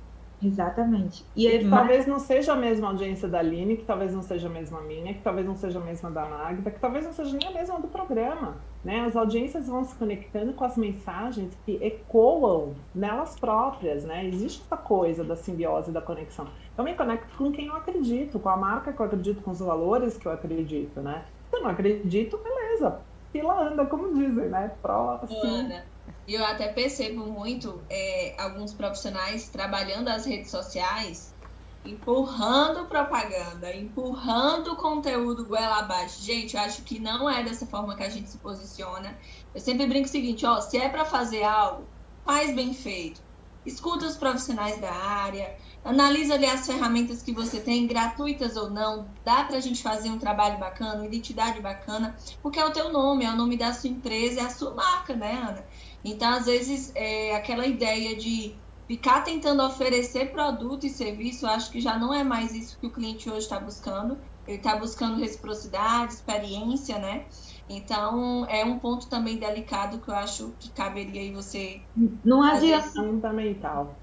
Exatamente. 0.44 1.24
E, 1.36 1.48
e 1.48 1.56
é 1.56 1.70
talvez 1.70 2.08
não 2.08 2.20
seja 2.20 2.54
a 2.54 2.56
mesma 2.56 2.88
audiência 2.88 3.28
da 3.28 3.40
Aline, 3.40 3.78
que 3.78 3.86
talvez 3.86 4.14
não 4.14 4.24
seja 4.24 4.48
a 4.48 4.50
mesma 4.50 4.82
minha, 4.82 5.14
que 5.14 5.22
talvez 5.22 5.46
não 5.46 5.56
seja 5.56 5.80
a 5.80 5.84
mesma 5.84 6.10
da 6.10 6.26
Magda, 6.26 6.72
que 6.72 6.80
talvez 6.80 7.06
não 7.06 7.14
seja 7.14 7.38
nem 7.38 7.48
a 7.48 7.52
mesma 7.52 7.80
do 7.80 7.88
programa. 7.88 8.56
Né? 8.84 9.02
As 9.02 9.16
audiências 9.16 9.68
vão 9.68 9.84
se 9.84 9.96
conectando 9.96 10.54
com 10.54 10.64
as 10.64 10.76
mensagens 10.76 11.56
que 11.66 11.78
ecoam 11.84 12.74
nelas 12.94 13.40
próprias. 13.40 14.04
Né? 14.04 14.26
Existe 14.26 14.64
essa 14.66 14.78
coisa 14.78 15.24
da 15.24 15.36
simbiose 15.36 15.92
da 15.92 16.02
conexão. 16.02 16.48
Eu 16.78 16.84
me 16.84 16.96
conecto 16.96 17.38
com 17.38 17.52
quem 17.52 17.68
eu 17.68 17.76
acredito, 17.76 18.40
com 18.40 18.50
a 18.50 18.58
marca 18.58 18.92
que 18.92 19.00
eu 19.00 19.06
acredito, 19.06 19.42
com 19.42 19.52
os 19.52 19.60
valores 19.60 20.18
que 20.18 20.26
eu 20.26 20.32
acredito. 20.32 21.00
Né? 21.02 21.24
Se 21.50 21.58
eu 21.58 21.62
não 21.62 21.70
acredito, 21.70 22.38
beleza. 22.38 23.00
Fila 23.32 23.70
anda, 23.70 23.86
como 23.86 24.14
dizem, 24.14 24.50
né? 24.50 24.72
Próximo. 24.82 25.40
Ana. 25.42 25.86
E 26.32 26.34
eu 26.34 26.46
até 26.46 26.70
percebo 26.70 27.26
muito 27.26 27.86
é, 27.90 28.42
alguns 28.42 28.74
profissionais 28.74 29.50
trabalhando 29.50 30.08
as 30.08 30.26
redes 30.26 30.50
sociais, 30.50 31.36
empurrando 31.84 32.88
propaganda, 32.88 33.76
empurrando 33.76 34.78
conteúdo 34.78 35.46
goela 35.46 35.80
abaixo. 35.80 36.24
Gente, 36.24 36.56
eu 36.56 36.62
acho 36.62 36.84
que 36.84 37.00
não 37.00 37.30
é 37.30 37.44
dessa 37.44 37.66
forma 37.66 37.98
que 37.98 38.04
a 38.04 38.10
gente 38.10 38.30
se 38.30 38.38
posiciona. 38.38 39.20
Eu 39.54 39.60
sempre 39.60 39.86
brinco 39.86 40.08
o 40.08 40.10
seguinte, 40.10 40.46
ó, 40.46 40.62
se 40.62 40.78
é 40.78 40.88
para 40.88 41.04
fazer 41.04 41.44
algo, 41.44 41.90
faz 42.24 42.56
bem 42.56 42.74
feito. 42.74 43.22
Escuta 43.66 44.08
os 44.08 44.18
profissionais 44.18 44.80
da 44.80 44.92
área, 44.92 45.56
analisa 45.84 46.34
ali 46.34 46.48
as 46.48 46.66
ferramentas 46.66 47.22
que 47.22 47.32
você 47.32 47.60
tem, 47.60 47.86
gratuitas 47.86 48.56
ou 48.56 48.72
não. 48.72 49.14
Dá 49.24 49.44
para 49.44 49.58
a 49.58 49.60
gente 49.60 49.84
fazer 49.84 50.10
um 50.10 50.18
trabalho 50.18 50.58
bacana, 50.58 50.96
uma 50.96 51.06
identidade 51.06 51.62
bacana, 51.62 52.16
porque 52.42 52.60
é 52.60 52.66
o 52.66 52.72
teu 52.72 52.92
nome, 52.92 53.24
é 53.24 53.30
o 53.30 53.36
nome 53.36 53.58
da 53.58 53.72
sua 53.72 53.90
empresa, 53.90 54.40
é 54.40 54.44
a 54.46 54.50
sua 54.50 54.74
marca, 54.74 55.16
né, 55.16 55.34
Ana? 55.34 55.68
Então, 56.04 56.30
às 56.34 56.46
vezes, 56.46 56.92
é, 56.96 57.36
aquela 57.36 57.66
ideia 57.66 58.16
de 58.16 58.56
ficar 58.88 59.22
tentando 59.22 59.64
oferecer 59.64 60.32
produto 60.32 60.86
e 60.86 60.90
serviço, 60.90 61.46
eu 61.46 61.50
acho 61.50 61.72
que 61.72 61.80
já 61.80 61.98
não 61.98 62.14
é 62.14 62.24
mais 62.24 62.54
isso 62.54 62.78
que 62.80 62.88
o 62.88 62.92
cliente 62.92 63.30
hoje 63.30 63.40
está 63.40 63.60
buscando. 63.60 64.18
Ele 64.48 64.58
está 64.58 64.76
buscando 64.76 65.20
reciprocidade, 65.20 66.14
experiência, 66.14 66.98
né? 66.98 67.26
Então, 67.70 68.46
é 68.50 68.66
um 68.66 68.80
ponto 68.80 69.08
também 69.08 69.38
delicado 69.38 70.00
que 70.00 70.10
eu 70.10 70.16
acho 70.16 70.54
que 70.60 70.72
caberia 70.72 71.22
aí 71.22 71.32
você. 71.32 71.82
Não 72.26 72.42
adianta. 72.44 72.90
Fundamental. 72.90 73.96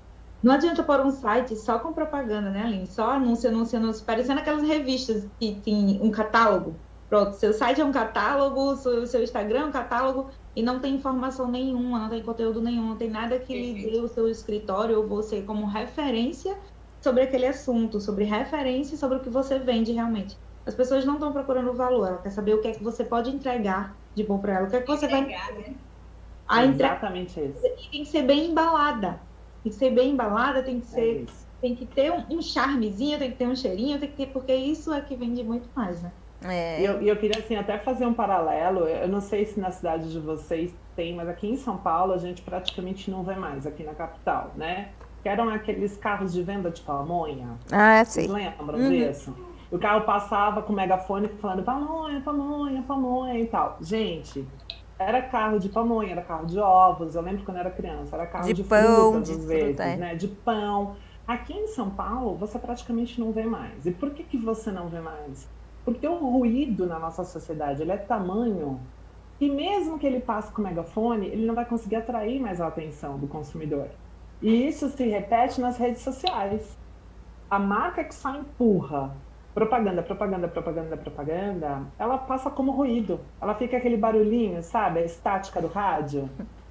Não 0.43 0.53
adianta 0.53 0.85
pôr 0.85 1.01
um 1.01 1.11
site 1.11 1.57
só 1.57 1.81
com 1.81 1.93
propaganda, 1.93 2.51
né, 2.51 2.63
Aline? 2.63 2.87
Só 2.87 3.11
anúncio, 3.11 3.49
anúncio, 3.51 3.77
anúncio. 3.77 4.05
Parecendo 4.05 4.41
aquelas 4.41 4.63
revistas 4.63 5.27
que 5.39 5.61
tem 5.65 6.01
um 6.01 6.11
catálogo. 6.11 6.77
Pronto, 7.09 7.33
seu 7.33 7.53
site 7.53 7.81
é 7.81 7.85
um 7.85 7.91
catálogo, 7.91 8.77
seu, 8.77 9.07
seu 9.07 9.23
Instagram 9.23 9.61
é 9.61 9.65
um 9.65 9.73
catálogo 9.73 10.31
e 10.59 10.63
não 10.63 10.81
tem 10.81 10.97
informação 10.97 11.47
nenhuma, 11.47 12.01
não 12.01 12.09
tem 12.09 12.21
conteúdo 12.21 12.61
nenhum, 12.61 12.89
não 12.89 12.97
tem 12.97 13.09
nada 13.09 13.39
que 13.39 13.55
lhe 13.55 13.89
dê 13.89 14.01
o 14.01 14.09
seu 14.09 14.29
escritório 14.29 14.99
ou 14.99 15.07
você 15.07 15.41
como 15.41 15.65
referência 15.67 16.59
sobre 17.01 17.23
aquele 17.23 17.47
assunto, 17.47 18.01
sobre 18.01 18.25
referência 18.25 18.97
sobre 18.97 19.19
o 19.19 19.21
que 19.21 19.31
você 19.31 19.61
vende 19.61 19.93
realmente. 19.93 20.37
As 20.67 20.75
pessoas 20.75 21.05
não 21.05 21.15
estão 21.15 21.33
procurando 21.33 21.71
o 21.71 21.75
valor, 21.75 22.09
ela 22.09 22.19
quer 22.19 22.31
saber 22.31 22.55
o 22.55 22.61
que 22.61 22.67
é 22.67 22.73
que 22.73 22.83
você 22.83 23.05
pode 23.05 23.31
entregar 23.31 23.97
de 24.17 24.25
bom 24.25 24.41
para 24.41 24.55
ela, 24.55 24.67
o 24.67 24.71
que 24.71 24.75
é 24.75 24.81
que 24.81 24.89
você 24.89 25.07
entregar, 25.07 25.53
vai. 25.53 25.63
Né? 25.63 25.75
A 26.49 26.65
Exatamente 26.65 27.39
isso. 27.39 27.65
E 27.65 27.91
tem 27.91 28.03
que 28.03 28.07
ser 28.07 28.23
bem 28.23 28.51
embalada. 28.51 29.21
Tem 29.63 29.71
que 29.71 29.79
ser 29.79 29.91
bem 29.91 30.11
embalada, 30.11 30.61
tem 30.65 30.81
que 30.81 30.87
é 30.87 30.91
ser. 30.91 31.23
É 31.23 31.49
tem 31.61 31.77
que 31.77 31.87
ter 31.87 32.13
um, 32.13 32.25
um 32.31 32.43
charmezinho, 32.43 33.19
tem 33.19 33.31
que 33.31 33.37
ter 33.37 33.47
um 33.47 33.55
cheirinho, 33.55 33.99
tem 33.99 34.09
que 34.09 34.17
ter, 34.17 34.27
porque 34.27 34.55
isso 34.55 34.93
é 34.93 35.01
que 35.01 35.15
vende 35.15 35.45
muito 35.45 35.69
mais, 35.75 36.03
né? 36.03 36.11
É. 36.43 36.81
E 36.81 36.85
eu, 36.85 37.03
eu 37.03 37.17
queria 37.17 37.41
assim, 37.41 37.57
até 37.57 37.79
fazer 37.79 38.07
um 38.07 38.15
paralelo. 38.15 38.81
Eu 38.87 39.09
não 39.09 39.21
sei 39.21 39.45
se 39.45 39.59
na 39.59 39.71
cidade 39.71 40.11
de 40.11 40.21
vocês 40.21 40.75
tem, 40.95 41.15
mas 41.15 41.29
aqui 41.29 41.49
em 41.49 41.57
São 41.57 41.77
Paulo 41.77 42.13
a 42.13 42.19
gente 42.19 42.43
praticamente 42.43 43.11
não 43.11 43.23
vê 43.23 43.35
mais, 43.35 43.67
aqui 43.67 43.83
na 43.83 43.95
capital, 43.95 44.53
né? 44.57 44.91
Que 45.23 45.29
eram 45.29 45.49
aqueles 45.49 45.97
carros 45.97 46.33
de 46.33 46.43
venda 46.43 46.71
de 46.71 46.81
pamonha. 46.83 47.57
Ah, 47.73 48.05
sim. 48.05 48.27
Vocês 48.27 48.31
lembram 48.31 48.79
uhum. 48.79 48.89
disso? 48.89 49.35
O 49.71 49.79
carro 49.79 50.03
passava 50.03 50.63
com 50.63 50.73
o 50.73 50.77
megafone 50.77 51.29
falando 51.41 51.63
pamonha, 51.63 52.21
pamonha, 52.21 52.83
pamonha 52.83 53.39
e 53.39 53.47
tal. 53.47 53.77
Gente, 53.81 54.47
era 54.99 55.21
carro 55.23 55.59
de 55.59 55.69
pamonha, 55.69 56.13
era 56.13 56.23
carro 56.23 56.47
de 56.47 56.59
ovos. 56.59 57.15
Eu 57.15 57.23
lembro 57.23 57.45
quando 57.45 57.59
era 57.59 57.71
criança, 57.71 58.17
era 58.17 58.27
carro 58.27 58.47
de, 58.47 58.55
de 58.55 58.65
pão, 58.65 59.13
frutas, 59.13 59.29
de 59.29 59.35
às 59.35 59.45
vezes, 59.45 59.65
fruta, 59.67 59.85
é. 59.85 59.97
né? 59.97 60.15
De 60.15 60.29
pão. 60.29 60.97
Aqui 61.27 61.53
em 61.53 61.67
São 61.69 61.91
Paulo, 61.91 62.37
você 62.37 62.59
praticamente 62.59 63.21
não 63.21 63.31
vê 63.31 63.45
mais. 63.45 63.85
E 63.85 63.91
por 63.91 64.11
que, 64.11 64.23
que 64.23 64.39
você 64.39 64.71
não 64.71 64.89
vê 64.89 65.01
mais? 65.01 65.47
Porque 65.89 66.07
o 66.07 66.19
ruído 66.19 66.87
na 66.87 66.99
nossa 66.99 67.25
sociedade 67.25 67.81
ele 67.81 67.93
é 67.93 67.97
tamanho 67.97 68.79
que 69.39 69.51
mesmo 69.51 69.99
que 69.99 70.07
ele 70.07 70.21
passe 70.21 70.53
com 70.53 70.61
o 70.61 70.65
megafone, 70.65 71.29
ele 71.29 71.47
não 71.47 71.55
vai 71.55 71.65
conseguir 71.65 71.97
atrair 71.97 72.39
mais 72.39 72.61
a 72.61 72.67
atenção 72.67 73.19
do 73.19 73.27
consumidor. 73.27 73.89
E 74.43 74.69
isso 74.69 74.91
se 74.91 75.09
repete 75.09 75.63
nas 75.63 75.79
redes 75.79 76.03
sociais. 76.03 76.79
A 77.49 77.59
marca 77.59 78.05
que 78.05 78.15
só 78.15 78.37
empurra 78.37 79.17
propaganda, 79.55 80.03
propaganda, 80.03 80.47
propaganda, 80.47 80.97
propaganda, 80.99 81.95
ela 81.99 82.19
passa 82.19 82.51
como 82.51 82.73
ruído. 82.73 83.27
Ela 83.41 83.55
fica 83.55 83.79
aquele 83.79 83.97
barulhinho, 83.97 84.63
sabe? 84.63 85.01
A 85.01 85.05
estática 85.07 85.63
do 85.63 85.69
rádio. 85.69 86.29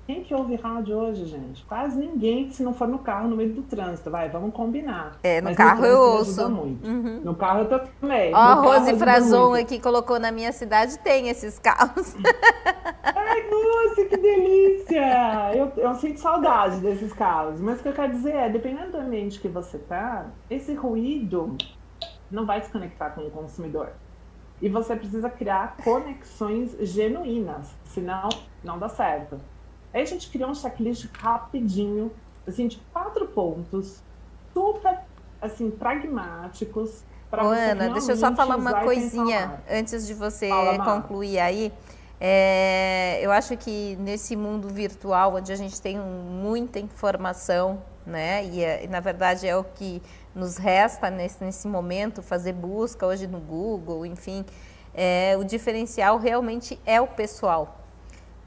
Quem 0.07 0.23
que 0.23 0.33
ouve 0.33 0.55
rádio 0.55 0.95
hoje, 0.95 1.25
gente? 1.25 1.65
Quase 1.65 1.99
ninguém, 1.99 2.49
se 2.49 2.63
não 2.63 2.73
for 2.73 2.87
no 2.87 2.97
carro, 2.97 3.27
no 3.27 3.35
meio 3.35 3.53
do 3.53 3.61
trânsito. 3.63 4.09
Vai, 4.09 4.29
vamos 4.29 4.53
combinar. 4.53 5.17
É, 5.21 5.41
no 5.41 5.49
Mas 5.49 5.57
carro 5.57 5.81
no 5.81 5.85
eu 5.85 5.99
ouço. 5.99 6.47
Uhum. 6.47 7.19
No 7.25 7.35
carro 7.35 7.67
eu 7.69 7.79
também. 7.99 8.33
Ó, 8.33 8.37
a 8.37 8.53
Rose 8.53 8.97
Frazon 8.97 9.53
aqui 9.53 9.81
colocou 9.81 10.17
na 10.17 10.31
minha 10.31 10.53
cidade, 10.53 10.97
tem 10.99 11.27
esses 11.27 11.59
carros. 11.59 12.15
Ai, 13.03 13.49
nossa, 13.49 14.05
que 14.05 14.15
delícia! 14.15 15.53
Eu, 15.53 15.73
eu 15.75 15.93
sinto 15.95 16.21
saudade 16.21 16.79
desses 16.79 17.11
carros. 17.11 17.59
Mas 17.59 17.81
o 17.81 17.83
que 17.83 17.89
eu 17.89 17.93
quero 17.93 18.13
dizer 18.13 18.33
é, 18.33 18.49
dependendo 18.49 18.91
do 18.91 18.99
ambiente 18.99 19.41
que 19.41 19.49
você 19.49 19.77
tá, 19.77 20.27
esse 20.49 20.73
ruído 20.73 21.57
não 22.31 22.45
vai 22.45 22.61
se 22.61 22.71
conectar 22.71 23.09
com 23.09 23.27
o 23.27 23.29
consumidor. 23.29 23.89
E 24.61 24.69
você 24.69 24.95
precisa 24.95 25.29
criar 25.29 25.75
conexões 25.83 26.77
genuínas, 26.79 27.75
senão 27.83 28.29
não 28.63 28.79
dá 28.79 28.87
certo. 28.87 29.37
Aí 29.93 30.01
a 30.01 30.05
gente 30.05 30.29
criou 30.29 30.49
um 30.49 30.55
checklist 30.55 31.07
rapidinho, 31.13 32.11
assim, 32.47 32.67
de 32.67 32.77
quatro 32.91 33.27
pontos, 33.27 34.01
super, 34.53 34.99
assim, 35.41 35.71
pragmáticos. 35.71 37.03
Ô, 37.31 37.47
Ana, 37.47 37.89
deixa 37.89 38.13
eu 38.13 38.17
só 38.17 38.33
falar 38.33 38.55
uma 38.55 38.81
coisinha 38.81 39.61
antes 39.69 40.07
de 40.07 40.13
você 40.13 40.49
Fala, 40.49 40.83
concluir 40.83 41.39
aí. 41.39 41.73
É, 42.19 43.19
eu 43.21 43.31
acho 43.31 43.55
que 43.57 43.95
nesse 43.97 44.35
mundo 44.35 44.69
virtual, 44.69 45.35
onde 45.35 45.51
a 45.51 45.55
gente 45.55 45.79
tem 45.79 45.99
muita 45.99 46.79
informação, 46.79 47.81
né? 48.05 48.45
E, 48.45 48.63
é, 48.63 48.83
e 48.85 48.87
na 48.87 48.99
verdade 48.99 49.47
é 49.47 49.55
o 49.55 49.63
que 49.63 50.01
nos 50.33 50.57
resta 50.57 51.09
nesse, 51.09 51.43
nesse 51.43 51.67
momento, 51.67 52.23
fazer 52.23 52.53
busca 52.53 53.05
hoje 53.05 53.27
no 53.27 53.39
Google, 53.39 54.05
enfim. 54.05 54.45
É, 54.93 55.35
o 55.37 55.43
diferencial 55.43 56.17
realmente 56.17 56.79
é 56.85 56.99
o 56.99 57.07
pessoal. 57.07 57.86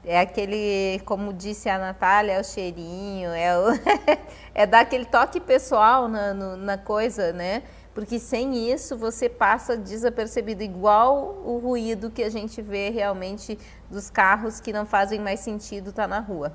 É 0.03 0.19
aquele, 0.19 0.99
como 1.05 1.31
disse 1.31 1.69
a 1.69 1.77
Natália, 1.77 2.33
é 2.33 2.39
o 2.39 2.43
cheirinho, 2.43 3.29
é, 3.29 3.57
o 3.57 3.67
é 4.55 4.65
dar 4.65 4.81
aquele 4.81 5.05
toque 5.05 5.39
pessoal 5.39 6.07
na, 6.07 6.33
no, 6.33 6.57
na 6.57 6.77
coisa, 6.77 7.31
né? 7.31 7.61
Porque 7.93 8.17
sem 8.17 8.71
isso 8.71 8.97
você 8.97 9.29
passa 9.29 9.77
desapercebido, 9.77 10.63
igual 10.63 11.41
o 11.45 11.59
ruído 11.59 12.09
que 12.09 12.23
a 12.23 12.29
gente 12.29 12.61
vê 12.61 12.89
realmente 12.89 13.59
dos 13.91 14.09
carros 14.09 14.59
que 14.59 14.73
não 14.73 14.85
fazem 14.85 15.19
mais 15.19 15.41
sentido 15.41 15.89
estar 15.89 16.03
tá 16.03 16.07
na 16.07 16.19
rua. 16.19 16.51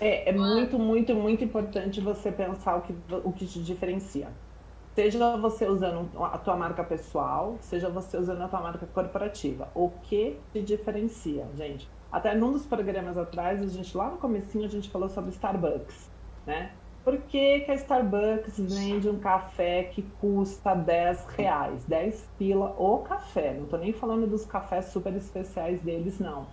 É, 0.00 0.28
é 0.28 0.32
muito, 0.32 0.78
muito, 0.78 1.14
muito 1.14 1.44
importante 1.44 2.00
você 2.00 2.32
pensar 2.32 2.76
o 2.76 2.82
que, 2.82 2.94
o 3.24 3.32
que 3.32 3.46
te 3.46 3.62
diferencia. 3.62 4.28
Seja 4.94 5.36
você 5.36 5.66
usando 5.66 6.10
a 6.22 6.36
tua 6.36 6.56
marca 6.56 6.82
pessoal, 6.82 7.56
seja 7.60 7.88
você 7.88 8.16
usando 8.16 8.42
a 8.42 8.48
tua 8.48 8.60
marca 8.60 8.86
corporativa. 8.86 9.68
O 9.74 9.90
que 10.02 10.36
te 10.52 10.60
diferencia, 10.60 11.46
gente? 11.56 11.88
Até 12.10 12.34
num 12.34 12.52
dos 12.52 12.66
programas 12.66 13.16
atrás, 13.16 13.62
a 13.62 13.66
gente 13.66 13.96
lá 13.96 14.10
no 14.10 14.18
comecinho 14.18 14.64
a 14.64 14.68
gente 14.68 14.90
falou 14.90 15.08
sobre 15.08 15.30
Starbucks, 15.30 16.10
né? 16.46 16.72
Por 17.04 17.16
que, 17.22 17.60
que 17.60 17.70
a 17.70 17.74
Starbucks 17.74 18.58
vende 18.58 19.08
um 19.08 19.18
café 19.18 19.84
que 19.84 20.02
custa 20.20 20.74
10 20.74 21.24
reais? 21.26 21.84
10 21.86 22.28
pila 22.38 22.74
o 22.78 22.98
café. 22.98 23.54
Não 23.54 23.64
estou 23.64 23.78
nem 23.78 23.92
falando 23.92 24.26
dos 24.26 24.44
cafés 24.44 24.86
super 24.86 25.14
especiais 25.14 25.80
deles, 25.82 26.18
não. 26.18 26.48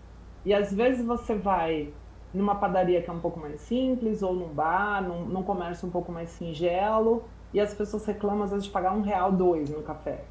E 0.45 0.53
às 0.53 0.71
vezes 0.73 1.05
você 1.05 1.35
vai 1.35 1.93
numa 2.33 2.55
padaria 2.55 3.01
que 3.01 3.09
é 3.09 3.13
um 3.13 3.19
pouco 3.19 3.39
mais 3.39 3.61
simples, 3.61 4.21
ou 4.21 4.33
num 4.33 4.53
bar, 4.53 5.01
num, 5.01 5.25
num 5.25 5.43
comércio 5.43 5.87
um 5.87 5.91
pouco 5.91 6.11
mais 6.11 6.29
singelo, 6.29 7.29
e 7.53 7.59
as 7.59 7.73
pessoas 7.73 8.05
reclamam 8.05 8.43
às 8.43 8.51
vezes 8.51 8.65
de 8.65 8.71
pagar 8.71 8.93
um 8.93 9.01
real, 9.01 9.31
dois 9.31 9.69
no 9.69 9.83
café. 9.83 10.29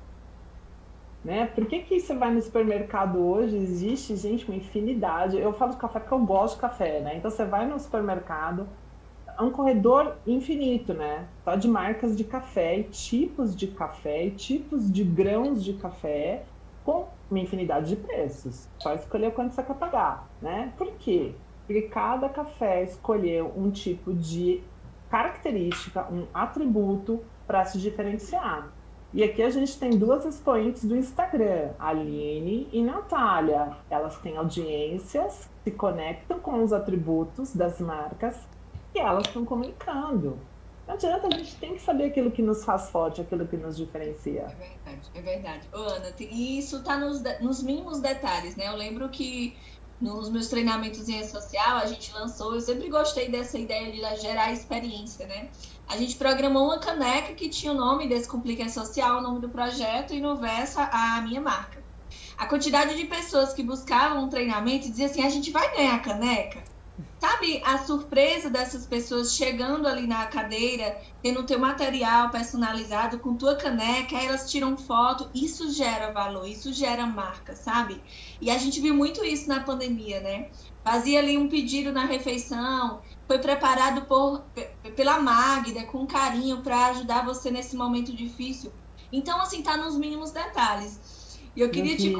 Né? 1.26 1.44
Por 1.44 1.66
que, 1.66 1.80
que 1.80 1.98
você 1.98 2.14
vai 2.14 2.32
no 2.32 2.40
supermercado 2.40 3.18
hoje? 3.18 3.56
Existe, 3.56 4.14
gente, 4.14 4.46
uma 4.46 4.56
infinidade. 4.56 5.36
Eu 5.36 5.52
falo 5.52 5.72
de 5.72 5.76
café 5.76 5.98
porque 5.98 6.14
eu 6.14 6.24
gosto 6.24 6.54
de 6.54 6.60
café, 6.60 7.00
né? 7.00 7.16
Então 7.16 7.28
você 7.28 7.44
vai 7.44 7.66
no 7.66 7.80
supermercado, 7.80 8.68
é 9.36 9.42
um 9.42 9.50
corredor 9.50 10.18
infinito, 10.24 10.94
né? 10.94 11.28
Só 11.42 11.56
de 11.56 11.66
marcas 11.66 12.16
de 12.16 12.22
café 12.22 12.78
e 12.78 12.84
tipos 12.84 13.56
de 13.56 13.66
café 13.66 14.26
e 14.26 14.36
tipos 14.36 14.88
de 14.88 15.02
grãos 15.02 15.64
de 15.64 15.74
café 15.74 16.46
com 16.84 17.08
uma 17.28 17.40
infinidade 17.40 17.88
de 17.88 17.96
preços. 17.96 18.70
Só 18.80 18.94
escolher 18.94 19.34
quanto 19.34 19.52
você 19.52 19.64
quer 19.64 19.74
pagar, 19.74 20.30
né? 20.40 20.74
Por 20.78 20.96
quê? 20.96 21.40
Porque 21.66 21.88
cada 21.88 22.28
café 22.28 22.84
escolheu 22.84 23.52
um 23.56 23.72
tipo 23.72 24.14
de 24.14 24.70
característica, 25.08 26.06
um 26.08 26.28
atributo 26.32 27.28
para 27.48 27.64
se 27.64 27.80
diferenciar. 27.80 28.75
E 29.16 29.24
aqui 29.24 29.42
a 29.42 29.48
gente 29.48 29.78
tem 29.78 29.92
duas 29.92 30.26
expoentes 30.26 30.84
do 30.84 30.94
Instagram, 30.94 31.70
Aline 31.78 32.68
e 32.70 32.82
Natália. 32.82 33.74
Elas 33.88 34.18
têm 34.18 34.36
audiências, 34.36 35.48
se 35.64 35.70
conectam 35.70 36.38
com 36.38 36.62
os 36.62 36.70
atributos 36.70 37.56
das 37.56 37.80
marcas 37.80 38.36
e 38.94 38.98
elas 38.98 39.26
estão 39.26 39.42
comunicando. 39.42 40.38
Não 40.86 40.96
adianta, 40.96 41.28
a 41.28 41.30
gente 41.30 41.56
tem 41.56 41.72
que 41.72 41.80
saber 41.80 42.04
aquilo 42.04 42.30
que 42.30 42.42
nos 42.42 42.62
faz 42.62 42.90
forte, 42.90 43.22
aquilo 43.22 43.46
que 43.46 43.56
nos 43.56 43.78
diferencia. 43.78 44.42
É 44.42 44.54
verdade, 44.54 45.10
é 45.14 45.20
verdade. 45.22 45.68
Ô, 45.72 45.78
Ana, 45.78 46.12
e 46.20 46.58
isso 46.58 46.76
está 46.76 46.98
nos, 46.98 47.22
nos 47.40 47.62
mínimos 47.62 48.00
detalhes, 48.00 48.54
né? 48.54 48.68
Eu 48.68 48.76
lembro 48.76 49.08
que 49.08 49.56
nos 49.98 50.28
meus 50.28 50.48
treinamentos 50.48 51.08
em 51.08 51.12
rede 51.12 51.30
social, 51.30 51.78
a 51.78 51.86
gente 51.86 52.12
lançou, 52.12 52.54
eu 52.54 52.60
sempre 52.60 52.90
gostei 52.90 53.30
dessa 53.30 53.58
ideia 53.58 53.90
de 53.90 54.20
gerar 54.20 54.52
experiência, 54.52 55.26
né? 55.26 55.48
A 55.88 55.96
gente 55.96 56.16
programou 56.16 56.64
uma 56.64 56.78
caneca 56.78 57.32
que 57.34 57.48
tinha 57.48 57.72
o 57.72 57.76
nome 57.76 58.08
Descomplica 58.08 58.68
Social, 58.68 59.18
o 59.18 59.22
nome 59.22 59.40
do 59.40 59.48
projeto, 59.48 60.12
e 60.12 60.20
no 60.20 60.36
verso 60.36 60.78
a 60.80 61.20
minha 61.22 61.40
marca. 61.40 61.82
A 62.36 62.46
quantidade 62.46 62.96
de 62.96 63.04
pessoas 63.04 63.52
que 63.54 63.62
buscavam 63.62 64.24
um 64.24 64.28
treinamento 64.28 64.90
diziam 64.90 65.08
assim, 65.08 65.24
a 65.24 65.30
gente 65.30 65.50
vai 65.50 65.74
ganhar 65.74 66.02
caneca? 66.02 66.62
Sabe 67.18 67.62
a 67.64 67.78
surpresa 67.78 68.48
dessas 68.48 68.86
pessoas 68.86 69.34
chegando 69.34 69.86
ali 69.86 70.06
na 70.06 70.26
cadeira, 70.26 70.98
tendo 71.22 71.44
teu 71.44 71.58
material 71.58 72.30
personalizado 72.30 73.18
com 73.18 73.36
tua 73.36 73.54
caneca, 73.54 74.16
aí 74.16 74.26
elas 74.26 74.50
tiram 74.50 74.76
foto, 74.76 75.30
isso 75.34 75.70
gera 75.70 76.10
valor, 76.10 76.46
isso 76.46 76.72
gera 76.72 77.06
marca, 77.06 77.54
sabe? 77.54 78.02
E 78.40 78.50
a 78.50 78.58
gente 78.58 78.80
viu 78.80 78.94
muito 78.94 79.24
isso 79.24 79.48
na 79.48 79.60
pandemia, 79.60 80.20
né? 80.20 80.48
Fazia 80.82 81.18
ali 81.18 81.36
um 81.36 81.48
pedido 81.48 81.92
na 81.92 82.04
refeição, 82.04 83.00
foi 83.26 83.38
preparado 83.38 84.02
por, 84.02 84.44
pela 84.94 85.20
Magda 85.20 85.84
com 85.84 86.06
carinho 86.06 86.62
para 86.62 86.86
ajudar 86.86 87.24
você 87.24 87.50
nesse 87.50 87.76
momento 87.76 88.14
difícil. 88.14 88.72
Então, 89.12 89.40
assim, 89.40 89.62
tá 89.62 89.76
nos 89.76 89.96
mínimos 89.96 90.30
detalhes. 90.30 91.38
E 91.54 91.60
eu 91.60 91.70
queria 91.70 91.94
nos 91.94 92.02
te 92.02 92.12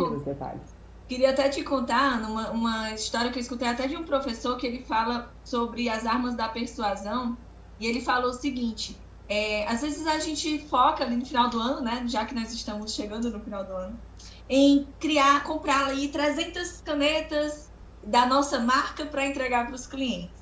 Queria 1.09 1.31
até 1.31 1.49
te 1.49 1.63
contar 1.63 2.21
uma, 2.21 2.51
uma 2.51 2.91
história 2.93 3.31
que 3.31 3.39
eu 3.39 3.41
escutei 3.41 3.69
até 3.69 3.87
de 3.87 3.97
um 3.97 4.03
professor 4.03 4.57
que 4.57 4.67
ele 4.67 4.83
fala 4.83 5.33
sobre 5.45 5.89
as 5.89 6.05
armas 6.05 6.35
da 6.35 6.49
persuasão 6.49 7.39
e 7.79 7.87
ele 7.87 8.01
falou 8.01 8.31
o 8.31 8.35
seguinte: 8.35 8.99
é, 9.29 9.67
às 9.69 9.83
vezes 9.83 10.05
a 10.05 10.19
gente 10.19 10.59
foca 10.67 11.05
ali 11.05 11.17
no 11.17 11.25
final 11.25 11.49
do 11.49 11.61
ano, 11.61 11.81
né, 11.81 12.05
já 12.09 12.25
que 12.25 12.35
nós 12.35 12.53
estamos 12.53 12.93
chegando 12.93 13.31
no 13.31 13.39
final 13.39 13.63
do 13.63 13.73
ano, 13.73 13.97
em 14.49 14.89
criar, 14.99 15.45
comprar 15.45 15.87
ali 15.87 16.09
300 16.09 16.81
canetas 16.81 17.71
da 18.03 18.27
nossa 18.27 18.59
marca 18.59 19.07
para 19.07 19.27
entregar 19.27 19.67
para 19.67 19.77
os 19.77 19.87
clientes. 19.87 20.36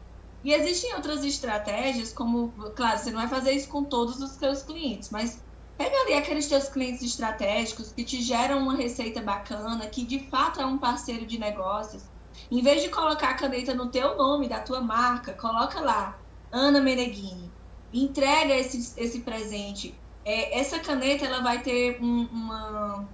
E 0.45 0.53
existem 0.53 0.95
outras 0.95 1.25
estratégias, 1.25 2.13
como, 2.13 2.53
claro, 2.77 2.99
você 2.99 3.11
não 3.11 3.21
vai 3.21 3.29
fazer 3.29 3.53
isso 3.53 3.69
com 3.69 3.85
todos 3.85 4.21
os 4.21 4.33
seus 4.33 4.63
clientes, 4.63 5.11
mas 5.11 5.43
Pega 5.77 5.97
ali 6.03 6.15
aqueles 6.15 6.47
teus 6.47 6.69
clientes 6.69 7.03
estratégicos 7.03 7.93
que 7.93 8.05
te 8.05 8.23
geram 8.23 8.61
uma 8.61 8.77
receita 8.77 9.21
bacana, 9.21 9.89
que 9.89 10.05
de 10.05 10.31
fato 10.31 10.61
é 10.61 10.67
um 10.67 10.79
parceiro 10.79 11.27
de 11.27 11.39
negócios. 11.39 12.05
Em 12.51 12.63
vez 12.63 12.83
de 12.83 12.89
colocar 12.91 13.31
a 13.31 13.35
caneta 13.35 13.75
no 13.75 13.91
teu 13.91 14.17
nome, 14.17 14.49
da 14.49 14.61
tua 14.61 14.81
marca, 14.81 15.35
coloca 15.35 15.81
lá, 15.81 16.17
Ana 16.53 16.81
Meneghini. 16.81 17.53
Entrega 17.93 18.55
esse, 18.55 18.99
esse 19.01 19.21
presente. 19.21 20.01
É, 20.25 20.59
essa 20.59 20.79
caneta 20.79 21.27
ela 21.27 21.43
vai 21.43 21.61
ter 21.61 22.01
um, 22.01 22.27
uma, 22.27 23.09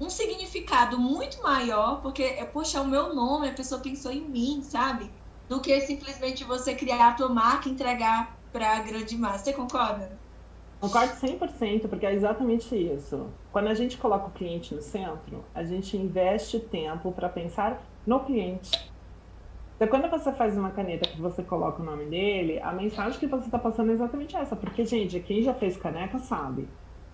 um 0.00 0.08
significado 0.08 0.98
muito 1.00 1.42
maior, 1.42 2.00
porque, 2.00 2.22
é, 2.22 2.44
poxa, 2.44 2.78
é 2.78 2.80
o 2.80 2.86
meu 2.86 3.12
nome, 3.14 3.48
a 3.48 3.54
pessoa 3.54 3.80
pensou 3.80 4.12
em 4.12 4.28
mim, 4.28 4.62
sabe? 4.62 5.12
Do 5.52 5.60
que 5.60 5.78
simplesmente 5.82 6.44
você 6.44 6.74
criar 6.74 7.10
a 7.10 7.12
tua 7.12 7.28
marca 7.28 7.68
e 7.68 7.72
entregar 7.72 8.38
para 8.50 8.74
a 8.74 8.78
grande 8.78 9.18
massa. 9.18 9.44
Você 9.44 9.52
concorda? 9.52 10.10
Concordo 10.80 11.12
100%, 11.12 11.88
porque 11.90 12.06
é 12.06 12.14
exatamente 12.14 12.74
isso. 12.74 13.26
Quando 13.52 13.66
a 13.68 13.74
gente 13.74 13.98
coloca 13.98 14.28
o 14.28 14.30
cliente 14.30 14.74
no 14.74 14.80
centro, 14.80 15.44
a 15.54 15.62
gente 15.62 15.94
investe 15.94 16.58
tempo 16.58 17.12
para 17.12 17.28
pensar 17.28 17.82
no 18.06 18.20
cliente. 18.20 18.90
Então, 19.76 19.88
quando 19.88 20.08
você 20.08 20.32
faz 20.32 20.56
uma 20.56 20.70
caneta 20.70 21.06
que 21.06 21.20
você 21.20 21.42
coloca 21.42 21.82
o 21.82 21.84
nome 21.84 22.06
dele, 22.06 22.58
a 22.60 22.72
mensagem 22.72 23.20
que 23.20 23.26
você 23.26 23.44
está 23.44 23.58
passando 23.58 23.90
é 23.90 23.92
exatamente 23.92 24.34
essa. 24.34 24.56
Porque, 24.56 24.86
gente, 24.86 25.20
quem 25.20 25.42
já 25.42 25.52
fez 25.52 25.76
caneca 25.76 26.18
sabe 26.18 26.66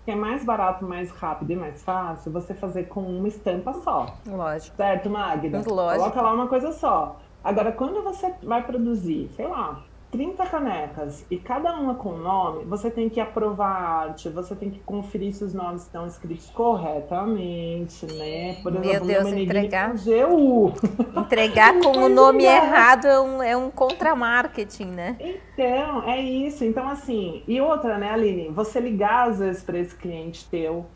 que 0.05 0.11
é 0.11 0.15
mais 0.15 0.45
barato, 0.45 0.85
mais 0.85 1.11
rápido 1.11 1.51
e 1.51 1.55
mais 1.57 1.83
fácil 1.83 2.31
você 2.31 2.53
fazer 2.53 2.85
com 2.85 3.01
uma 3.01 3.27
estampa 3.27 3.73
só. 3.73 4.15
Lógico. 4.25 4.77
Certo, 4.77 5.09
Magda? 5.09 5.61
Lógico. 5.67 5.99
Coloca 5.99 6.21
lá 6.21 6.33
uma 6.33 6.47
coisa 6.47 6.71
só. 6.71 7.19
Agora, 7.43 7.71
quando 7.71 8.03
você 8.03 8.33
vai 8.43 8.63
produzir, 8.65 9.29
sei 9.35 9.47
lá, 9.47 9.83
30 10.11 10.43
canecas 10.47 11.23
e 11.29 11.37
cada 11.37 11.73
uma 11.75 11.93
com 11.93 12.13
nome, 12.13 12.65
você 12.65 12.89
tem 12.89 13.09
que 13.09 13.19
aprovar 13.19 13.67
a 13.67 13.89
arte, 14.01 14.27
você 14.27 14.55
tem 14.55 14.69
que 14.71 14.79
conferir 14.79 15.33
se 15.33 15.43
os 15.43 15.53
nomes 15.53 15.83
estão 15.83 16.07
escritos 16.07 16.49
corretamente, 16.49 18.07
né? 18.07 18.55
Por 18.63 18.73
exemplo, 18.73 19.05
Meu 19.05 19.23
Deus, 19.23 19.33
entregar. 19.33 19.91
Com 19.91 19.97
GU. 19.97 20.73
Entregar 21.19 21.79
com 21.79 21.91
o 21.91 22.09
nome 22.09 22.43
errado 22.43 23.05
é 23.05 23.19
um, 23.19 23.43
é 23.43 23.55
um 23.57 23.69
contra-marketing, 23.69 24.87
né? 24.87 25.15
Então, 25.19 26.03
é 26.09 26.19
isso. 26.19 26.65
Então, 26.65 26.87
assim, 26.87 27.43
e 27.47 27.61
outra, 27.61 27.97
né, 27.97 28.11
Aline? 28.11 28.49
Você 28.49 28.79
ligar 28.79 29.29
às 29.29 29.39
vezes 29.39 29.63
para 29.63 29.77
esse 29.77 29.95
cliente 29.95 30.45
teu, 30.49 30.87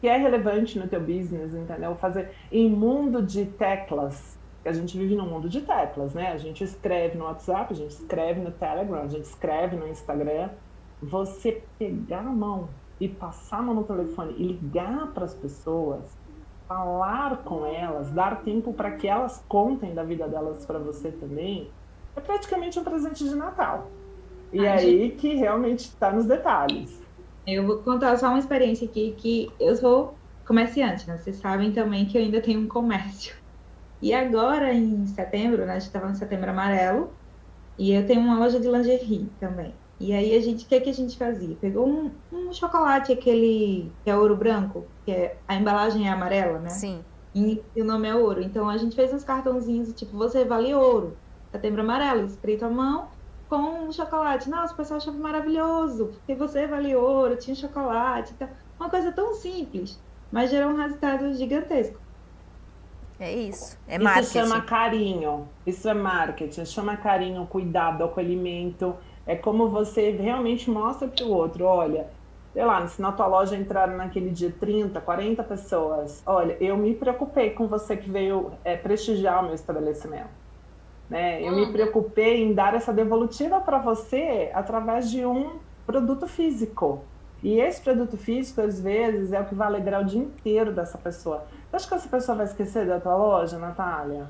que 0.00 0.06
é 0.06 0.16
relevante 0.16 0.78
no 0.78 0.86
teu 0.86 1.00
business, 1.00 1.52
entendeu? 1.52 1.96
Fazer 1.96 2.30
em 2.52 2.70
mundo 2.70 3.20
de 3.20 3.46
teclas, 3.46 4.38
a 4.64 4.72
gente 4.72 4.96
vive 4.98 5.14
num 5.14 5.26
mundo 5.26 5.48
de 5.48 5.62
teclas, 5.62 6.14
né? 6.14 6.32
A 6.32 6.36
gente 6.36 6.62
escreve 6.62 7.16
no 7.16 7.24
WhatsApp, 7.24 7.72
a 7.72 7.76
gente 7.76 7.92
escreve 7.92 8.40
no 8.40 8.50
Telegram, 8.50 9.02
a 9.02 9.08
gente 9.08 9.24
escreve 9.24 9.76
no 9.76 9.88
Instagram. 9.88 10.50
Você 11.02 11.62
pegar 11.78 12.20
a 12.20 12.30
mão 12.30 12.68
e 13.00 13.08
passar 13.08 13.58
a 13.58 13.62
mão 13.62 13.74
no 13.74 13.84
telefone 13.84 14.34
e 14.36 14.48
ligar 14.48 15.12
para 15.12 15.24
as 15.24 15.34
pessoas, 15.34 16.18
falar 16.68 17.38
com 17.38 17.64
elas, 17.64 18.10
dar 18.10 18.42
tempo 18.42 18.74
para 18.74 18.92
que 18.92 19.08
elas 19.08 19.42
contem 19.48 19.94
da 19.94 20.04
vida 20.04 20.28
delas 20.28 20.66
para 20.66 20.78
você 20.78 21.10
também, 21.10 21.70
é 22.14 22.20
praticamente 22.20 22.78
um 22.78 22.84
presente 22.84 23.24
de 23.24 23.34
Natal. 23.34 23.90
E 24.52 24.60
Ai, 24.60 24.68
aí 24.68 24.98
gente... 24.98 25.16
que 25.16 25.34
realmente 25.34 25.80
está 25.80 26.12
nos 26.12 26.26
detalhes. 26.26 27.00
Eu 27.46 27.66
vou 27.66 27.78
contar 27.78 28.16
só 28.18 28.28
uma 28.28 28.38
experiência 28.38 28.86
aqui 28.86 29.14
que 29.16 29.50
eu 29.58 29.74
sou 29.74 30.14
comerciante, 30.46 31.08
né? 31.08 31.16
Vocês 31.16 31.36
sabem 31.36 31.72
também 31.72 32.04
que 32.04 32.18
eu 32.18 32.22
ainda 32.22 32.40
tenho 32.40 32.60
um 32.60 32.68
comércio. 32.68 33.39
E 34.00 34.14
agora, 34.14 34.72
em 34.72 35.06
setembro, 35.06 35.66
né, 35.66 35.72
a 35.72 35.78
gente 35.78 35.88
estava 35.88 36.08
no 36.08 36.14
setembro 36.14 36.50
amarelo, 36.50 37.18
e 37.78 37.92
eu 37.92 38.06
tenho 38.06 38.20
uma 38.20 38.38
loja 38.38 38.60
de 38.60 38.68
lingerie 38.68 39.30
também. 39.40 39.80
E 39.98 40.12
aí 40.12 40.34
a 40.34 40.40
gente, 40.40 40.64
o 40.64 40.68
que, 40.68 40.74
é 40.74 40.80
que 40.80 40.90
a 40.90 40.94
gente 40.94 41.18
fazia? 41.18 41.56
Pegou 41.56 41.86
um, 41.86 42.18
um, 42.32 42.52
chocolate, 42.52 43.12
aquele 43.12 43.94
que 44.02 44.10
é 44.10 44.16
ouro 44.16 44.36
branco, 44.36 44.90
que 45.04 45.10
é, 45.12 45.42
a 45.46 45.54
embalagem 45.54 46.06
é 46.08 46.10
amarela, 46.10 46.58
né? 46.58 46.70
Sim. 46.70 47.04
E, 47.34 47.62
e 47.76 47.82
o 47.82 47.84
nome 47.84 48.08
é 48.08 48.14
ouro. 48.14 48.42
Então 48.42 48.68
a 48.68 48.78
gente 48.78 48.96
fez 48.96 49.12
uns 49.12 49.24
cartãozinhos, 49.24 49.92
tipo, 49.92 50.16
você 50.16 50.44
vale 50.44 50.74
ouro, 50.74 51.18
setembro 51.54 51.82
amarelo, 51.82 52.24
escrito 52.24 52.64
à 52.64 52.70
mão, 52.70 53.10
com 53.46 53.88
um 53.88 53.92
chocolate. 53.92 54.48
Nossa, 54.48 54.72
o 54.72 54.76
pessoal 54.76 54.98
achava 54.98 55.18
maravilhoso, 55.18 56.08
porque 56.08 56.34
você 56.34 56.66
vale 56.66 56.94
ouro, 56.96 57.36
tinha 57.36 57.54
chocolate. 57.54 58.32
Então, 58.32 58.48
uma 58.78 58.88
coisa 58.88 59.12
tão 59.12 59.34
simples, 59.34 60.02
mas 60.30 60.50
gerou 60.50 60.70
um 60.72 60.76
resultado 60.76 61.32
gigantesco. 61.34 62.00
É 63.20 63.30
isso. 63.30 63.78
É 63.86 63.98
marketing. 63.98 64.24
Isso 64.24 64.32
chama 64.32 64.60
carinho. 64.62 65.48
Isso 65.66 65.88
é 65.88 65.94
marketing. 65.94 66.64
Chama 66.64 66.96
carinho, 66.96 67.46
cuidado, 67.46 68.02
acolhimento. 68.02 68.96
É 69.26 69.36
como 69.36 69.68
você 69.68 70.10
realmente 70.10 70.70
mostra 70.70 71.06
para 71.06 71.26
o 71.26 71.30
outro: 71.30 71.66
olha, 71.66 72.08
sei 72.54 72.64
lá, 72.64 72.86
se 72.88 73.00
na 73.00 73.12
tua 73.12 73.26
loja 73.26 73.54
entraram 73.56 73.96
naquele 73.96 74.30
dia 74.30 74.52
30, 74.58 74.98
40 75.00 75.44
pessoas, 75.44 76.22
olha, 76.24 76.56
eu 76.60 76.76
me 76.78 76.94
preocupei 76.94 77.50
com 77.50 77.68
você 77.68 77.94
que 77.94 78.10
veio 78.10 78.52
é, 78.64 78.74
prestigiar 78.76 79.40
o 79.40 79.46
meu 79.46 79.54
estabelecimento. 79.54 80.40
Né? 81.08 81.42
Eu 81.42 81.52
me 81.52 81.64
uhum. 81.64 81.72
preocupei 81.72 82.42
em 82.42 82.54
dar 82.54 82.74
essa 82.74 82.92
devolutiva 82.92 83.60
para 83.60 83.78
você 83.78 84.50
através 84.54 85.10
de 85.10 85.26
um 85.26 85.58
produto 85.84 86.26
físico. 86.26 87.02
E 87.42 87.58
esse 87.58 87.80
produto 87.80 88.16
físico, 88.16 88.60
às 88.60 88.80
vezes, 88.80 89.32
é 89.32 89.40
o 89.40 89.46
que 89.46 89.54
vai 89.54 89.66
alegrar 89.66 90.02
o 90.02 90.04
dia 90.04 90.20
inteiro 90.20 90.72
dessa 90.72 90.98
pessoa. 90.98 91.46
Você 91.70 91.76
acha 91.76 91.88
que 91.88 91.94
essa 91.94 92.08
pessoa 92.08 92.36
vai 92.36 92.46
esquecer 92.46 92.86
da 92.86 93.00
tua 93.00 93.16
loja, 93.16 93.58
Natália? 93.58 94.28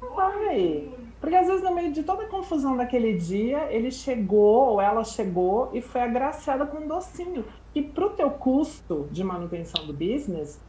Não 0.00 0.14
vai. 0.14 0.88
Porque 1.20 1.34
às 1.34 1.46
vezes, 1.46 1.62
no 1.62 1.74
meio 1.74 1.92
de 1.92 2.02
toda 2.02 2.22
a 2.22 2.28
confusão 2.28 2.76
daquele 2.76 3.14
dia, 3.14 3.66
ele 3.70 3.90
chegou 3.90 4.70
ou 4.70 4.80
ela 4.80 5.04
chegou 5.04 5.70
e 5.72 5.82
foi 5.82 6.00
agraciada 6.00 6.64
com 6.64 6.78
um 6.78 6.86
docinho. 6.86 7.44
E 7.74 7.82
para 7.82 8.06
o 8.06 8.10
teu 8.10 8.30
custo 8.30 9.08
de 9.10 9.22
manutenção 9.22 9.86
do 9.86 9.92
business, 9.92 10.60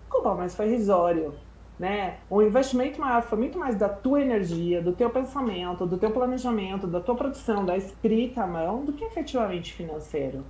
desculpa, 0.00 0.34
mas 0.34 0.54
foi 0.54 0.68
risório. 0.68 1.34
Né? 1.78 2.18
O 2.30 2.40
investimento 2.40 3.00
maior 3.00 3.22
foi 3.22 3.38
muito 3.38 3.58
mais 3.58 3.76
da 3.76 3.88
tua 3.88 4.20
energia, 4.20 4.80
do 4.80 4.92
teu 4.92 5.10
pensamento, 5.10 5.84
do 5.84 5.98
teu 5.98 6.10
planejamento, 6.10 6.86
da 6.86 7.00
tua 7.00 7.16
produção, 7.16 7.64
da 7.64 7.76
escrita 7.76 8.44
à 8.44 8.46
mão, 8.46 8.84
do 8.84 8.92
que 8.92 9.04
efetivamente 9.04 9.72
financeiro. 9.72 10.44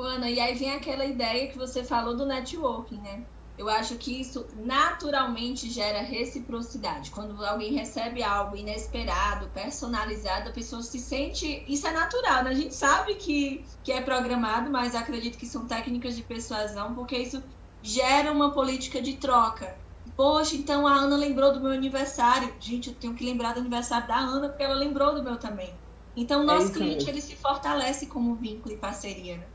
Ana, 0.00 0.30
e 0.30 0.38
aí 0.40 0.54
vem 0.54 0.70
aquela 0.70 1.04
ideia 1.04 1.48
que 1.48 1.58
você 1.58 1.82
falou 1.82 2.16
do 2.16 2.26
networking, 2.26 2.98
né? 2.98 3.24
Eu 3.58 3.68
acho 3.68 3.96
que 3.96 4.20
isso 4.20 4.46
naturalmente 4.54 5.68
gera 5.68 6.00
reciprocidade. 6.00 7.10
Quando 7.10 7.44
alguém 7.44 7.72
recebe 7.72 8.22
algo 8.22 8.56
inesperado, 8.56 9.48
personalizado, 9.48 10.50
a 10.50 10.52
pessoa 10.52 10.80
se 10.80 11.00
sente. 11.00 11.64
Isso 11.66 11.84
é 11.88 11.92
natural, 11.92 12.44
né? 12.44 12.50
A 12.50 12.54
gente 12.54 12.72
sabe 12.72 13.16
que, 13.16 13.64
que 13.82 13.90
é 13.90 14.00
programado, 14.00 14.70
mas 14.70 14.94
acredito 14.94 15.36
que 15.36 15.46
são 15.46 15.66
técnicas 15.66 16.14
de 16.14 16.22
persuasão, 16.22 16.94
porque 16.94 17.18
isso 17.18 17.42
gera 17.82 18.30
uma 18.30 18.52
política 18.52 19.02
de 19.02 19.16
troca. 19.16 19.76
Poxa, 20.16 20.54
então 20.54 20.86
a 20.86 20.94
Ana 20.94 21.16
lembrou 21.16 21.52
do 21.52 21.60
meu 21.60 21.72
aniversário. 21.72 22.54
Gente, 22.60 22.90
eu 22.90 22.94
tenho 22.94 23.14
que 23.14 23.24
lembrar 23.24 23.54
do 23.54 23.60
aniversário 23.60 24.06
da 24.06 24.18
Ana, 24.18 24.48
porque 24.48 24.62
ela 24.62 24.74
lembrou 24.74 25.16
do 25.16 25.22
meu 25.22 25.36
também. 25.36 25.74
Então, 26.16 26.42
o 26.42 26.44
nosso 26.44 26.68
é 26.68 26.74
cliente 26.74 26.96
mesmo. 26.96 27.10
ele 27.10 27.20
se 27.20 27.36
fortalece 27.36 28.06
como 28.06 28.36
vínculo 28.36 28.74
e 28.74 28.78
parceria. 28.78 29.38
Né? 29.38 29.46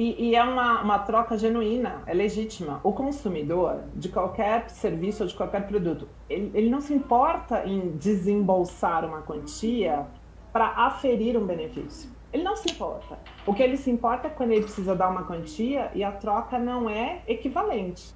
E, 0.00 0.30
e, 0.30 0.34
é 0.34 0.42
uma, 0.42 0.80
uma 0.80 0.98
troca 1.00 1.36
genuína, 1.36 2.02
é 2.06 2.14
legítima. 2.14 2.80
O 2.82 2.90
consumidor, 2.90 3.82
de 3.94 4.08
qualquer 4.08 4.70
serviço 4.70 5.22
ou 5.22 5.28
de 5.28 5.34
qualquer 5.34 5.66
produto, 5.66 6.08
ele, 6.26 6.50
ele 6.54 6.70
não 6.70 6.80
se 6.80 6.94
importa 6.94 7.66
em 7.66 7.90
desembolsar 7.98 9.04
uma 9.04 9.20
quantia 9.20 10.06
para 10.54 10.68
aferir 10.68 11.36
um 11.36 11.44
benefício. 11.44 12.10
Ele 12.32 12.42
não 12.42 12.56
se 12.56 12.70
importa. 12.70 13.18
O 13.46 13.52
que 13.52 13.62
ele 13.62 13.76
se 13.76 13.90
importa 13.90 14.28
é 14.28 14.30
quando 14.30 14.52
ele 14.52 14.62
precisa 14.62 14.96
dar 14.96 15.10
uma 15.10 15.24
quantia 15.24 15.90
e 15.94 16.02
a 16.02 16.10
troca 16.10 16.58
não 16.58 16.88
é 16.88 17.20
equivalente. 17.28 18.14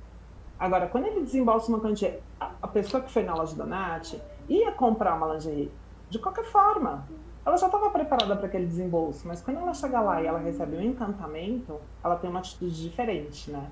Agora, 0.58 0.86
quando 0.86 1.04
ele 1.04 1.20
desembolsa 1.20 1.68
uma 1.68 1.80
quantia, 1.80 2.18
a 2.40 2.66
pessoa 2.66 3.02
que 3.02 3.12
foi 3.12 3.24
na 3.24 3.34
loja 3.34 3.54
da 3.56 3.66
Nath 3.66 4.14
ia 4.48 4.72
comprar 4.72 5.16
uma 5.16 5.34
lingerie 5.34 5.70
de 6.08 6.18
qualquer 6.18 6.46
forma 6.46 7.06
ela 7.44 7.56
já 7.56 7.66
estava 7.66 7.90
preparada 7.90 8.36
para 8.36 8.46
aquele 8.46 8.66
desembolso, 8.66 9.28
mas 9.28 9.42
quando 9.42 9.58
ela 9.58 9.74
chega 9.74 10.00
lá 10.00 10.22
e 10.22 10.26
ela 10.26 10.38
recebe 10.38 10.76
um 10.76 10.80
encantamento, 10.80 11.78
ela 12.02 12.16
tem 12.16 12.30
uma 12.30 12.38
atitude 12.38 12.82
diferente, 12.82 13.50
né? 13.50 13.70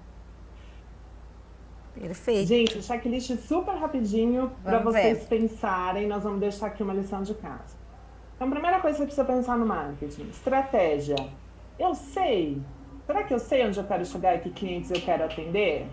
Perfeito. 1.94 2.48
Gente, 2.48 2.82
checklist 2.82 3.36
super 3.36 3.74
rapidinho 3.74 4.50
para 4.62 4.78
vocês 4.78 5.20
ver. 5.20 5.26
pensarem. 5.26 6.06
Nós 6.06 6.22
vamos 6.22 6.40
deixar 6.40 6.66
aqui 6.66 6.82
uma 6.82 6.94
lição 6.94 7.22
de 7.22 7.34
casa. 7.34 7.76
Então, 8.34 8.48
a 8.48 8.50
primeira 8.50 8.80
coisa 8.80 8.96
que 8.96 9.12
você 9.12 9.22
precisa 9.22 9.24
pensar 9.24 9.58
no 9.58 9.66
marketing: 9.66 10.28
estratégia. 10.28 11.16
Eu 11.78 11.94
sei. 11.94 12.60
Será 13.06 13.24
que 13.24 13.34
eu 13.34 13.38
sei 13.38 13.66
onde 13.66 13.78
eu 13.78 13.84
quero 13.84 14.04
chegar 14.04 14.36
e 14.36 14.40
que 14.40 14.50
clientes 14.50 14.90
eu 14.90 15.00
quero 15.00 15.24
atender? 15.24 15.86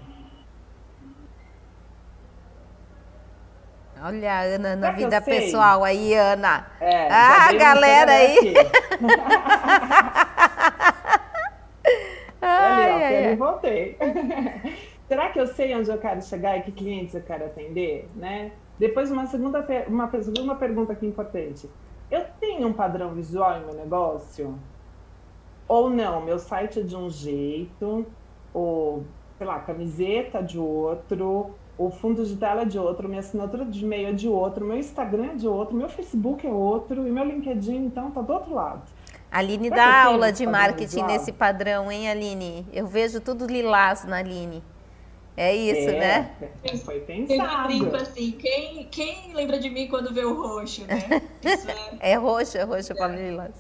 Olha 4.02 4.34
a 4.34 4.42
Ana 4.44 4.76
na 4.78 4.92
vida 4.92 5.22
pessoal 5.22 5.84
aí, 5.84 6.14
Ana. 6.14 6.68
É, 6.80 7.12
ah, 7.12 7.52
galera 7.52 8.12
aí. 8.12 8.54
ai, 12.42 13.04
Ali, 13.04 13.26
ó, 13.26 13.30
ai, 13.30 13.36
voltei. 13.36 13.98
Será 15.08 15.30
que 15.30 15.40
eu 15.40 15.48
sei 15.48 15.76
onde 15.76 15.90
eu 15.90 15.98
quero 15.98 16.22
chegar 16.22 16.58
e 16.58 16.62
que 16.62 16.72
clientes 16.72 17.14
eu 17.14 17.22
quero 17.22 17.46
atender, 17.46 18.08
né? 18.16 18.52
Depois 18.78 19.12
uma 19.12 19.26
segunda 19.26 19.66
uma 19.88 20.10
segunda 20.10 20.56
pergunta 20.56 20.94
aqui 20.94 21.06
importante. 21.06 21.70
Eu 22.10 22.26
tenho 22.40 22.68
um 22.68 22.74
padrão 22.74 23.14
visual 23.14 23.58
em 23.58 23.66
meu 23.66 23.76
negócio? 23.76 24.58
Ou 25.68 25.90
não? 25.90 26.22
Meu 26.22 26.40
site 26.40 26.80
é 26.80 26.84
de 26.84 26.96
um 26.96 27.10
jeito, 27.10 28.06
ou 28.54 29.04
sei 29.38 29.46
lá, 29.46 29.60
camiseta 29.60 30.42
de 30.42 30.58
outro, 30.58 31.54
o 31.80 31.90
fundo 31.90 32.26
de 32.26 32.36
tela 32.36 32.64
é 32.64 32.66
de 32.66 32.78
outro, 32.78 33.08
minha 33.08 33.22
assinatura 33.22 33.64
de 33.64 33.86
e-mail 33.86 34.10
é 34.10 34.12
de 34.12 34.28
outro, 34.28 34.66
meu 34.66 34.78
Instagram 34.78 35.32
é 35.32 35.36
de 35.36 35.48
outro, 35.48 35.74
meu 35.74 35.88
Facebook 35.88 36.46
é 36.46 36.50
outro 36.52 37.08
e 37.08 37.10
meu 37.10 37.24
LinkedIn, 37.24 37.86
então, 37.86 38.12
tá 38.12 38.22
do 38.22 38.34
outro 38.34 38.54
lado. 38.54 38.82
A 39.32 39.40
Aline 39.40 39.70
dá 39.70 40.04
aula 40.04 40.30
de 40.30 40.46
marketing 40.46 41.04
nesse 41.04 41.32
padrão, 41.32 41.90
hein, 41.90 42.10
Aline? 42.10 42.68
Eu 42.74 42.86
vejo 42.86 43.22
tudo 43.22 43.46
lilás 43.46 44.04
na 44.04 44.18
Aline. 44.18 44.62
É 45.38 45.56
isso, 45.56 45.90
é, 45.90 46.00
né? 46.00 46.32
Foi 46.84 47.00
pensado. 47.00 47.68
brinco 47.68 47.96
assim, 47.96 48.32
quem, 48.32 48.84
quem 48.92 49.34
lembra 49.34 49.58
de 49.58 49.70
mim 49.70 49.88
quando 49.88 50.14
vê 50.14 50.26
o 50.26 50.34
roxo, 50.34 50.86
né? 50.86 51.22
é... 52.02 52.12
é 52.12 52.16
roxo, 52.16 52.58
é 52.58 52.64
roxo 52.64 52.94
para 52.94 53.16
lilás. 53.16 53.54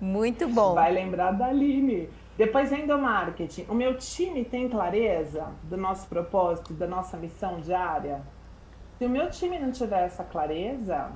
Muito 0.00 0.48
bom. 0.48 0.72
Vai 0.72 0.92
lembrar 0.92 1.32
da 1.32 1.48
Aline. 1.48 2.08
Depois 2.36 2.70
endomarketing. 2.70 3.66
O 3.68 3.74
meu 3.74 3.96
time 3.96 4.44
tem 4.44 4.68
clareza 4.68 5.46
do 5.62 5.76
nosso 5.76 6.06
propósito, 6.08 6.74
da 6.74 6.86
nossa 6.86 7.16
missão 7.16 7.60
diária? 7.60 8.22
Se 8.98 9.06
o 9.06 9.08
meu 9.08 9.30
time 9.30 9.58
não 9.58 9.72
tiver 9.72 10.04
essa 10.04 10.22
clareza, 10.22 11.12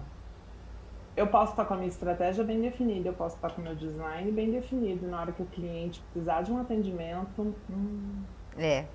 eu 1.16 1.26
posso 1.26 1.52
estar 1.52 1.64
com 1.66 1.74
a 1.74 1.76
minha 1.76 1.88
estratégia 1.88 2.42
bem 2.42 2.60
definida, 2.60 3.08
eu 3.08 3.12
posso 3.12 3.36
estar 3.36 3.50
com 3.50 3.60
o 3.60 3.64
meu 3.64 3.74
design 3.74 4.30
bem 4.32 4.50
definido. 4.50 5.06
Na 5.06 5.20
hora 5.20 5.32
que 5.32 5.42
o 5.42 5.46
cliente 5.46 6.00
precisar 6.12 6.42
de 6.42 6.52
um 6.52 6.58
atendimento, 6.58 7.54
hum, 7.68 8.22
é. 8.56 8.86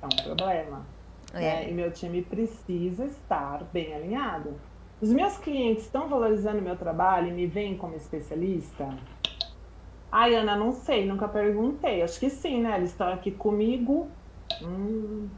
é 0.00 0.06
um 0.06 0.24
problema. 0.24 0.86
É. 1.32 1.40
Né? 1.40 1.70
E 1.70 1.74
meu 1.74 1.90
time 1.90 2.22
precisa 2.22 3.04
estar 3.04 3.64
bem 3.72 3.94
alinhado. 3.94 4.54
Os 5.00 5.12
meus 5.12 5.36
clientes 5.38 5.84
estão 5.84 6.08
valorizando 6.08 6.58
o 6.58 6.62
meu 6.62 6.76
trabalho 6.76 7.28
e 7.28 7.32
me 7.32 7.46
veem 7.46 7.76
como 7.76 7.96
especialista? 7.96 8.88
Ai, 10.12 10.34
Ana, 10.34 10.54
não 10.54 10.72
sei, 10.72 11.06
nunca 11.06 11.26
perguntei. 11.26 12.02
Acho 12.02 12.20
que 12.20 12.28
sim, 12.28 12.60
né? 12.60 12.76
Eles 12.76 12.90
estão 12.90 13.08
aqui 13.10 13.30
comigo. 13.30 14.08
Hum. 14.62 15.30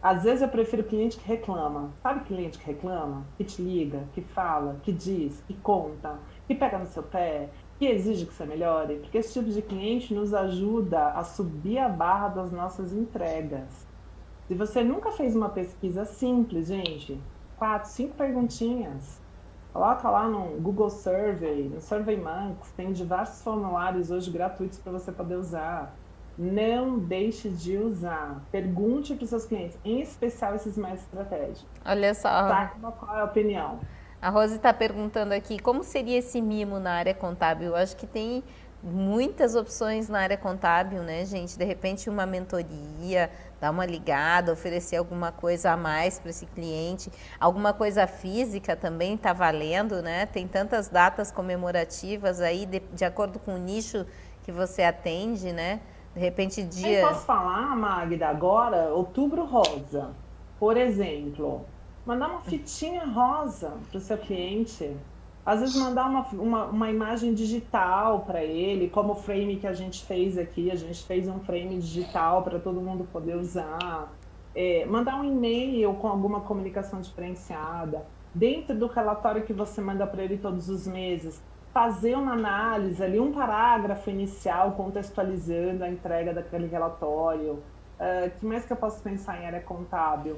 Às 0.00 0.24
vezes 0.24 0.40
eu 0.40 0.48
prefiro 0.48 0.82
cliente 0.84 1.18
que 1.18 1.28
reclama. 1.28 1.92
Sabe 2.02 2.24
cliente 2.24 2.58
que 2.58 2.64
reclama? 2.64 3.26
Que 3.36 3.44
te 3.44 3.60
liga, 3.60 4.08
que 4.14 4.22
fala, 4.22 4.80
que 4.82 4.90
diz, 4.92 5.42
que 5.42 5.52
conta, 5.54 6.18
que 6.46 6.54
pega 6.54 6.78
no 6.78 6.86
seu 6.86 7.02
pé, 7.02 7.50
que 7.78 7.84
exige 7.86 8.24
que 8.24 8.32
você 8.32 8.46
melhore. 8.46 9.00
Porque 9.00 9.18
esse 9.18 9.34
tipo 9.34 9.50
de 9.50 9.60
cliente 9.60 10.14
nos 10.14 10.32
ajuda 10.32 11.10
a 11.10 11.22
subir 11.22 11.78
a 11.78 11.88
barra 11.88 12.28
das 12.28 12.50
nossas 12.50 12.94
entregas. 12.94 13.86
Se 14.46 14.54
você 14.54 14.82
nunca 14.82 15.10
fez 15.12 15.36
uma 15.36 15.50
pesquisa 15.50 16.06
simples, 16.06 16.68
gente, 16.68 17.22
quatro, 17.56 17.90
cinco 17.90 18.16
perguntinhas 18.16 19.17
Coloca 19.78 20.10
lá 20.10 20.26
no 20.26 20.60
Google 20.60 20.90
Survey, 20.90 21.68
no 21.72 21.80
SurveyMonkey, 21.80 22.68
tem 22.76 22.92
diversos 22.92 23.40
formulários 23.42 24.10
hoje 24.10 24.28
gratuitos 24.28 24.76
para 24.76 24.90
você 24.90 25.12
poder 25.12 25.36
usar. 25.36 25.94
Não 26.36 26.98
deixe 26.98 27.48
de 27.48 27.76
usar. 27.76 28.42
Pergunte 28.50 29.14
para 29.14 29.22
os 29.22 29.30
seus 29.30 29.44
clientes, 29.44 29.78
em 29.84 30.00
especial 30.00 30.56
esses 30.56 30.76
mais 30.76 31.00
estratégicos. 31.02 31.64
Olha 31.86 32.12
só. 32.12 32.28
Tá, 32.28 32.74
qual 32.98 33.18
é 33.18 33.20
a 33.20 33.24
opinião? 33.24 33.78
A 34.20 34.30
Rose 34.30 34.56
está 34.56 34.74
perguntando 34.74 35.32
aqui 35.32 35.60
como 35.60 35.84
seria 35.84 36.18
esse 36.18 36.42
mimo 36.42 36.80
na 36.80 36.94
área 36.94 37.14
contábil. 37.14 37.68
Eu 37.68 37.76
acho 37.76 37.96
que 37.96 38.04
tem 38.04 38.42
muitas 38.82 39.54
opções 39.54 40.08
na 40.08 40.20
área 40.20 40.36
contábil, 40.36 41.02
né, 41.02 41.24
gente? 41.24 41.58
De 41.58 41.64
repente, 41.64 42.08
uma 42.08 42.24
mentoria, 42.24 43.30
dar 43.60 43.70
uma 43.70 43.84
ligada, 43.84 44.52
oferecer 44.52 44.96
alguma 44.96 45.32
coisa 45.32 45.72
a 45.72 45.76
mais 45.76 46.18
para 46.18 46.30
esse 46.30 46.46
cliente. 46.46 47.10
Alguma 47.40 47.72
coisa 47.72 48.06
física 48.06 48.76
também 48.76 49.14
está 49.14 49.32
valendo, 49.32 50.00
né? 50.00 50.26
Tem 50.26 50.46
tantas 50.46 50.88
datas 50.88 51.32
comemorativas 51.32 52.40
aí, 52.40 52.66
de, 52.66 52.80
de, 52.80 53.04
acordo 53.04 53.38
com 53.38 53.54
o 53.54 53.58
nicho 53.58 54.06
que 54.44 54.52
você 54.52 54.82
atende, 54.82 55.52
né? 55.52 55.80
De 56.14 56.20
repente, 56.20 56.62
dia. 56.62 57.00
Eu 57.00 57.08
posso 57.08 57.26
falar, 57.26 57.76
Magda, 57.76 58.28
agora, 58.28 58.90
outubro 58.94 59.44
rosa, 59.44 60.10
por 60.58 60.76
exemplo. 60.76 61.64
Mandar 62.06 62.28
uma 62.28 62.40
fitinha 62.40 63.04
rosa 63.04 63.72
para 63.90 63.98
o 63.98 64.00
seu 64.00 64.16
cliente 64.16 64.96
às 65.48 65.60
vezes 65.60 65.76
mandar 65.76 66.10
uma, 66.10 66.26
uma, 66.32 66.64
uma 66.66 66.90
imagem 66.90 67.32
digital 67.32 68.20
para 68.20 68.44
ele, 68.44 68.90
como 68.90 69.14
o 69.14 69.16
frame 69.16 69.56
que 69.56 69.66
a 69.66 69.72
gente 69.72 70.04
fez 70.04 70.36
aqui, 70.36 70.70
a 70.70 70.74
gente 70.74 71.02
fez 71.04 71.26
um 71.26 71.40
frame 71.40 71.78
digital 71.78 72.42
para 72.42 72.58
todo 72.58 72.82
mundo 72.82 73.08
poder 73.10 73.34
usar. 73.34 74.12
É, 74.54 74.84
mandar 74.84 75.18
um 75.18 75.24
e-mail 75.24 75.94
com 75.94 76.06
alguma 76.06 76.42
comunicação 76.42 77.00
diferenciada. 77.00 78.04
Dentro 78.34 78.76
do 78.76 78.88
relatório 78.88 79.42
que 79.42 79.54
você 79.54 79.80
manda 79.80 80.06
para 80.06 80.22
ele 80.22 80.36
todos 80.36 80.68
os 80.68 80.86
meses, 80.86 81.42
fazer 81.72 82.14
uma 82.14 82.34
análise 82.34 83.02
ali, 83.02 83.18
um 83.18 83.32
parágrafo 83.32 84.10
inicial 84.10 84.72
contextualizando 84.72 85.82
a 85.82 85.88
entrega 85.88 86.34
daquele 86.34 86.66
relatório. 86.66 87.52
Uh, 87.98 88.30
que 88.38 88.44
mais 88.44 88.66
que 88.66 88.72
eu 88.74 88.76
posso 88.76 89.02
pensar 89.02 89.40
em 89.40 89.46
área 89.46 89.60
contábil? 89.62 90.36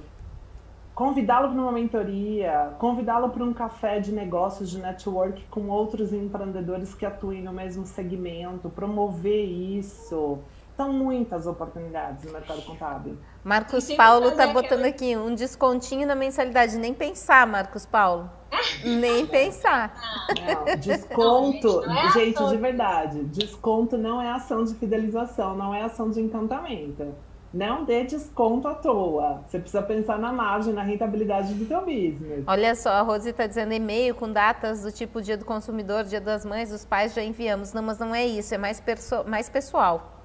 Convidá-lo 0.94 1.48
para 1.48 1.62
uma 1.62 1.72
mentoria, 1.72 2.74
convidá-lo 2.78 3.30
para 3.30 3.42
um 3.42 3.52
café 3.52 4.00
de 4.00 4.12
negócios, 4.12 4.70
de 4.70 4.78
network 4.78 5.42
com 5.50 5.68
outros 5.68 6.12
empreendedores 6.12 6.94
que 6.94 7.06
atuem 7.06 7.42
no 7.42 7.52
mesmo 7.52 7.86
segmento, 7.86 8.68
promover 8.68 9.44
isso. 9.44 10.38
São 10.76 10.92
muitas 10.92 11.46
oportunidades 11.46 12.24
no 12.24 12.32
mercado 12.32 12.62
contábil. 12.62 13.16
Marcos 13.44 13.92
Paulo 13.92 14.28
está 14.28 14.46
botando 14.46 14.84
aqui 14.84 15.16
um 15.16 15.34
descontinho 15.34 16.06
na 16.06 16.14
mensalidade. 16.14 16.76
Nem 16.76 16.92
pensar, 16.92 17.46
Marcos 17.46 17.86
Paulo. 17.86 18.30
Nem 18.84 19.26
pensar. 19.26 19.94
Não, 20.28 20.76
desconto, 20.76 21.82
não, 21.86 21.94
gente, 22.12 22.18
é 22.18 22.24
gente 22.24 22.48
de 22.48 22.56
verdade, 22.56 23.24
desconto 23.24 23.96
não 23.96 24.20
é 24.20 24.30
ação 24.30 24.64
de 24.64 24.74
fidelização, 24.74 25.56
não 25.56 25.74
é 25.74 25.82
ação 25.82 26.10
de 26.10 26.20
encantamento. 26.20 27.14
Não 27.52 27.84
dê 27.84 28.04
desconto 28.04 28.68
à 28.68 28.74
toa. 28.74 29.42
Você 29.46 29.58
precisa 29.58 29.82
pensar 29.82 30.18
na 30.18 30.32
margem, 30.32 30.72
na 30.72 30.82
rentabilidade 30.82 31.52
do 31.54 31.66
seu 31.66 31.80
business. 31.80 32.44
Olha 32.46 32.74
só, 32.76 32.90
a 32.90 33.02
Rose 33.02 33.28
está 33.28 33.46
dizendo 33.46 33.72
e-mail 33.72 34.14
com 34.14 34.32
datas 34.32 34.82
do 34.82 34.92
tipo 34.92 35.20
dia 35.20 35.36
do 35.36 35.44
consumidor, 35.44 36.04
dia 36.04 36.20
das 36.20 36.44
mães, 36.44 36.70
dos 36.70 36.84
pais 36.84 37.12
já 37.12 37.22
enviamos. 37.22 37.72
Não, 37.72 37.82
mas 37.82 37.98
não 37.98 38.14
é 38.14 38.24
isso, 38.24 38.54
é 38.54 38.58
mais, 38.58 38.80
mais 39.26 39.48
pessoal. 39.48 40.16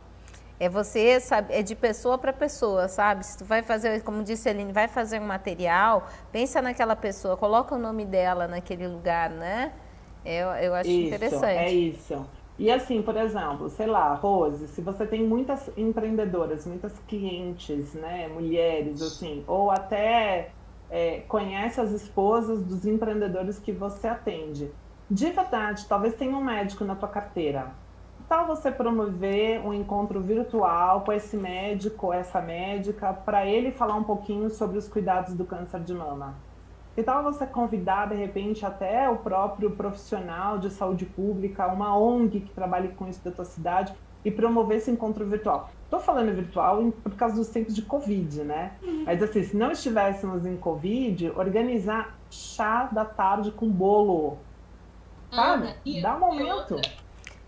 É 0.59 0.69
você, 0.69 1.19
sabe, 1.19 1.53
é 1.53 1.61
de 1.61 1.75
pessoa 1.75 2.17
para 2.17 2.31
pessoa, 2.31 2.87
sabe? 2.87 3.25
Se 3.25 3.37
tu 3.39 3.43
vai 3.43 3.61
fazer, 3.61 4.01
como 4.03 4.23
disse 4.23 4.47
a 4.47 4.51
Aline, 4.51 4.71
vai 4.71 4.87
fazer 4.87 5.19
um 5.19 5.25
material, 5.25 6.07
pensa 6.31 6.61
naquela 6.61 6.95
pessoa, 6.95 7.35
coloca 7.35 7.75
o 7.75 7.77
nome 7.77 8.05
dela 8.05 8.47
naquele 8.47 8.87
lugar, 8.87 9.31
né? 9.31 9.73
Eu, 10.23 10.47
eu 10.51 10.73
acho 10.75 10.89
isso, 10.89 11.07
interessante. 11.07 11.57
É 11.57 11.71
isso. 11.71 12.25
E 12.57 12.71
assim, 12.71 13.01
por 13.03 13.17
exemplo, 13.17 13.69
sei 13.69 13.85
lá, 13.85 14.13
Rose, 14.15 14.69
se 14.69 14.81
você 14.81 15.05
tem 15.05 15.27
muitas 15.27 15.69
empreendedoras, 15.77 16.65
muitas 16.65 16.97
clientes, 16.99 17.93
né, 17.93 18.29
mulheres, 18.29 19.01
assim, 19.01 19.43
ou 19.47 19.69
até 19.69 20.55
é, 20.87 21.21
conhece 21.23 21.81
as 21.81 21.91
esposas 21.91 22.65
dos 22.65 22.85
empreendedores 22.85 23.59
que 23.59 23.73
você 23.73 24.07
atende, 24.07 24.73
de 25.09 25.31
verdade, 25.31 25.85
talvez 25.87 26.15
tenha 26.15 26.35
um 26.37 26.43
médico 26.43 26.85
na 26.85 26.95
tua 26.95 27.09
carteira, 27.09 27.77
tal 28.27 28.47
você 28.47 28.71
promover 28.71 29.59
um 29.61 29.73
encontro 29.73 30.23
virtual 30.23 31.03
com 31.03 31.11
esse 31.11 31.35
médico, 31.37 32.13
essa 32.13 32.41
médica, 32.41 33.13
para 33.13 33.45
ele 33.45 33.71
falar 33.73 33.95
um 33.97 34.05
pouquinho 34.05 34.49
sobre 34.49 34.77
os 34.77 34.87
cuidados 34.87 35.35
do 35.35 35.45
câncer 35.45 35.83
de 35.83 35.93
mama? 35.93 36.45
Que 36.95 37.03
tal 37.03 37.21
você 37.21 37.45
convidar, 37.45 38.07
de 38.07 38.15
repente, 38.15 38.65
até 38.65 39.09
o 39.09 39.17
próprio 39.17 39.69
profissional 39.71 40.57
de 40.57 40.69
saúde 40.69 41.05
pública, 41.05 41.67
uma 41.67 41.97
ONG 41.97 42.39
que 42.39 42.53
trabalhe 42.53 42.87
com 42.89 43.05
isso 43.05 43.21
da 43.23 43.31
tua 43.31 43.43
cidade, 43.43 43.93
e 44.23 44.31
promover 44.31 44.77
esse 44.77 44.89
encontro 44.89 45.25
virtual? 45.25 45.69
Estou 45.83 45.99
falando 45.99 46.33
virtual 46.33 46.91
por 47.03 47.13
causa 47.15 47.35
dos 47.35 47.49
tempos 47.49 47.75
de 47.75 47.81
Covid, 47.81 48.43
né? 48.43 48.71
Uhum. 48.81 49.03
Mas 49.05 49.21
assim, 49.21 49.43
se 49.43 49.57
não 49.57 49.71
estivéssemos 49.71 50.45
em 50.45 50.55
Covid, 50.55 51.31
organizar 51.31 52.17
chá 52.31 52.85
da 52.85 53.03
tarde 53.03 53.51
com 53.51 53.69
bolo. 53.69 54.37
Sabe? 55.31 56.01
Dá 56.01 56.15
um 56.15 56.19
momento. 56.21 56.79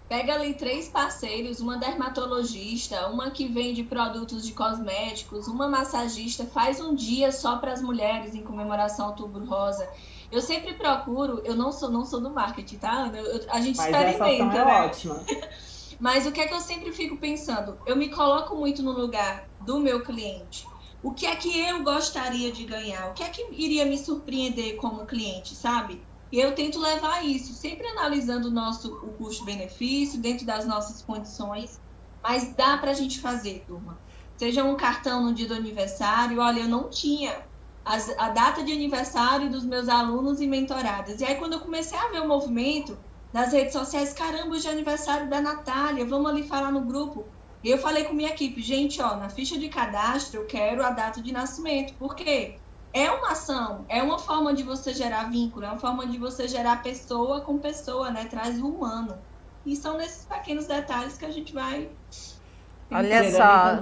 Pega 0.07 0.35
ali 0.35 0.53
três 0.53 0.87
parceiros, 0.87 1.59
uma 1.59 1.77
dermatologista, 1.77 3.07
uma 3.09 3.29
que 3.29 3.47
vende 3.47 3.83
produtos 3.83 4.45
de 4.45 4.53
cosméticos, 4.53 5.47
uma 5.47 5.67
massagista, 5.67 6.45
faz 6.45 6.79
um 6.79 6.95
dia 6.95 7.29
só 7.31 7.57
para 7.57 7.73
as 7.73 7.81
mulheres 7.81 8.33
em 8.33 8.41
comemoração 8.41 9.05
ao 9.05 9.11
Outubro 9.11 9.43
Rosa. 9.45 9.87
Eu 10.31 10.41
sempre 10.41 10.75
procuro, 10.75 11.41
eu 11.43 11.55
não 11.55 11.73
sou 11.73 11.89
não 11.89 12.05
sou 12.05 12.21
do 12.21 12.29
marketing, 12.29 12.77
tá? 12.77 13.11
A 13.49 13.59
gente 13.59 13.77
Mas 13.77 13.87
experimenta, 13.87 14.25
essa 14.25 14.57
é 14.57 14.65
né? 14.65 14.85
ótima. 14.85 15.25
Mas 15.99 16.25
o 16.25 16.31
que 16.31 16.41
é 16.41 16.47
que 16.47 16.53
eu 16.53 16.61
sempre 16.61 16.91
fico 16.91 17.17
pensando? 17.17 17.77
Eu 17.85 17.95
me 17.95 18.09
coloco 18.09 18.55
muito 18.55 18.83
no 18.83 18.91
lugar 18.91 19.49
do 19.59 19.79
meu 19.79 20.03
cliente. 20.03 20.63
O 21.01 21.13
que 21.13 21.25
é 21.25 21.35
que 21.35 21.59
eu 21.59 21.83
gostaria 21.83 22.51
de 22.51 22.65
ganhar? 22.65 23.09
O 23.09 23.13
que 23.13 23.23
é 23.23 23.29
que 23.29 23.41
iria 23.51 23.85
me 23.85 23.97
surpreender 23.97 24.77
como 24.77 25.05
cliente, 25.05 25.55
sabe? 25.55 26.07
E 26.31 26.39
eu 26.39 26.53
tento 26.55 26.79
levar 26.79 27.25
isso, 27.25 27.53
sempre 27.53 27.87
analisando 27.87 28.49
o 28.49 28.51
nosso 28.51 28.93
o 28.95 29.13
custo-benefício, 29.15 30.21
dentro 30.21 30.45
das 30.45 30.65
nossas 30.65 31.01
condições, 31.01 31.81
mas 32.21 32.55
dá 32.55 32.77
para 32.77 32.91
a 32.91 32.93
gente 32.93 33.21
fazer, 33.21 33.65
turma. 33.65 34.01
Seja 34.37 34.63
um 34.63 34.75
cartão 34.75 35.23
no 35.23 35.33
dia 35.33 35.47
do 35.47 35.53
aniversário, 35.53 36.39
olha, 36.39 36.61
eu 36.61 36.67
não 36.67 36.89
tinha 36.89 37.47
as, 37.83 38.09
a 38.19 38.29
data 38.29 38.63
de 38.63 38.71
aniversário 38.73 39.49
dos 39.49 39.65
meus 39.65 39.87
alunos 39.87 40.41
e 40.41 40.47
mentoradas. 40.47 41.21
E 41.21 41.25
aí, 41.25 41.35
quando 41.35 41.53
eu 41.53 41.61
comecei 41.61 41.97
a 41.97 42.09
ver 42.09 42.21
o 42.21 42.27
movimento 42.27 42.97
nas 43.31 43.53
redes 43.53 43.73
sociais, 43.73 44.13
caramba, 44.13 44.55
hoje 44.55 44.67
é 44.67 44.71
aniversário 44.71 45.29
da 45.29 45.41
Natália, 45.41 46.05
vamos 46.05 46.29
ali 46.29 46.47
falar 46.47 46.71
no 46.71 46.85
grupo. 46.85 47.33
E 47.63 47.69
eu 47.69 47.77
falei 47.77 48.03
com 48.05 48.13
minha 48.13 48.29
equipe, 48.29 48.61
gente, 48.61 49.01
ó, 49.01 49.15
na 49.17 49.29
ficha 49.29 49.57
de 49.57 49.69
cadastro 49.69 50.41
eu 50.41 50.45
quero 50.45 50.83
a 50.83 50.89
data 50.91 51.21
de 51.21 51.31
nascimento. 51.31 51.97
Por 51.97 52.15
quê? 52.15 52.61
É 52.93 53.11
uma 53.11 53.31
ação, 53.31 53.85
é 53.89 54.01
uma 54.01 54.17
forma 54.17 54.53
de 54.53 54.63
você 54.63 54.93
gerar 54.93 55.29
vínculo, 55.29 55.65
é 55.65 55.69
uma 55.69 55.79
forma 55.79 56.07
de 56.07 56.17
você 56.17 56.47
gerar 56.47 56.81
pessoa 56.81 57.41
com 57.41 57.57
pessoa, 57.57 58.09
né? 58.09 58.25
Traz 58.25 58.59
o 58.59 58.67
humano. 58.67 59.17
E 59.65 59.75
são 59.75 59.97
nesses 59.97 60.25
pequenos 60.25 60.65
detalhes 60.65 61.17
que 61.17 61.25
a 61.25 61.31
gente 61.31 61.53
vai. 61.53 61.89
Olha 62.89 63.31
só. 63.31 63.77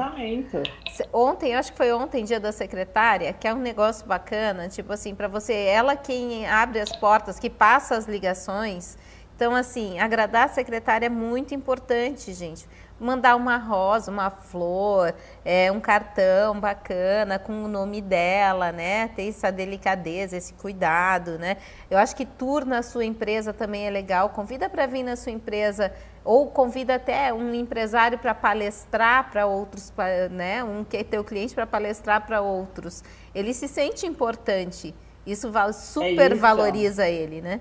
Ontem, 1.14 1.56
acho 1.56 1.72
que 1.72 1.78
foi 1.78 1.94
ontem, 1.94 2.24
dia 2.24 2.40
da 2.40 2.52
secretária, 2.52 3.32
que 3.34 3.48
é 3.48 3.54
um 3.54 3.60
negócio 3.60 4.06
bacana, 4.06 4.68
tipo 4.68 4.92
assim, 4.92 5.14
para 5.14 5.28
você, 5.28 5.54
ela 5.54 5.96
quem 5.96 6.48
abre 6.48 6.80
as 6.80 6.96
portas, 6.96 7.38
que 7.38 7.50
passa 7.50 7.96
as 7.96 8.08
ligações. 8.08 8.98
Então, 9.36 9.54
assim, 9.54 10.00
agradar 10.00 10.46
a 10.46 10.50
secretária 10.50 11.06
é 11.06 11.10
muito 11.10 11.54
importante, 11.54 12.34
gente 12.34 12.68
mandar 13.00 13.36
uma 13.36 13.58
rosa, 13.58 14.10
uma 14.10 14.30
flor, 14.30 15.14
é, 15.44 15.72
um 15.72 15.80
cartão 15.80 16.60
bacana 16.60 17.38
com 17.38 17.64
o 17.64 17.68
nome 17.68 18.02
dela, 18.02 18.72
né? 18.72 19.10
Ter 19.10 19.28
essa 19.28 19.52
delicadeza, 19.52 20.38
esse 20.38 20.54
cuidado, 20.54 21.38
né? 21.38 21.58
Eu 21.90 21.98
acho 21.98 22.16
que 22.16 22.26
tour 22.26 22.66
na 22.66 22.82
sua 22.82 23.06
empresa 23.06 23.54
também 23.54 23.86
é 23.86 23.90
legal. 23.90 24.30
Convida 24.30 24.70
para 24.70 24.86
vir 24.86 25.04
na 25.04 25.16
sua 25.16 25.32
empresa 25.32 25.92
ou 26.24 26.48
convida 26.48 26.96
até 26.96 27.32
um 27.34 27.54
empresário 27.54 28.18
para 28.18 28.34
palestrar 28.34 29.30
para 29.30 29.46
outros, 29.46 29.94
né? 30.32 30.64
Um 30.64 30.84
que 30.84 30.98
é 30.98 31.04
teu 31.04 31.24
cliente 31.24 31.54
para 31.54 31.68
palestrar 31.68 32.26
para 32.26 32.42
outros. 32.42 33.04
Ele 33.34 33.54
se 33.54 33.68
sente 33.68 34.06
importante. 34.06 34.96
Isso 35.26 35.52
super 35.74 36.32
é 36.32 36.34
isso. 36.34 36.42
valoriza 36.42 37.08
ele, 37.08 37.42
né? 37.42 37.60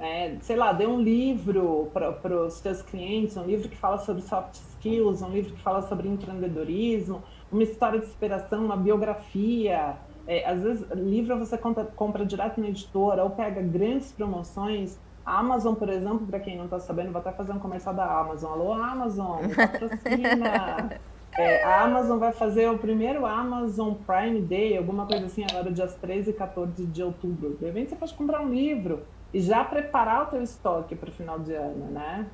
É, 0.00 0.36
sei 0.42 0.54
lá, 0.54 0.72
dê 0.72 0.86
um 0.86 1.00
livro 1.00 1.90
para 1.92 2.44
os 2.46 2.54
seus 2.54 2.82
clientes, 2.82 3.36
um 3.36 3.44
livro 3.44 3.68
que 3.68 3.76
fala 3.76 3.98
sobre 3.98 4.22
soft 4.22 4.54
skills, 4.54 5.22
um 5.22 5.30
livro 5.30 5.54
que 5.54 5.60
fala 5.60 5.82
sobre 5.82 6.08
empreendedorismo, 6.08 7.22
uma 7.50 7.62
história 7.64 7.98
de 7.98 8.06
inspiração, 8.06 8.64
uma 8.64 8.76
biografia. 8.76 9.96
É, 10.26 10.48
às 10.48 10.62
vezes, 10.62 10.86
livro 10.92 11.36
você 11.38 11.58
compra, 11.58 11.84
compra 11.84 12.24
direto 12.24 12.60
na 12.60 12.68
editora 12.68 13.24
ou 13.24 13.30
pega 13.30 13.60
grandes 13.60 14.12
promoções. 14.12 14.98
A 15.26 15.40
Amazon, 15.40 15.74
por 15.74 15.88
exemplo, 15.88 16.26
para 16.26 16.38
quem 16.38 16.56
não 16.56 16.66
está 16.66 16.78
sabendo, 16.78 17.10
vou 17.10 17.20
até 17.20 17.32
fazer 17.32 17.52
um 17.52 17.58
comercial 17.58 17.94
da 17.94 18.20
Amazon. 18.20 18.52
Alô, 18.52 18.72
Amazon, 18.72 19.40
patrocina! 19.54 21.00
É, 21.36 21.62
a 21.62 21.84
Amazon 21.84 22.18
vai 22.18 22.32
fazer 22.32 22.68
o 22.68 22.78
primeiro 22.78 23.24
Amazon 23.24 23.94
Prime 23.94 24.40
Day, 24.40 24.76
alguma 24.76 25.06
coisa 25.06 25.26
assim, 25.26 25.44
agora 25.48 25.70
dias 25.70 25.94
13 25.94 26.30
e 26.30 26.32
14 26.32 26.84
de 26.84 27.00
outubro. 27.00 27.56
De 27.60 27.66
repente 27.66 27.90
você 27.90 27.96
pode 27.96 28.14
comprar 28.14 28.40
um 28.40 28.52
livro 28.52 29.02
e 29.32 29.40
já 29.40 29.64
preparar 29.64 30.24
o 30.24 30.26
teu 30.26 30.42
estoque 30.42 30.96
para 30.96 31.10
o 31.10 31.12
final 31.12 31.38
de 31.38 31.52
ano, 31.52 31.90
né? 31.90 32.26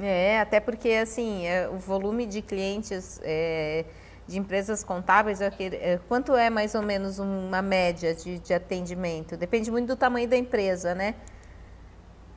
É, 0.00 0.40
até 0.40 0.58
porque 0.58 0.90
assim, 0.90 1.46
é, 1.46 1.68
o 1.68 1.76
volume 1.76 2.26
de 2.26 2.42
clientes 2.42 3.20
é, 3.22 3.84
de 4.26 4.38
empresas 4.38 4.82
contábeis, 4.82 5.40
é, 5.40 5.52
é, 5.60 6.00
quanto 6.08 6.34
é 6.34 6.50
mais 6.50 6.74
ou 6.74 6.82
menos 6.82 7.18
uma 7.18 7.62
média 7.62 8.14
de, 8.14 8.38
de, 8.38 8.54
atendimento? 8.54 9.36
Depende 9.36 9.70
muito 9.70 9.88
do 9.88 9.96
tamanho 9.96 10.28
da 10.28 10.36
empresa, 10.36 10.94
né? 10.94 11.14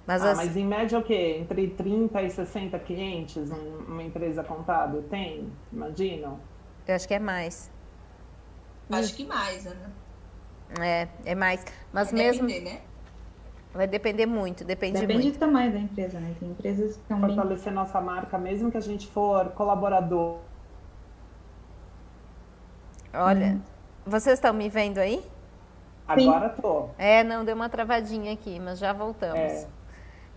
Mas, 0.06 0.24
ah, 0.24 0.32
as... 0.32 0.38
mas 0.38 0.56
em 0.56 0.66
média 0.66 1.00
o 1.00 1.04
quê? 1.04 1.38
Entre 1.40 1.70
30 1.70 2.22
e 2.22 2.30
60 2.30 2.78
clientes 2.80 3.50
uma 3.88 4.04
empresa 4.04 4.44
contábil 4.44 5.02
tem? 5.04 5.52
Imaginam? 5.72 6.40
Eu 6.88 6.96
acho 6.96 7.08
que 7.08 7.14
é 7.16 7.20
mais. 7.20 7.72
Acho 8.92 9.16
que 9.16 9.26
mais, 9.26 9.66
Ana. 9.66 9.92
É, 10.80 11.08
é 11.26 11.34
mais. 11.34 11.66
Mas 11.92 12.14
é 12.14 12.16
mesmo. 12.16 12.46
Depender, 12.46 12.70
né? 12.70 12.82
Vai 13.76 13.88
depender 13.88 14.26
muito, 14.26 14.64
depende, 14.64 15.02
depende 15.02 15.24
muito. 15.24 15.36
do 15.36 15.40
tamanho 15.40 15.74
da 15.74 15.80
empresa, 15.80 16.18
né? 16.18 16.34
Tem 16.40 16.50
empresas 16.50 16.96
que 16.96 17.02
estão 17.02 17.20
Fortalecer 17.20 17.66
bem... 17.66 17.74
nossa 17.74 18.00
marca, 18.00 18.38
mesmo 18.38 18.72
que 18.72 18.78
a 18.78 18.82
gente 18.82 19.06
for 19.08 19.50
colaborador. 19.50 20.40
Olha, 23.14 23.48
hum. 23.48 23.62
vocês 24.06 24.36
estão 24.36 24.54
me 24.54 24.70
vendo 24.70 25.00
aí? 25.00 25.22
Agora 26.08 26.50
tô. 26.50 26.90
É, 26.98 27.22
não, 27.24 27.44
deu 27.44 27.54
uma 27.54 27.68
travadinha 27.68 28.32
aqui, 28.32 28.60
mas 28.62 28.80
já 28.80 28.94
voltamos. 28.94 29.38
É. 29.38 29.68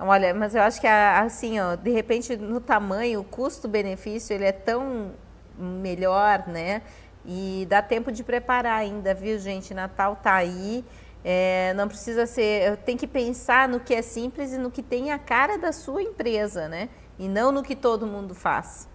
Olha, 0.01 0.35
mas 0.35 0.55
eu 0.55 0.63
acho 0.63 0.81
que 0.81 0.87
assim, 0.87 1.61
ó, 1.61 1.77
de 1.77 1.91
repente 1.91 2.37
no 2.37 2.61
tamanho, 2.61 3.21
o 3.21 3.25
custo-benefício, 3.25 4.35
ele 4.35 4.45
é 4.45 4.53
tão 4.53 5.13
melhor, 5.57 6.45
né? 6.49 6.83
E 7.25 7.67
dá 7.69 7.83
tempo 7.83 8.11
de 8.11 8.25
preparar 8.25 8.79
ainda, 8.79 9.13
viu, 9.15 9.39
gente? 9.39 9.75
Natal 9.75 10.17
tá 10.17 10.35
aí. 10.35 10.85
É, 11.25 11.75
não 11.75 11.89
precisa 11.89 12.27
ser. 12.27 12.77
Tem 12.79 12.97
que 12.97 13.07
pensar 13.07 13.69
no 13.69 13.81
que 13.81 13.95
é 13.95 14.03
simples 14.03 14.53
e 14.53 14.59
no 14.59 14.71
que 14.71 14.83
tem 14.83 15.11
a 15.11 15.19
cara 15.19 15.59
da 15.59 15.73
sua 15.73 16.03
empresa, 16.03 16.69
né? 16.69 16.89
E 17.19 17.29
não 17.29 17.51
no 17.51 17.63
que 17.63 17.75
todo 17.75 18.07
mundo 18.07 18.35
faz. 18.35 18.89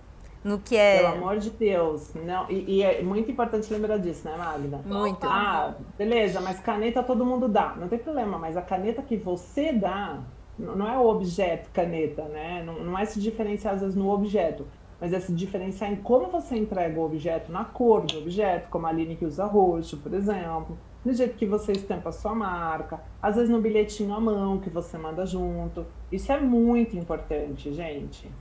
No 0.43 0.59
que 0.59 0.75
é. 0.75 0.99
Pelo 0.99 1.15
amor 1.15 1.37
de 1.37 1.49
Deus. 1.49 2.13
Não, 2.13 2.49
e, 2.49 2.77
e 2.77 2.83
é 2.83 3.01
muito 3.01 3.31
importante 3.31 3.71
lembrar 3.71 3.97
disso, 3.97 4.27
né, 4.27 4.35
Magda? 4.37 4.81
Muito. 4.85 5.25
Ah, 5.25 5.75
beleza, 5.97 6.41
mas 6.41 6.59
caneta 6.59 7.01
todo 7.01 7.25
mundo 7.25 7.47
dá. 7.47 7.75
Não 7.77 7.87
tem 7.87 7.99
problema, 7.99 8.37
mas 8.37 8.57
a 8.57 8.61
caneta 8.61 9.01
que 9.01 9.15
você 9.15 9.71
dá 9.71 10.19
não 10.57 10.87
é 10.87 10.97
o 10.97 11.07
objeto 11.07 11.69
caneta, 11.71 12.23
né? 12.23 12.63
Não, 12.65 12.83
não 12.83 12.97
é 12.97 13.05
se 13.05 13.19
diferenciar 13.19 13.75
às 13.75 13.81
vezes 13.81 13.95
no 13.95 14.09
objeto, 14.09 14.67
mas 14.99 15.13
é 15.13 15.19
se 15.19 15.33
diferenciar 15.33 15.91
em 15.91 15.95
como 15.95 16.27
você 16.27 16.55
entrega 16.55 16.99
o 16.99 17.03
objeto, 17.03 17.51
na 17.51 17.65
cor 17.65 18.05
do 18.05 18.17
objeto, 18.17 18.69
como 18.69 18.85
a 18.85 18.89
Aline 18.89 19.15
que 19.15 19.25
usa 19.25 19.45
roxo, 19.45 19.97
por 19.97 20.13
exemplo 20.13 20.77
do 21.03 21.13
jeito 21.13 21.35
que 21.35 21.45
você 21.45 21.73
estampa 21.73 22.09
a 22.09 22.11
sua 22.11 22.33
marca, 22.33 23.01
às 23.21 23.35
vezes 23.35 23.49
no 23.49 23.61
bilhetinho 23.61 24.13
à 24.13 24.19
mão 24.19 24.59
que 24.59 24.69
você 24.69 24.97
manda 24.97 25.25
junto. 25.25 25.85
Isso 26.11 26.31
é 26.31 26.39
muito 26.39 26.97
importante, 26.97 27.73
gente. 27.73 28.31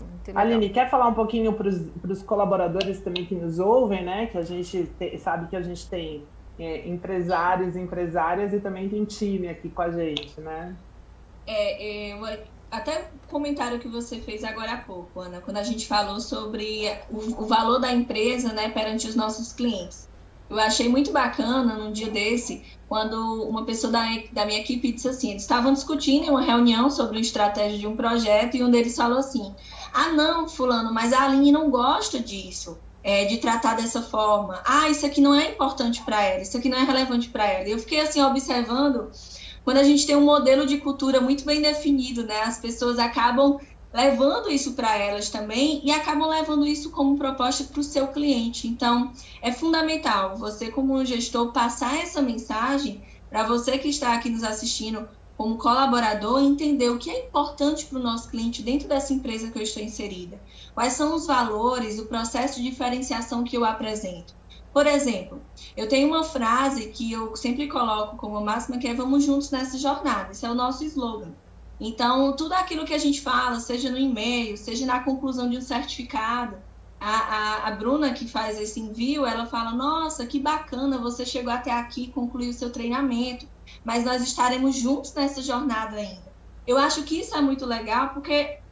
Muito 0.00 0.36
Aline, 0.38 0.68
quer 0.68 0.90
falar 0.90 1.08
um 1.08 1.14
pouquinho 1.14 1.52
para 1.52 1.68
os 1.68 2.22
colaboradores 2.22 3.00
também 3.00 3.24
que 3.24 3.34
nos 3.34 3.58
ouvem, 3.58 4.04
né? 4.04 4.26
Que 4.26 4.38
a 4.38 4.42
gente 4.42 4.90
te, 4.98 5.18
sabe 5.18 5.48
que 5.48 5.56
a 5.56 5.62
gente 5.62 5.88
tem 5.88 6.24
é, 6.58 6.86
empresários, 6.88 7.76
empresárias 7.76 8.52
e 8.52 8.60
também 8.60 8.88
tem 8.88 9.04
time 9.04 9.48
aqui 9.48 9.68
com 9.70 9.82
a 9.82 9.90
gente, 9.90 10.40
né? 10.40 10.76
É, 11.46 12.10
é, 12.10 12.44
até 12.70 13.10
o 13.24 13.28
comentário 13.28 13.78
que 13.78 13.88
você 13.88 14.18
fez 14.18 14.44
agora 14.44 14.72
há 14.72 14.78
pouco, 14.78 15.20
Ana, 15.20 15.40
quando 15.40 15.58
a 15.58 15.62
gente 15.62 15.86
falou 15.86 16.20
sobre 16.20 16.90
o, 17.10 17.42
o 17.42 17.46
valor 17.46 17.78
da 17.78 17.92
empresa, 17.92 18.52
né, 18.52 18.70
perante 18.70 19.06
os 19.06 19.14
nossos 19.14 19.52
clientes. 19.52 20.08
Eu 20.52 20.60
achei 20.60 20.86
muito 20.88 21.12
bacana 21.12 21.74
num 21.76 21.90
dia 21.90 22.10
desse, 22.10 22.62
quando 22.86 23.16
uma 23.48 23.64
pessoa 23.64 23.90
da, 23.90 24.04
da 24.32 24.44
minha 24.44 24.60
equipe 24.60 24.92
disse 24.92 25.08
assim: 25.08 25.30
eles 25.30 25.42
estavam 25.42 25.72
discutindo 25.72 26.26
em 26.26 26.30
uma 26.30 26.42
reunião 26.42 26.90
sobre 26.90 27.16
a 27.16 27.20
estratégia 27.20 27.78
de 27.78 27.86
um 27.86 27.96
projeto 27.96 28.56
e 28.56 28.62
um 28.62 28.70
deles 28.70 28.94
falou 28.94 29.18
assim: 29.18 29.54
ah, 29.94 30.10
não, 30.10 30.46
Fulano, 30.46 30.92
mas 30.92 31.12
a 31.12 31.22
Aline 31.22 31.50
não 31.50 31.70
gosta 31.70 32.20
disso. 32.20 32.78
É, 33.04 33.24
de 33.24 33.38
tratar 33.38 33.74
dessa 33.74 34.00
forma. 34.00 34.62
Ah, 34.64 34.88
isso 34.88 35.04
aqui 35.04 35.20
não 35.20 35.34
é 35.34 35.50
importante 35.50 36.00
para 36.04 36.22
ela, 36.22 36.40
isso 36.40 36.56
aqui 36.56 36.68
não 36.68 36.78
é 36.78 36.84
relevante 36.84 37.30
para 37.30 37.44
ela. 37.44 37.68
Eu 37.68 37.80
fiquei 37.80 37.98
assim 37.98 38.22
observando 38.22 39.10
quando 39.64 39.78
a 39.78 39.82
gente 39.82 40.06
tem 40.06 40.14
um 40.14 40.24
modelo 40.24 40.64
de 40.64 40.78
cultura 40.78 41.20
muito 41.20 41.44
bem 41.44 41.60
definido, 41.60 42.24
né? 42.24 42.42
As 42.42 42.58
pessoas 42.58 43.00
acabam 43.00 43.58
levando 43.92 44.50
isso 44.50 44.72
para 44.72 44.96
elas 44.96 45.28
também 45.28 45.80
e 45.84 45.90
acabam 45.90 46.28
levando 46.28 46.66
isso 46.66 46.90
como 46.90 47.18
proposta 47.18 47.64
para 47.64 47.80
o 47.80 47.84
seu 47.84 48.08
cliente. 48.08 48.66
Então, 48.66 49.12
é 49.40 49.52
fundamental 49.52 50.36
você, 50.36 50.70
como 50.70 51.04
gestor, 51.04 51.52
passar 51.52 51.98
essa 51.98 52.22
mensagem 52.22 53.02
para 53.28 53.44
você 53.44 53.78
que 53.78 53.88
está 53.88 54.14
aqui 54.14 54.30
nos 54.30 54.42
assistindo 54.42 55.08
como 55.36 55.58
colaborador 55.58 56.40
entender 56.40 56.90
o 56.90 56.98
que 56.98 57.10
é 57.10 57.26
importante 57.26 57.86
para 57.86 57.98
o 57.98 58.02
nosso 58.02 58.30
cliente 58.30 58.62
dentro 58.62 58.86
dessa 58.86 59.12
empresa 59.12 59.50
que 59.50 59.58
eu 59.58 59.62
estou 59.62 59.82
inserida. 59.82 60.40
Quais 60.74 60.92
são 60.92 61.14
os 61.14 61.26
valores, 61.26 61.98
o 61.98 62.06
processo 62.06 62.62
de 62.62 62.70
diferenciação 62.70 63.42
que 63.42 63.56
eu 63.56 63.64
apresento. 63.64 64.34
Por 64.72 64.86
exemplo, 64.86 65.42
eu 65.76 65.86
tenho 65.88 66.08
uma 66.08 66.24
frase 66.24 66.88
que 66.88 67.12
eu 67.12 67.36
sempre 67.36 67.68
coloco 67.68 68.16
como 68.16 68.40
máxima 68.40 68.78
que 68.78 68.88
é 68.88 68.94
vamos 68.94 69.24
juntos 69.24 69.50
nessa 69.50 69.76
jornada. 69.76 70.30
Esse 70.30 70.46
é 70.46 70.50
o 70.50 70.54
nosso 70.54 70.84
slogan. 70.84 71.32
Então, 71.84 72.36
tudo 72.36 72.52
aquilo 72.52 72.84
que 72.84 72.94
a 72.94 72.98
gente 72.98 73.20
fala, 73.20 73.58
seja 73.58 73.90
no 73.90 73.98
e-mail, 73.98 74.56
seja 74.56 74.86
na 74.86 75.00
conclusão 75.00 75.50
de 75.50 75.58
um 75.58 75.60
certificado, 75.60 76.56
a, 77.00 77.10
a, 77.10 77.68
a, 77.68 77.70
Bruna 77.72 78.12
que 78.12 78.28
faz 78.28 78.60
esse 78.60 78.78
envio, 78.78 79.26
ela 79.26 79.46
fala: 79.46 79.72
Nossa, 79.72 80.24
que 80.24 80.38
bacana, 80.38 80.98
você 80.98 81.26
chegou 81.26 81.52
até 81.52 81.72
aqui, 81.72 82.12
concluiu 82.12 82.50
o 82.50 82.54
seu 82.54 82.70
treinamento, 82.70 83.48
mas 83.84 84.04
nós 84.04 84.22
estaremos 84.22 84.76
juntos 84.76 85.12
nessa 85.12 85.42
jornada 85.42 85.96
ainda. 85.96 86.32
Eu 86.64 86.78
acho 86.78 87.02
que 87.02 87.18
isso 87.18 87.36
é 87.36 87.40
muito 87.40 87.66
legal, 87.66 88.10
porque 88.10 88.32
é, 88.32 88.62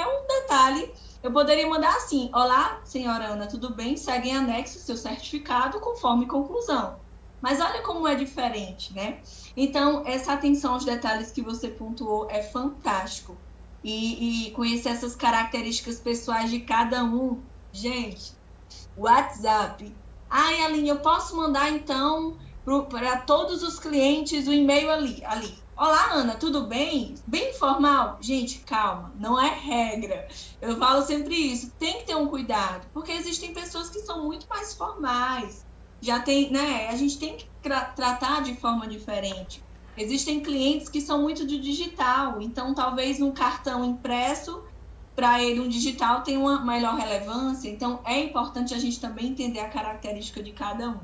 é 0.00 0.06
um 0.06 0.24
detalhe. 0.28 0.94
Eu 1.20 1.32
poderia 1.32 1.66
mandar 1.68 1.96
assim: 1.96 2.30
Olá, 2.32 2.80
senhora 2.84 3.24
Ana, 3.24 3.48
tudo 3.48 3.74
bem? 3.74 3.96
Segue 3.96 4.28
em 4.28 4.36
anexo 4.36 4.78
seu 4.78 4.96
certificado 4.96 5.80
conforme 5.80 6.26
conclusão. 6.26 7.00
Mas 7.40 7.60
olha 7.60 7.82
como 7.82 8.06
é 8.06 8.14
diferente, 8.14 8.94
né? 8.94 9.20
Então, 9.56 10.02
essa 10.06 10.32
atenção 10.32 10.74
aos 10.74 10.84
detalhes 10.84 11.30
que 11.30 11.42
você 11.42 11.68
pontuou 11.68 12.28
é 12.30 12.42
fantástico. 12.42 13.36
E, 13.84 14.46
e 14.46 14.50
conhecer 14.52 14.90
essas 14.90 15.16
características 15.16 15.98
pessoais 15.98 16.50
de 16.50 16.60
cada 16.60 17.02
um. 17.04 17.42
Gente, 17.72 18.32
WhatsApp. 18.96 19.92
Ai, 20.30 20.62
Aline, 20.62 20.88
eu 20.88 21.00
posso 21.00 21.36
mandar 21.36 21.70
então 21.70 22.36
para 22.88 23.18
todos 23.18 23.62
os 23.62 23.78
clientes 23.78 24.46
o 24.46 24.52
e-mail 24.52 24.90
ali, 24.90 25.24
ali. 25.24 25.62
Olá, 25.76 26.12
Ana, 26.12 26.36
tudo 26.36 26.66
bem? 26.66 27.16
Bem 27.26 27.50
informal? 27.50 28.18
Gente, 28.20 28.60
calma, 28.60 29.12
não 29.18 29.40
é 29.40 29.48
regra. 29.48 30.28
Eu 30.60 30.76
falo 30.78 31.02
sempre 31.02 31.34
isso. 31.34 31.72
Tem 31.78 31.98
que 31.98 32.06
ter 32.06 32.14
um 32.14 32.28
cuidado, 32.28 32.86
porque 32.92 33.10
existem 33.10 33.52
pessoas 33.52 33.90
que 33.90 33.98
são 34.00 34.24
muito 34.24 34.46
mais 34.48 34.74
formais, 34.74 35.61
já 36.02 36.18
tem, 36.18 36.50
né? 36.50 36.88
A 36.90 36.96
gente 36.96 37.16
tem 37.16 37.36
que 37.36 37.46
tra 37.62 37.84
tratar 37.84 38.42
de 38.42 38.54
forma 38.56 38.86
diferente. 38.88 39.62
Existem 39.96 40.40
clientes 40.40 40.88
que 40.88 41.00
são 41.00 41.22
muito 41.22 41.46
de 41.46 41.58
digital, 41.58 42.42
então 42.42 42.74
talvez 42.74 43.20
um 43.20 43.30
cartão 43.30 43.84
impresso 43.84 44.64
para 45.14 45.42
ele 45.42 45.60
um 45.60 45.68
digital 45.68 46.22
tem 46.22 46.36
uma 46.36 46.64
melhor 46.64 46.96
relevância. 46.96 47.68
Então 47.68 48.00
é 48.04 48.18
importante 48.18 48.74
a 48.74 48.78
gente 48.78 49.00
também 49.00 49.28
entender 49.28 49.60
a 49.60 49.68
característica 49.68 50.42
de 50.42 50.52
cada 50.52 50.90
um. 50.90 51.00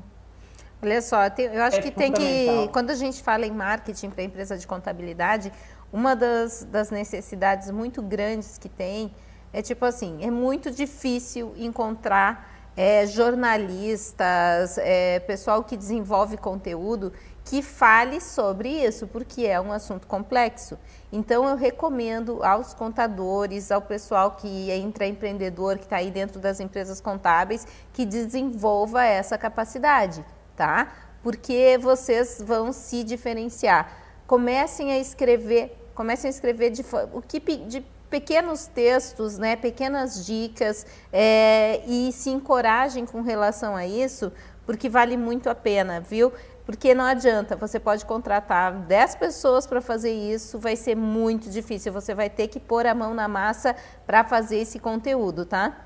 Olha 0.81 1.01
só, 1.01 1.17
eu 1.37 1.63
acho 1.63 1.77
é 1.77 1.81
que 1.81 1.91
tem 1.91 2.11
que, 2.11 2.69
quando 2.71 2.89
a 2.89 2.95
gente 2.95 3.21
fala 3.21 3.45
em 3.45 3.51
marketing 3.51 4.09
para 4.09 4.23
empresa 4.23 4.57
de 4.57 4.65
contabilidade, 4.65 5.51
uma 5.91 6.15
das, 6.15 6.63
das 6.65 6.89
necessidades 6.89 7.69
muito 7.69 8.01
grandes 8.01 8.57
que 8.57 8.69
tem 8.69 9.13
é 9.51 9.61
tipo 9.61 9.83
assim, 9.85 10.19
é 10.21 10.31
muito 10.31 10.71
difícil 10.71 11.53
encontrar 11.57 12.48
é, 12.75 13.05
jornalistas, 13.05 14.77
é, 14.77 15.19
pessoal 15.19 15.63
que 15.63 15.75
desenvolve 15.75 16.37
conteúdo 16.37 17.11
que 17.49 17.63
fale 17.63 18.21
sobre 18.21 18.69
isso, 18.69 19.07
porque 19.07 19.47
é 19.47 19.59
um 19.59 19.71
assunto 19.71 20.05
complexo. 20.05 20.77
Então, 21.11 21.49
eu 21.49 21.55
recomendo 21.55 22.43
aos 22.43 22.75
contadores, 22.75 23.71
ao 23.71 23.81
pessoal 23.81 24.31
que 24.31 24.69
é 24.69 24.77
intraempreendedor, 24.77 25.79
que 25.79 25.85
está 25.85 25.97
aí 25.97 26.11
dentro 26.11 26.39
das 26.39 26.59
empresas 26.59 27.01
contábeis, 27.01 27.65
que 27.91 28.05
desenvolva 28.05 29.03
essa 29.03 29.35
capacidade, 29.35 30.23
tá? 30.55 30.93
Porque 31.23 31.79
vocês 31.81 32.39
vão 32.39 32.71
se 32.71 33.03
diferenciar. 33.03 33.97
Comecem 34.27 34.91
a 34.91 34.99
escrever, 34.99 35.75
comecem 35.95 36.27
a 36.27 36.31
escrever 36.31 36.69
de, 36.69 36.85
o 37.11 37.19
que 37.19 37.39
de 37.39 37.83
pequenos 38.09 38.65
textos, 38.65 39.37
né, 39.37 39.55
pequenas 39.55 40.25
dicas 40.25 40.85
é, 41.13 41.81
e 41.85 42.11
se 42.11 42.29
encorajem 42.29 43.05
com 43.05 43.21
relação 43.21 43.75
a 43.75 43.85
isso, 43.85 44.31
porque 44.65 44.89
vale 44.89 45.15
muito 45.15 45.49
a 45.49 45.55
pena, 45.55 45.99
viu? 45.99 46.31
Porque 46.65 46.93
não 46.93 47.05
adianta, 47.05 47.55
você 47.55 47.79
pode 47.79 48.05
contratar 48.05 48.71
10 48.71 49.15
pessoas 49.15 49.65
para 49.65 49.81
fazer 49.81 50.11
isso, 50.11 50.59
vai 50.59 50.75
ser 50.75 50.95
muito 50.95 51.49
difícil, 51.49 51.91
você 51.91 52.13
vai 52.13 52.29
ter 52.29 52.47
que 52.47 52.59
pôr 52.59 52.85
a 52.85 52.93
mão 52.93 53.13
na 53.13 53.27
massa 53.27 53.75
para 54.05 54.23
fazer 54.23 54.57
esse 54.57 54.79
conteúdo, 54.79 55.45
tá? 55.45 55.85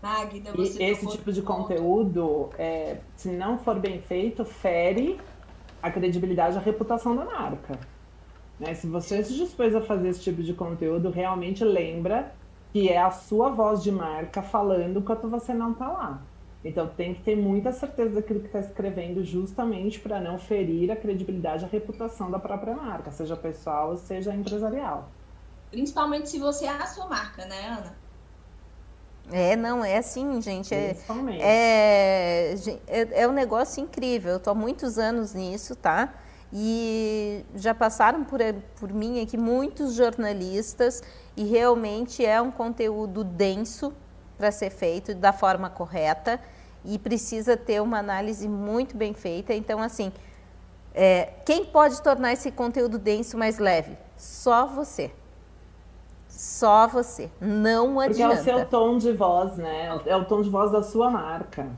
Magda, 0.00 0.52
você 0.52 0.80
e 0.80 0.90
esse 0.90 1.06
tipo 1.08 1.32
de 1.32 1.42
conteúdo, 1.42 2.50
é, 2.56 2.98
se 3.16 3.28
não 3.30 3.58
for 3.58 3.80
bem 3.80 4.00
feito, 4.00 4.44
fere 4.44 5.20
a 5.82 5.90
credibilidade 5.90 6.54
e 6.54 6.58
a 6.58 6.62
reputação 6.62 7.16
da 7.16 7.24
marca. 7.24 7.78
Né? 8.58 8.74
Se 8.74 8.86
você 8.86 9.22
se 9.22 9.34
dispôs 9.34 9.74
a 9.74 9.80
fazer 9.80 10.08
esse 10.08 10.20
tipo 10.20 10.42
de 10.42 10.54
conteúdo, 10.54 11.10
realmente 11.10 11.64
lembra 11.64 12.32
que 12.72 12.88
é 12.88 12.98
a 12.98 13.10
sua 13.10 13.50
voz 13.50 13.82
de 13.82 13.92
marca 13.92 14.42
falando 14.42 14.98
enquanto 14.98 15.28
você 15.28 15.54
não 15.54 15.72
está 15.72 15.88
lá. 15.88 16.22
Então 16.64 16.88
tem 16.88 17.14
que 17.14 17.22
ter 17.22 17.36
muita 17.36 17.70
certeza 17.70 18.16
daquilo 18.16 18.40
que 18.40 18.46
está 18.46 18.58
escrevendo, 18.58 19.22
justamente 19.22 20.00
para 20.00 20.20
não 20.20 20.38
ferir 20.38 20.90
a 20.90 20.96
credibilidade 20.96 21.62
e 21.62 21.66
a 21.66 21.68
reputação 21.68 22.30
da 22.30 22.38
própria 22.38 22.74
marca, 22.74 23.10
seja 23.10 23.36
pessoal, 23.36 23.96
seja 23.96 24.34
empresarial. 24.34 25.08
Principalmente 25.70 26.28
se 26.28 26.38
você 26.38 26.64
é 26.64 26.70
a 26.70 26.86
sua 26.86 27.06
marca, 27.06 27.44
né, 27.46 27.68
Ana? 27.68 28.06
É, 29.30 29.56
não, 29.56 29.84
é 29.84 29.98
assim, 29.98 30.40
gente. 30.40 30.72
É, 30.74 30.96
é, 31.40 32.54
é, 32.86 33.22
é 33.22 33.28
um 33.28 33.32
negócio 33.32 33.82
incrível. 33.82 34.32
Eu 34.32 34.36
estou 34.36 34.52
há 34.52 34.54
muitos 34.54 34.98
anos 34.98 35.34
nisso, 35.34 35.74
tá? 35.74 36.14
E 36.52 37.44
já 37.54 37.74
passaram 37.74 38.24
por, 38.24 38.40
por 38.78 38.92
mim 38.92 39.20
aqui 39.20 39.36
muitos 39.36 39.94
jornalistas 39.94 41.02
e 41.36 41.44
realmente 41.44 42.24
é 42.24 42.40
um 42.40 42.50
conteúdo 42.50 43.24
denso 43.24 43.92
para 44.38 44.52
ser 44.52 44.70
feito 44.70 45.14
da 45.14 45.32
forma 45.32 45.68
correta 45.68 46.40
e 46.84 46.98
precisa 46.98 47.56
ter 47.56 47.82
uma 47.82 47.98
análise 47.98 48.48
muito 48.48 48.96
bem 48.96 49.12
feita. 49.12 49.52
Então, 49.52 49.80
assim, 49.80 50.12
é, 50.94 51.32
quem 51.44 51.64
pode 51.64 52.00
tornar 52.00 52.32
esse 52.32 52.50
conteúdo 52.50 52.98
denso 52.98 53.36
mais 53.36 53.58
leve? 53.58 53.96
Só 54.16 54.66
você. 54.66 55.10
Só 56.28 56.86
você. 56.86 57.30
Não 57.40 57.98
adianta. 57.98 58.36
Porque 58.36 58.50
é 58.50 58.54
o 58.54 58.58
seu 58.58 58.66
tom 58.66 58.98
de 58.98 59.12
voz, 59.12 59.56
né? 59.56 60.00
É 60.06 60.16
o 60.16 60.24
tom 60.24 60.42
de 60.42 60.50
voz 60.50 60.70
da 60.70 60.82
sua 60.82 61.10
marca. 61.10 61.68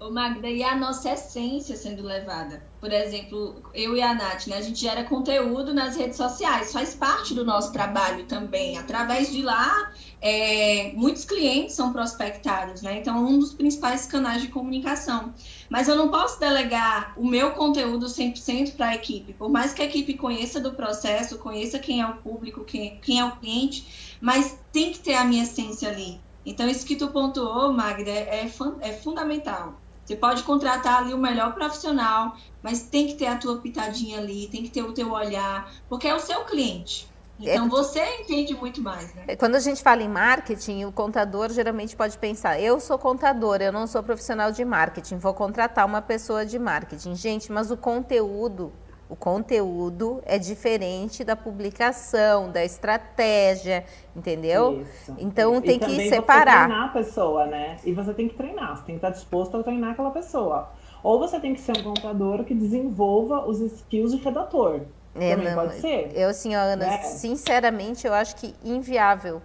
Ô 0.00 0.10
Magda, 0.10 0.48
e 0.48 0.64
a 0.64 0.74
nossa 0.74 1.12
essência 1.12 1.76
sendo 1.76 2.02
levada? 2.02 2.71
Por 2.82 2.92
exemplo, 2.92 3.62
eu 3.72 3.96
e 3.96 4.02
a 4.02 4.12
Nath, 4.12 4.48
né? 4.48 4.56
A 4.56 4.60
gente 4.60 4.80
gera 4.80 5.04
conteúdo 5.04 5.72
nas 5.72 5.94
redes 5.94 6.16
sociais, 6.16 6.72
faz 6.72 6.96
parte 6.96 7.32
do 7.32 7.44
nosso 7.44 7.72
trabalho 7.72 8.26
também. 8.26 8.76
Através 8.76 9.30
de 9.30 9.40
lá, 9.40 9.92
é, 10.20 10.90
muitos 10.96 11.24
clientes 11.24 11.76
são 11.76 11.92
prospectados, 11.92 12.82
né? 12.82 12.98
Então, 12.98 13.16
é 13.16 13.20
um 13.20 13.38
dos 13.38 13.54
principais 13.54 14.06
canais 14.06 14.42
de 14.42 14.48
comunicação. 14.48 15.32
Mas 15.70 15.86
eu 15.86 15.94
não 15.94 16.10
posso 16.10 16.40
delegar 16.40 17.14
o 17.16 17.24
meu 17.24 17.52
conteúdo 17.52 18.06
100% 18.06 18.74
para 18.74 18.88
a 18.88 18.94
equipe. 18.96 19.32
Por 19.32 19.48
mais 19.48 19.72
que 19.72 19.80
a 19.80 19.84
equipe 19.84 20.14
conheça 20.14 20.58
do 20.58 20.72
processo, 20.72 21.38
conheça 21.38 21.78
quem 21.78 22.00
é 22.00 22.06
o 22.08 22.16
público, 22.16 22.64
quem, 22.64 22.98
quem 23.00 23.20
é 23.20 23.24
o 23.24 23.36
cliente, 23.36 24.18
mas 24.20 24.58
tem 24.72 24.90
que 24.90 24.98
ter 24.98 25.14
a 25.14 25.24
minha 25.24 25.44
essência 25.44 25.88
ali. 25.88 26.20
Então, 26.44 26.68
isso 26.68 26.84
que 26.84 26.96
tu 26.96 27.06
pontuou, 27.12 27.72
Magda, 27.72 28.10
é, 28.10 28.44
é 28.80 28.92
fundamental. 28.92 29.81
Você 30.04 30.16
pode 30.16 30.42
contratar 30.42 30.98
ali 30.98 31.14
o 31.14 31.18
melhor 31.18 31.54
profissional, 31.54 32.36
mas 32.62 32.82
tem 32.82 33.06
que 33.06 33.14
ter 33.14 33.26
a 33.26 33.36
tua 33.36 33.58
pitadinha 33.58 34.18
ali, 34.18 34.48
tem 34.48 34.62
que 34.62 34.70
ter 34.70 34.82
o 34.82 34.92
teu 34.92 35.12
olhar, 35.12 35.72
porque 35.88 36.08
é 36.08 36.14
o 36.14 36.20
seu 36.20 36.44
cliente. 36.44 37.10
Então 37.40 37.66
é, 37.66 37.68
você 37.68 38.00
entende 38.20 38.54
muito 38.54 38.80
mais, 38.80 39.12
né? 39.14 39.36
Quando 39.36 39.56
a 39.56 39.60
gente 39.60 39.82
fala 39.82 40.02
em 40.02 40.08
marketing, 40.08 40.84
o 40.84 40.92
contador 40.92 41.50
geralmente 41.50 41.96
pode 41.96 42.16
pensar: 42.18 42.60
eu 42.60 42.78
sou 42.78 42.98
contador, 42.98 43.60
eu 43.60 43.72
não 43.72 43.86
sou 43.86 44.02
profissional 44.02 44.52
de 44.52 44.64
marketing, 44.64 45.16
vou 45.16 45.34
contratar 45.34 45.84
uma 45.86 46.00
pessoa 46.00 46.46
de 46.46 46.58
marketing. 46.58 47.14
Gente, 47.14 47.50
mas 47.50 47.70
o 47.70 47.76
conteúdo 47.76 48.72
o 49.12 49.16
conteúdo 49.16 50.22
é 50.24 50.38
diferente 50.38 51.22
da 51.22 51.36
publicação, 51.36 52.50
da 52.50 52.64
estratégia, 52.64 53.84
entendeu? 54.16 54.80
Isso. 54.80 55.14
Então 55.18 55.60
tem 55.60 55.78
que 55.78 56.08
separar. 56.08 56.62
Você 56.62 56.66
treinar 56.68 56.88
a 56.88 56.92
pessoa, 56.92 57.46
né? 57.46 57.76
E 57.84 57.92
você 57.92 58.14
tem 58.14 58.26
que 58.26 58.34
treinar, 58.34 58.74
você 58.74 58.84
tem 58.84 58.94
que 58.94 59.04
estar 59.04 59.10
disposto 59.10 59.54
a 59.58 59.62
treinar 59.62 59.90
aquela 59.90 60.10
pessoa. 60.12 60.70
Ou 61.02 61.18
você 61.18 61.38
tem 61.38 61.52
que 61.52 61.60
ser 61.60 61.76
um 61.76 61.82
contador 61.82 62.42
que 62.44 62.54
desenvolva 62.54 63.46
os 63.46 63.60
skills 63.60 64.12
de 64.12 64.16
redator. 64.16 64.80
É, 65.14 65.36
Também 65.36 65.54
não, 65.54 65.62
pode 65.62 65.74
ser. 65.78 66.10
Eu, 66.14 66.30
assim, 66.30 66.54
Ana, 66.54 66.76
né? 66.76 67.02
sinceramente, 67.02 68.06
eu 68.06 68.14
acho 68.14 68.34
que 68.36 68.54
inviável 68.64 69.42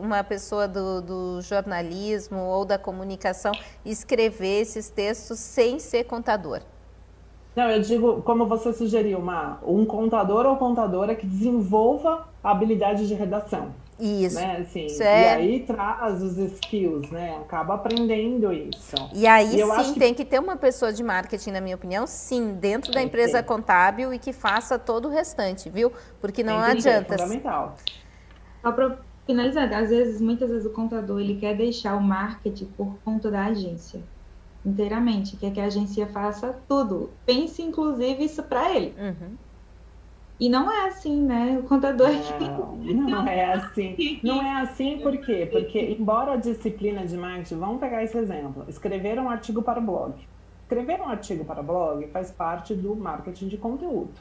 uma 0.00 0.22
pessoa 0.22 0.68
do, 0.68 1.02
do, 1.02 1.42
jornalismo 1.42 2.38
ou 2.38 2.64
da 2.64 2.78
comunicação 2.78 3.50
escrever 3.84 4.60
esses 4.60 4.88
textos 4.88 5.40
sem 5.40 5.80
ser 5.80 6.04
contador. 6.04 6.62
Não, 7.60 7.68
eu 7.68 7.82
digo, 7.82 8.22
como 8.22 8.46
você 8.46 8.72
sugeriu, 8.72 9.18
uma, 9.18 9.58
um 9.62 9.84
contador 9.84 10.46
ou 10.46 10.56
contadora 10.56 11.14
que 11.14 11.26
desenvolva 11.26 12.26
a 12.42 12.52
habilidade 12.52 13.06
de 13.06 13.12
redação. 13.12 13.74
Isso. 13.98 14.36
Né? 14.36 14.56
Assim, 14.62 14.86
isso 14.86 15.02
é... 15.02 15.22
E 15.22 15.28
aí 15.28 15.60
traz 15.60 16.22
os 16.22 16.38
skills, 16.38 17.10
né? 17.10 17.36
Acaba 17.36 17.74
aprendendo 17.74 18.50
isso. 18.50 18.96
E 19.12 19.26
aí 19.26 19.60
e 19.60 19.84
sim, 19.84 19.92
que... 19.92 20.00
tem 20.00 20.14
que 20.14 20.24
ter 20.24 20.38
uma 20.38 20.56
pessoa 20.56 20.90
de 20.90 21.02
marketing, 21.02 21.50
na 21.50 21.60
minha 21.60 21.76
opinião, 21.76 22.06
sim, 22.06 22.54
dentro 22.54 22.92
da 22.92 23.02
empresa 23.02 23.42
contábil 23.42 24.14
e 24.14 24.18
que 24.18 24.32
faça 24.32 24.78
todo 24.78 25.08
o 25.08 25.10
restante, 25.10 25.68
viu? 25.68 25.92
Porque 26.18 26.42
não 26.42 26.62
tem 26.62 26.70
adianta. 26.70 27.14
É 27.14 27.18
fundamental. 27.18 27.74
Só 28.62 28.72
para 28.72 28.96
finalizar, 29.26 29.70
às 29.70 29.90
vezes, 29.90 30.18
muitas 30.18 30.48
vezes 30.48 30.64
o 30.64 30.70
contador 30.70 31.20
ele 31.20 31.36
quer 31.36 31.54
deixar 31.54 31.94
o 31.94 32.00
marketing 32.00 32.70
por 32.74 32.96
conta 33.04 33.30
da 33.30 33.44
agência 33.44 34.00
inteiramente, 34.64 35.36
quer 35.36 35.52
que 35.52 35.60
a 35.60 35.64
agência 35.64 36.06
faça 36.06 36.58
tudo. 36.68 37.10
Pense, 37.24 37.62
inclusive, 37.62 38.24
isso 38.24 38.42
para 38.42 38.74
ele. 38.74 38.94
Uhum. 38.98 39.36
E 40.40 40.48
não 40.48 40.72
é 40.72 40.88
assim, 40.88 41.20
né? 41.22 41.58
O 41.62 41.68
contador 41.68 42.08
não, 42.80 43.10
não 43.10 43.26
é 43.26 43.44
assim. 43.52 44.20
Não 44.22 44.42
é 44.42 44.62
assim 44.62 44.98
por 44.98 45.16
quê? 45.18 45.46
Porque, 45.50 45.78
embora 45.98 46.32
a 46.32 46.36
disciplina 46.36 47.06
de 47.06 47.14
marketing, 47.16 47.56
vamos 47.56 47.78
pegar 47.78 48.02
esse 48.02 48.16
exemplo, 48.16 48.64
escrever 48.66 49.18
um 49.18 49.28
artigo 49.28 49.62
para 49.62 49.78
o 49.78 49.82
blog. 49.82 50.14
Escrever 50.62 50.98
um 51.00 51.08
artigo 51.08 51.44
para 51.44 51.60
o 51.60 51.64
blog 51.64 52.06
faz 52.08 52.30
parte 52.30 52.74
do 52.74 52.96
marketing 52.96 53.48
de 53.48 53.58
conteúdo. 53.58 54.14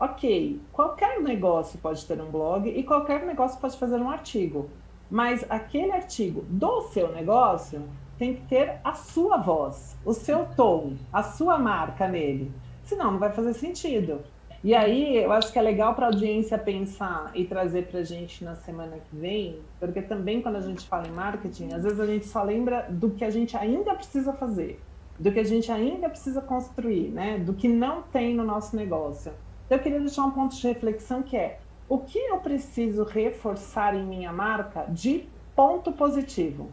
Ok, 0.00 0.60
qualquer 0.72 1.20
negócio 1.20 1.78
pode 1.78 2.04
ter 2.06 2.20
um 2.20 2.28
blog 2.28 2.68
e 2.68 2.82
qualquer 2.82 3.24
negócio 3.24 3.60
pode 3.60 3.78
fazer 3.78 4.00
um 4.00 4.10
artigo. 4.10 4.68
Mas 5.08 5.46
aquele 5.48 5.92
artigo 5.92 6.44
do 6.48 6.88
seu 6.88 7.12
negócio 7.12 7.88
tem 8.22 8.34
que 8.34 8.42
ter 8.42 8.78
a 8.84 8.94
sua 8.94 9.36
voz, 9.36 9.96
o 10.04 10.12
seu 10.12 10.46
tom, 10.54 10.94
a 11.12 11.24
sua 11.24 11.58
marca 11.58 12.06
nele. 12.06 12.52
Senão 12.84 13.10
não 13.10 13.18
vai 13.18 13.32
fazer 13.32 13.52
sentido. 13.52 14.20
E 14.62 14.76
aí, 14.76 15.16
eu 15.16 15.32
acho 15.32 15.52
que 15.52 15.58
é 15.58 15.62
legal 15.62 15.92
para 15.96 16.06
a 16.06 16.08
audiência 16.10 16.56
pensar 16.56 17.32
e 17.34 17.44
trazer 17.44 17.88
para 17.88 17.98
a 17.98 18.04
gente 18.04 18.44
na 18.44 18.54
semana 18.54 18.98
que 18.98 19.16
vem, 19.16 19.58
porque 19.80 20.00
também 20.00 20.40
quando 20.40 20.54
a 20.54 20.60
gente 20.60 20.86
fala 20.86 21.08
em 21.08 21.10
marketing, 21.10 21.72
às 21.72 21.82
vezes 21.82 21.98
a 21.98 22.06
gente 22.06 22.24
só 22.26 22.44
lembra 22.44 22.86
do 22.88 23.10
que 23.10 23.24
a 23.24 23.30
gente 23.30 23.56
ainda 23.56 23.92
precisa 23.92 24.32
fazer, 24.32 24.80
do 25.18 25.32
que 25.32 25.40
a 25.40 25.44
gente 25.44 25.72
ainda 25.72 26.08
precisa 26.08 26.40
construir, 26.40 27.08
né? 27.08 27.40
Do 27.40 27.54
que 27.54 27.66
não 27.66 28.02
tem 28.02 28.36
no 28.36 28.44
nosso 28.44 28.76
negócio. 28.76 29.32
Então, 29.66 29.78
eu 29.78 29.82
queria 29.82 29.98
deixar 29.98 30.22
um 30.26 30.30
ponto 30.30 30.54
de 30.54 30.64
reflexão 30.64 31.24
que 31.24 31.36
é 31.36 31.58
o 31.88 31.98
que 31.98 32.20
eu 32.20 32.36
preciso 32.36 33.02
reforçar 33.02 33.96
em 33.96 34.06
minha 34.06 34.32
marca 34.32 34.86
de 34.88 35.26
ponto 35.56 35.90
positivo. 35.90 36.70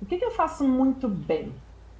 O 0.00 0.06
que, 0.06 0.18
que 0.18 0.24
eu 0.24 0.30
faço 0.30 0.66
muito 0.66 1.08
bem? 1.08 1.52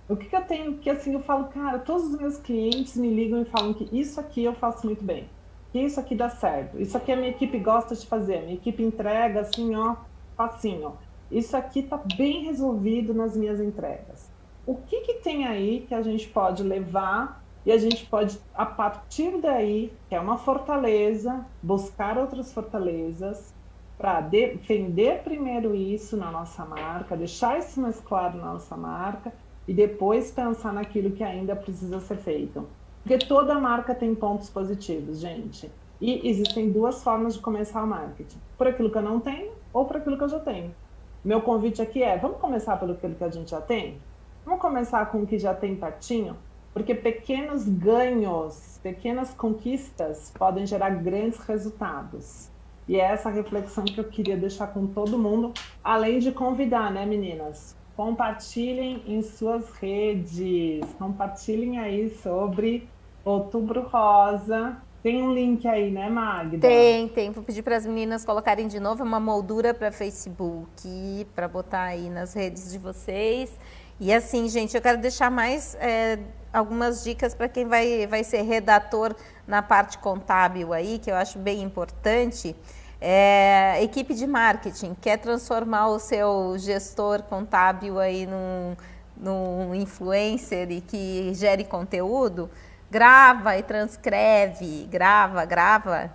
O 0.08 0.16
que, 0.16 0.26
que 0.26 0.36
eu 0.36 0.44
tenho 0.44 0.78
que, 0.78 0.88
assim, 0.88 1.14
eu 1.14 1.20
falo, 1.20 1.48
cara, 1.48 1.78
todos 1.78 2.04
os 2.04 2.18
meus 2.18 2.36
clientes 2.38 2.96
me 2.96 3.12
ligam 3.12 3.42
e 3.42 3.44
falam 3.46 3.74
que 3.74 3.88
isso 3.98 4.20
aqui 4.20 4.44
eu 4.44 4.54
faço 4.54 4.86
muito 4.86 5.02
bem, 5.02 5.28
que 5.72 5.80
isso 5.80 5.98
aqui 5.98 6.14
dá 6.14 6.28
certo, 6.28 6.80
isso 6.80 6.96
aqui 6.96 7.10
a 7.10 7.16
minha 7.16 7.30
equipe 7.30 7.58
gosta 7.58 7.96
de 7.96 8.06
fazer, 8.06 8.36
a 8.36 8.42
minha 8.42 8.54
equipe 8.54 8.82
entrega 8.82 9.40
assim, 9.40 9.74
ó, 9.74 9.96
facinho. 10.36 10.96
Isso 11.30 11.56
aqui 11.56 11.82
tá 11.82 11.96
bem 11.96 12.44
resolvido 12.44 13.12
nas 13.12 13.36
minhas 13.36 13.60
entregas. 13.60 14.30
O 14.64 14.76
que, 14.76 15.00
que 15.00 15.14
tem 15.14 15.46
aí 15.46 15.84
que 15.88 15.94
a 15.94 16.02
gente 16.02 16.28
pode 16.28 16.62
levar 16.62 17.42
e 17.64 17.72
a 17.72 17.78
gente 17.78 18.06
pode, 18.06 18.38
a 18.54 18.64
partir 18.64 19.40
daí, 19.40 19.92
que 20.08 20.14
é 20.14 20.20
uma 20.20 20.38
fortaleza, 20.38 21.44
buscar 21.60 22.16
outras 22.16 22.52
fortalezas 22.52 23.55
para 23.98 24.20
defender 24.20 25.22
primeiro 25.22 25.74
isso 25.74 26.16
na 26.16 26.30
nossa 26.30 26.64
marca, 26.64 27.16
deixar 27.16 27.58
isso 27.58 27.80
mais 27.80 27.98
claro 28.00 28.36
na 28.38 28.52
nossa 28.52 28.76
marca 28.76 29.32
e 29.66 29.72
depois 29.72 30.30
pensar 30.30 30.72
naquilo 30.72 31.10
que 31.10 31.24
ainda 31.24 31.56
precisa 31.56 32.00
ser 32.00 32.16
feito. 32.16 32.66
Porque 33.02 33.18
toda 33.18 33.58
marca 33.58 33.94
tem 33.94 34.14
pontos 34.14 34.50
positivos, 34.50 35.20
gente. 35.20 35.70
E 36.00 36.28
existem 36.28 36.70
duas 36.70 37.02
formas 37.02 37.34
de 37.34 37.40
começar 37.40 37.82
o 37.82 37.86
marketing: 37.86 38.38
por 38.58 38.66
aquilo 38.66 38.90
que 38.90 38.98
eu 38.98 39.02
não 39.02 39.20
tenho 39.20 39.52
ou 39.72 39.84
por 39.86 39.96
aquilo 39.96 40.18
que 40.18 40.24
eu 40.24 40.28
já 40.28 40.40
tenho. 40.40 40.74
Meu 41.24 41.40
convite 41.40 41.80
aqui 41.80 42.02
é: 42.02 42.18
vamos 42.18 42.38
começar 42.38 42.76
pelo 42.76 42.94
que 42.94 43.24
a 43.24 43.30
gente 43.30 43.50
já 43.50 43.60
tem? 43.60 43.98
Vamos 44.44 44.60
começar 44.60 45.06
com 45.06 45.22
o 45.22 45.26
que 45.26 45.38
já 45.38 45.54
tem 45.54 45.74
pertinho? 45.74 46.36
Porque 46.72 46.94
pequenos 46.94 47.66
ganhos, 47.66 48.78
pequenas 48.82 49.32
conquistas 49.32 50.30
podem 50.38 50.66
gerar 50.66 50.90
grandes 50.90 51.38
resultados. 51.38 52.50
E 52.88 52.96
é 52.96 53.04
essa 53.04 53.30
reflexão 53.30 53.84
que 53.84 53.98
eu 53.98 54.04
queria 54.04 54.36
deixar 54.36 54.68
com 54.68 54.86
todo 54.86 55.18
mundo, 55.18 55.52
além 55.82 56.18
de 56.18 56.30
convidar, 56.30 56.90
né, 56.92 57.04
meninas? 57.04 57.74
Compartilhem 57.96 59.02
em 59.06 59.22
suas 59.22 59.70
redes, 59.72 60.84
compartilhem 60.98 61.78
aí 61.78 62.10
sobre 62.10 62.88
Outubro 63.24 63.82
Rosa. 63.88 64.76
Tem 65.02 65.22
um 65.22 65.32
link 65.32 65.66
aí, 65.66 65.90
né, 65.90 66.08
Magda? 66.08 66.58
Tem, 66.58 67.08
tem. 67.08 67.30
Vou 67.30 67.42
pedir 67.42 67.62
para 67.62 67.76
as 67.76 67.86
meninas 67.86 68.24
colocarem 68.24 68.68
de 68.68 68.78
novo 68.78 69.02
uma 69.02 69.18
moldura 69.18 69.72
para 69.72 69.90
Facebook, 69.90 71.26
para 71.34 71.48
botar 71.48 71.82
aí 71.82 72.10
nas 72.10 72.34
redes 72.34 72.70
de 72.70 72.78
vocês. 72.78 73.50
E 73.98 74.12
assim, 74.12 74.48
gente, 74.48 74.76
eu 74.76 74.82
quero 74.82 74.98
deixar 74.98 75.30
mais 75.30 75.74
é, 75.80 76.18
algumas 76.52 77.02
dicas 77.02 77.34
para 77.34 77.48
quem 77.48 77.66
vai, 77.66 78.06
vai 78.06 78.22
ser 78.22 78.42
redator 78.42 79.14
na 79.46 79.62
parte 79.62 79.98
contábil 79.98 80.72
aí, 80.72 80.98
que 80.98 81.10
eu 81.10 81.14
acho 81.14 81.38
bem 81.38 81.62
importante. 81.62 82.54
É, 83.00 83.82
equipe 83.82 84.14
de 84.14 84.26
marketing 84.26 84.96
quer 85.00 85.18
transformar 85.18 85.88
o 85.88 85.98
seu 85.98 86.56
gestor 86.58 87.22
contábil 87.22 87.98
aí 87.98 88.26
num, 88.26 88.76
num 89.16 89.74
influencer 89.74 90.70
e 90.70 90.80
que 90.80 91.32
gere 91.34 91.64
conteúdo, 91.64 92.50
grava 92.90 93.56
e 93.58 93.62
transcreve, 93.62 94.86
grava, 94.90 95.44
grava, 95.44 96.10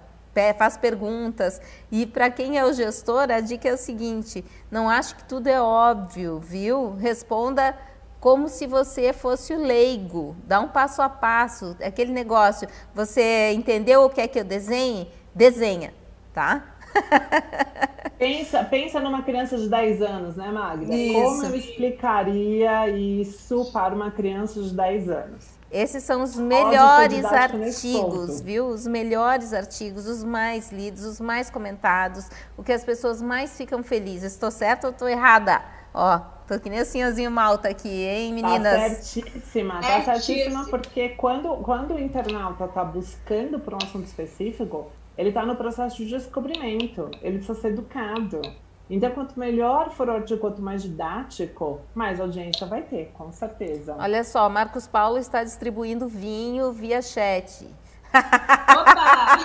faz 0.57 0.75
perguntas. 0.75 1.61
E 1.91 2.05
para 2.05 2.31
quem 2.31 2.57
é 2.57 2.65
o 2.65 2.73
gestor, 2.73 3.29
a 3.29 3.39
dica 3.39 3.69
é 3.69 3.73
o 3.73 3.77
seguinte: 3.77 4.43
não 4.69 4.89
ache 4.89 5.15
que 5.15 5.23
tudo 5.25 5.47
é 5.47 5.61
óbvio, 5.61 6.39
viu? 6.39 6.95
Responda 6.95 7.77
como 8.19 8.47
se 8.47 8.67
você 8.67 9.13
fosse 9.13 9.53
o 9.53 9.61
leigo, 9.61 10.35
dá 10.45 10.59
um 10.59 10.67
passo 10.67 11.01
a 11.01 11.09
passo, 11.09 11.75
aquele 11.83 12.11
negócio. 12.11 12.67
Você 12.93 13.51
entendeu 13.53 14.03
o 14.03 14.09
que 14.09 14.21
é 14.21 14.27
que 14.27 14.39
eu 14.39 14.43
desenhe? 14.43 15.11
Desenha, 15.33 15.93
tá? 16.33 16.63
pensa, 18.17 18.63
pensa 18.63 18.99
numa 18.99 19.23
criança 19.23 19.57
de 19.57 19.69
10 19.69 20.01
anos, 20.01 20.35
né, 20.35 20.51
Magda? 20.51 20.93
Isso. 20.93 21.13
Como 21.13 21.43
eu 21.45 21.55
explicaria 21.55 22.89
isso 22.89 23.71
para 23.71 23.95
uma 23.95 24.11
criança 24.11 24.61
de 24.61 24.73
10 24.73 25.09
anos? 25.09 25.61
Esses 25.71 26.03
são 26.03 26.21
os 26.21 26.35
melhores 26.35 27.23
artigos, 27.23 28.41
viu? 28.41 28.67
Os 28.67 28.85
melhores 28.85 29.53
artigos, 29.53 30.05
os 30.05 30.21
mais 30.21 30.69
lidos, 30.69 31.05
os 31.05 31.21
mais 31.21 31.49
comentados, 31.49 32.27
o 32.57 32.63
que 32.63 32.73
as 32.73 32.83
pessoas 32.83 33.21
mais 33.21 33.55
ficam 33.55 33.81
felizes. 33.81 34.33
Estou 34.33 34.51
certa 34.51 34.87
ou 34.87 34.91
estou 34.91 35.07
errada? 35.07 35.61
Ó, 35.93 36.19
tô 36.45 36.59
que 36.59 36.69
nem 36.69 36.81
o 36.81 36.85
senhorzinho 36.85 37.31
malta 37.31 37.69
aqui, 37.69 37.87
hein, 37.87 38.33
meninas? 38.33 38.73
Tá 38.73 38.89
certíssima, 38.89 39.79
tá 39.79 40.01
certíssima, 40.01 40.65
porque 40.65 41.09
quando, 41.09 41.55
quando 41.63 41.93
o 41.93 41.99
internauta 41.99 42.67
tá 42.67 42.83
buscando 42.83 43.57
por 43.57 43.73
um 43.73 43.77
assunto 43.77 44.05
específico, 44.05 44.91
ele 45.17 45.31
tá 45.31 45.45
no 45.45 45.55
processo 45.55 45.97
de 45.97 46.05
descobrimento, 46.05 47.09
ele 47.21 47.37
precisa 47.37 47.59
ser 47.59 47.69
educado. 47.69 48.41
Então, 48.89 49.09
quanto 49.11 49.39
melhor 49.39 49.91
for 49.91 50.09
o 50.09 50.11
artigo, 50.11 50.41
quanto 50.41 50.61
mais 50.61 50.83
didático, 50.83 51.79
mais 51.95 52.19
audiência 52.19 52.67
vai 52.67 52.81
ter, 52.81 53.11
com 53.13 53.31
certeza. 53.31 53.95
Olha 53.97 54.23
só, 54.23 54.49
Marcos 54.49 54.85
Paulo 54.85 55.17
está 55.17 55.43
distribuindo 55.43 56.07
vinho 56.07 56.73
via 56.73 57.01
chat. 57.01 57.65
Opa! 58.13 59.37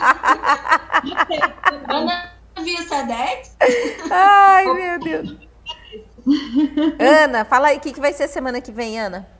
Ana 1.89 2.33
via 2.61 2.83
Sedex? 2.83 3.57
Ai, 4.11 4.65
meu 4.65 4.99
Deus. 4.99 5.37
Ana, 6.99 7.45
fala 7.45 7.69
aí, 7.69 7.77
o 7.77 7.81
que, 7.81 7.93
que 7.93 8.01
vai 8.01 8.13
ser 8.13 8.27
semana 8.27 8.61
que 8.61 8.73
vem, 8.73 8.99
Ana? 8.99 9.36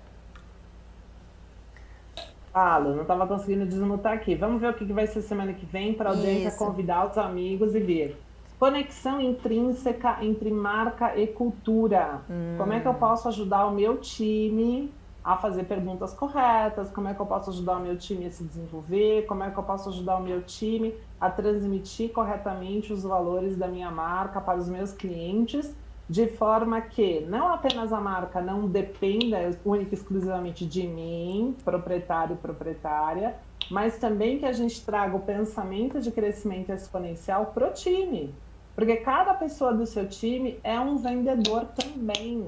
Falo, 2.57 2.95
não 2.95 3.03
estava 3.03 3.27
conseguindo 3.27 3.67
desmutar 3.67 4.15
aqui. 4.15 4.35
Vamos 4.35 4.63
ver 4.63 4.71
o 4.71 4.73
que, 4.73 4.87
que 4.87 4.93
vai 4.95 5.07
ser 5.07 5.21
semana 5.21 5.53
que 5.53 5.67
vem 5.67 5.93
para 5.93 6.09
a 6.09 6.13
audiência 6.15 6.51
convidar 6.53 7.07
os 7.07 7.19
amigos 7.19 7.75
e 7.75 7.81
ver. 7.81 8.19
Conexão 8.59 9.21
intrínseca 9.21 10.25
entre 10.25 10.51
marca 10.51 11.15
e 11.19 11.27
cultura. 11.27 12.23
Como 12.57 12.73
é 12.73 12.81
que 12.81 12.89
eu 12.89 12.95
posso 12.95 13.29
ajudar 13.29 13.67
o 13.67 13.73
meu 13.73 13.99
time 13.99 14.91
a 15.23 15.37
fazer 15.37 15.65
perguntas 15.65 16.15
corretas? 16.15 16.91
Como 16.91 17.07
é 17.09 17.13
que 17.13 17.21
eu 17.21 17.27
posso 17.27 17.51
ajudar 17.51 17.77
o 17.77 17.81
meu 17.81 17.99
time 17.99 18.25
a 18.25 18.31
se 18.31 18.43
desenvolver? 18.43 19.27
Como 19.27 19.45
é 19.45 19.51
que 19.51 19.59
eu 19.59 19.63
posso 19.63 19.91
ajudar 19.91 20.17
o 20.17 20.23
meu 20.23 20.41
time 20.41 20.95
a 21.21 21.29
transmitir 21.29 22.11
corretamente 22.11 22.91
os 22.91 23.03
valores 23.03 23.55
da 23.59 23.69
minha 23.69 23.91
marca 23.91 24.41
para 24.41 24.59
os 24.59 24.67
meus 24.67 24.93
clientes? 24.95 25.77
De 26.09 26.29
forma 26.29 26.81
que 26.81 27.21
não 27.23 27.49
apenas 27.49 27.93
a 27.93 28.01
marca 28.01 28.41
não 28.41 28.69
dependa 28.69 29.59
única 29.65 29.91
e 29.91 29.99
exclusivamente 29.99 30.65
de 30.65 30.87
mim, 30.87 31.57
proprietário 31.65 32.37
proprietária, 32.37 33.35
mas 33.71 33.99
também 33.99 34.39
que 34.39 34.47
a 34.47 34.53
gente 34.53 34.85
traga 34.85 35.17
o 35.17 35.21
pensamento 35.21 36.01
de 36.01 36.13
crescimento 36.13 36.71
exponencial 36.71 37.47
para 37.47 37.69
o 37.69 37.73
time. 37.73 38.33
Porque 38.77 38.97
cada 38.97 39.35
pessoa 39.35 39.73
do 39.73 39.85
seu 39.85 40.09
time 40.09 40.61
é 40.63 40.79
um 40.79 40.97
vendedor 40.97 41.65
também. 41.75 42.47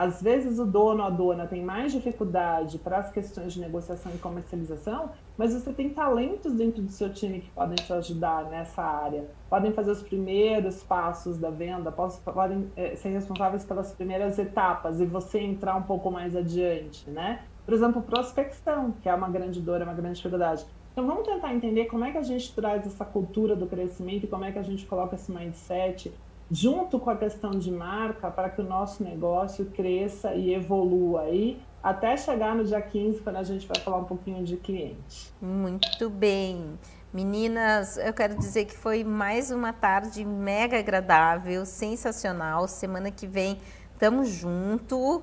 Às 0.00 0.22
vezes 0.22 0.58
o 0.58 0.64
dono 0.64 1.02
ou 1.02 1.06
a 1.06 1.10
dona 1.10 1.46
tem 1.46 1.62
mais 1.62 1.92
dificuldade 1.92 2.78
para 2.78 2.96
as 2.96 3.12
questões 3.12 3.52
de 3.52 3.60
negociação 3.60 4.10
e 4.14 4.16
comercialização, 4.16 5.10
mas 5.36 5.52
você 5.52 5.74
tem 5.74 5.90
talentos 5.90 6.54
dentro 6.54 6.80
do 6.80 6.90
seu 6.90 7.12
time 7.12 7.42
que 7.42 7.50
podem 7.50 7.74
te 7.74 7.92
ajudar 7.92 8.44
nessa 8.46 8.82
área. 8.82 9.28
Podem 9.50 9.74
fazer 9.74 9.90
os 9.90 10.02
primeiros 10.02 10.82
passos 10.82 11.36
da 11.36 11.50
venda, 11.50 11.92
podem 11.92 12.72
eh, 12.78 12.96
ser 12.96 13.10
responsáveis 13.10 13.62
pelas 13.62 13.92
primeiras 13.92 14.38
etapas 14.38 15.02
e 15.02 15.04
você 15.04 15.38
entrar 15.38 15.76
um 15.76 15.82
pouco 15.82 16.10
mais 16.10 16.34
adiante, 16.34 17.10
né? 17.10 17.42
Por 17.66 17.74
exemplo, 17.74 18.00
prospecção, 18.00 18.92
que 19.02 19.08
é 19.10 19.14
uma 19.14 19.28
grande 19.28 19.60
dor, 19.60 19.82
é 19.82 19.84
uma 19.84 19.92
grande 19.92 20.16
dificuldade. 20.16 20.64
Então 20.92 21.06
vamos 21.06 21.28
tentar 21.28 21.54
entender 21.54 21.84
como 21.84 22.06
é 22.06 22.10
que 22.10 22.16
a 22.16 22.22
gente 22.22 22.54
traz 22.54 22.86
essa 22.86 23.04
cultura 23.04 23.54
do 23.54 23.66
crescimento 23.66 24.24
e 24.24 24.28
como 24.28 24.46
é 24.46 24.50
que 24.50 24.58
a 24.58 24.62
gente 24.62 24.86
coloca 24.86 25.14
esse 25.14 25.30
mindset 25.30 26.10
junto 26.50 26.98
com 26.98 27.10
a 27.10 27.16
questão 27.16 27.50
de 27.50 27.70
marca 27.70 28.30
para 28.30 28.50
que 28.50 28.60
o 28.60 28.64
nosso 28.64 29.02
negócio 29.04 29.66
cresça 29.66 30.34
e 30.34 30.52
evolua 30.52 31.22
aí 31.22 31.60
até 31.82 32.16
chegar 32.16 32.54
no 32.54 32.64
dia 32.64 32.80
15, 32.80 33.20
quando 33.20 33.36
a 33.36 33.42
gente 33.42 33.66
vai 33.66 33.80
falar 33.80 33.98
um 33.98 34.04
pouquinho 34.04 34.44
de 34.44 34.56
cliente. 34.56 35.32
Muito 35.40 36.10
bem. 36.10 36.78
Meninas, 37.12 37.96
eu 37.96 38.12
quero 38.12 38.36
dizer 38.36 38.66
que 38.66 38.76
foi 38.76 39.02
mais 39.02 39.50
uma 39.50 39.72
tarde 39.72 40.24
mega 40.24 40.78
agradável, 40.78 41.64
sensacional. 41.64 42.68
Semana 42.68 43.10
que 43.10 43.26
vem 43.26 43.58
tamo 43.98 44.24
junto. 44.24 45.22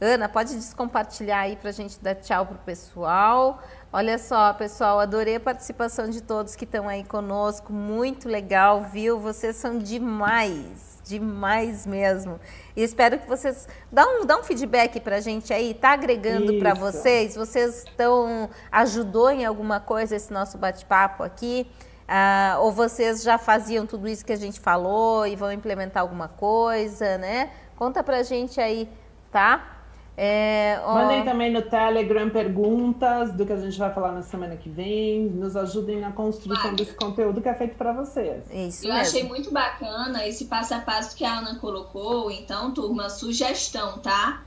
Ana, 0.00 0.28
pode 0.28 0.54
descompartilhar 0.54 1.40
aí 1.40 1.56
pra 1.56 1.70
gente 1.70 2.00
dar 2.00 2.14
tchau 2.14 2.46
pro 2.46 2.58
pessoal. 2.58 3.62
Olha 3.92 4.18
só, 4.18 4.52
pessoal, 4.52 5.00
adorei 5.00 5.34
a 5.34 5.40
participação 5.40 6.08
de 6.08 6.20
todos 6.20 6.54
que 6.54 6.64
estão 6.64 6.88
aí 6.88 7.02
conosco. 7.02 7.72
Muito 7.72 8.28
legal, 8.28 8.84
viu? 8.84 9.18
Vocês 9.18 9.56
são 9.56 9.78
demais, 9.78 11.00
demais 11.02 11.88
mesmo. 11.88 12.38
E 12.76 12.84
espero 12.84 13.18
que 13.18 13.26
vocês 13.28 13.66
dá 13.90 14.06
um, 14.06 14.24
dá 14.24 14.38
um 14.38 14.44
feedback 14.44 15.00
pra 15.00 15.20
gente 15.20 15.52
aí. 15.52 15.74
Tá 15.74 15.90
agregando 15.90 16.56
para 16.60 16.72
vocês? 16.72 17.34
Vocês 17.34 17.78
estão 17.78 18.48
ajudou 18.70 19.28
em 19.28 19.44
alguma 19.44 19.80
coisa 19.80 20.14
esse 20.14 20.32
nosso 20.32 20.56
bate-papo 20.56 21.24
aqui? 21.24 21.68
Ah, 22.06 22.58
ou 22.60 22.70
vocês 22.70 23.24
já 23.24 23.38
faziam 23.38 23.86
tudo 23.86 24.06
isso 24.06 24.24
que 24.24 24.32
a 24.32 24.36
gente 24.36 24.60
falou 24.60 25.26
e 25.26 25.34
vão 25.34 25.52
implementar 25.52 26.00
alguma 26.00 26.28
coisa, 26.28 27.18
né? 27.18 27.50
Conta 27.74 28.04
pra 28.04 28.22
gente 28.22 28.60
aí, 28.60 28.88
tá? 29.32 29.79
É, 30.22 30.78
ó, 30.84 30.96
Mandem 30.96 31.24
também 31.24 31.50
no 31.50 31.62
Telegram 31.62 32.28
perguntas 32.28 33.32
do 33.32 33.46
que 33.46 33.54
a 33.54 33.56
gente 33.56 33.78
vai 33.78 33.90
falar 33.90 34.12
na 34.12 34.20
semana 34.20 34.54
que 34.54 34.68
vem. 34.68 35.30
Nos 35.30 35.56
ajudem 35.56 35.98
na 35.98 36.12
construção 36.12 36.74
desse 36.74 36.92
conteúdo 36.92 37.40
que 37.40 37.48
é 37.48 37.54
feito 37.54 37.74
para 37.74 37.94
vocês. 37.94 38.44
Isso 38.50 38.86
Eu 38.86 38.92
mesmo. 38.92 39.00
achei 39.00 39.22
muito 39.22 39.50
bacana 39.50 40.28
esse 40.28 40.44
passo 40.44 40.74
a 40.74 40.80
passo 40.80 41.16
que 41.16 41.24
a 41.24 41.38
Ana 41.38 41.54
colocou. 41.58 42.30
Então, 42.30 42.70
turma, 42.70 43.08
sugestão, 43.08 43.96
tá? 44.00 44.42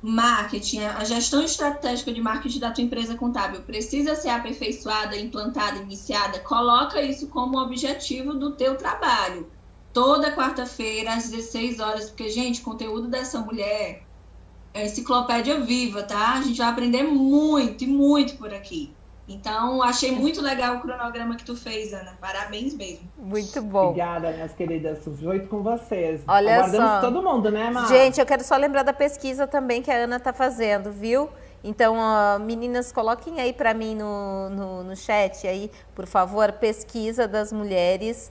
Marketing, 0.00 0.84
a 0.84 1.02
gestão 1.02 1.42
estratégica 1.42 2.12
de 2.12 2.20
marketing 2.20 2.60
da 2.60 2.70
tua 2.70 2.84
empresa 2.84 3.16
contábil 3.16 3.62
precisa 3.62 4.14
ser 4.14 4.28
aperfeiçoada, 4.28 5.16
implantada, 5.16 5.78
iniciada. 5.78 6.38
Coloca 6.38 7.02
isso 7.02 7.26
como 7.26 7.58
objetivo 7.58 8.34
do 8.34 8.52
teu 8.52 8.76
trabalho. 8.76 9.50
Toda 9.92 10.30
quarta-feira, 10.30 11.14
às 11.14 11.28
16 11.28 11.80
horas, 11.80 12.08
porque, 12.08 12.28
gente, 12.28 12.60
o 12.60 12.64
conteúdo 12.64 13.08
dessa 13.08 13.40
mulher 13.40 14.06
é 14.78 14.86
enciclopédia 14.86 15.60
viva, 15.60 16.02
tá? 16.02 16.34
A 16.34 16.42
gente 16.42 16.58
vai 16.58 16.68
aprender 16.68 17.02
muito 17.02 17.84
e 17.84 17.86
muito 17.86 18.36
por 18.36 18.52
aqui. 18.52 18.92
Então, 19.28 19.82
achei 19.82 20.10
muito 20.10 20.40
legal 20.40 20.76
o 20.76 20.80
cronograma 20.80 21.36
que 21.36 21.44
tu 21.44 21.54
fez, 21.54 21.92
Ana. 21.92 22.16
Parabéns 22.18 22.74
mesmo. 22.74 23.06
Muito 23.18 23.60
bom. 23.60 23.88
Obrigada, 23.88 24.30
minhas 24.30 24.54
queridas. 24.54 25.06
Oito 25.06 25.48
com 25.48 25.62
vocês. 25.62 26.22
Olha 26.26 26.54
Aguardamos 26.54 26.90
só. 26.90 27.00
todo 27.00 27.22
mundo, 27.22 27.50
né, 27.50 27.70
Mar? 27.70 27.88
Gente, 27.88 28.18
eu 28.18 28.24
quero 28.24 28.42
só 28.42 28.56
lembrar 28.56 28.84
da 28.84 28.92
pesquisa 28.94 29.46
também 29.46 29.82
que 29.82 29.90
a 29.90 29.96
Ana 29.96 30.16
está 30.16 30.32
fazendo, 30.32 30.90
viu? 30.90 31.28
Então, 31.62 31.96
ó, 31.98 32.38
meninas, 32.38 32.90
coloquem 32.90 33.40
aí 33.40 33.52
para 33.52 33.74
mim 33.74 33.94
no, 33.94 34.48
no, 34.48 34.84
no 34.84 34.96
chat 34.96 35.46
aí, 35.46 35.70
por 35.94 36.06
favor, 36.06 36.52
pesquisa 36.52 37.26
das 37.26 37.52
mulheres, 37.52 38.30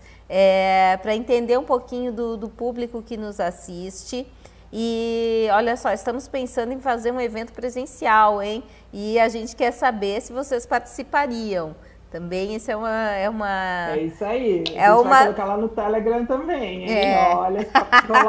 para 1.03 1.15
entender 1.15 1.59
um 1.59 1.63
pouquinho 1.63 2.11
do, 2.11 2.37
do 2.37 2.49
público 2.49 3.03
que 3.03 3.17
nos 3.17 3.39
assiste. 3.39 4.25
E 4.71 5.47
olha 5.53 5.77
só, 5.77 5.91
estamos 5.91 6.27
pensando 6.27 6.73
em 6.73 6.79
fazer 6.79 7.11
um 7.11 7.19
evento 7.21 7.53
presencial, 7.53 8.41
hein? 8.41 8.63
E 8.91 9.19
a 9.19 9.29
gente 9.29 9.55
quer 9.55 9.71
saber 9.71 10.21
se 10.21 10.33
vocês 10.33 10.65
participariam. 10.65 11.75
Também 12.11 12.55
isso 12.55 12.71
é 12.71 12.75
uma. 12.75 13.11
É 13.11 13.29
uma... 13.29 13.89
É 13.91 13.99
isso 14.03 14.23
aí. 14.23 14.63
É 14.73 14.85
a 14.85 14.91
gente 14.95 15.01
uma- 15.01 15.09
vai 15.09 15.23
colocar 15.25 15.45
lá 15.45 15.57
no 15.57 15.67
Telegram 15.67 16.25
também, 16.25 16.83
hein? 16.85 16.91
É. 16.97 17.35
Olha, 17.35 17.67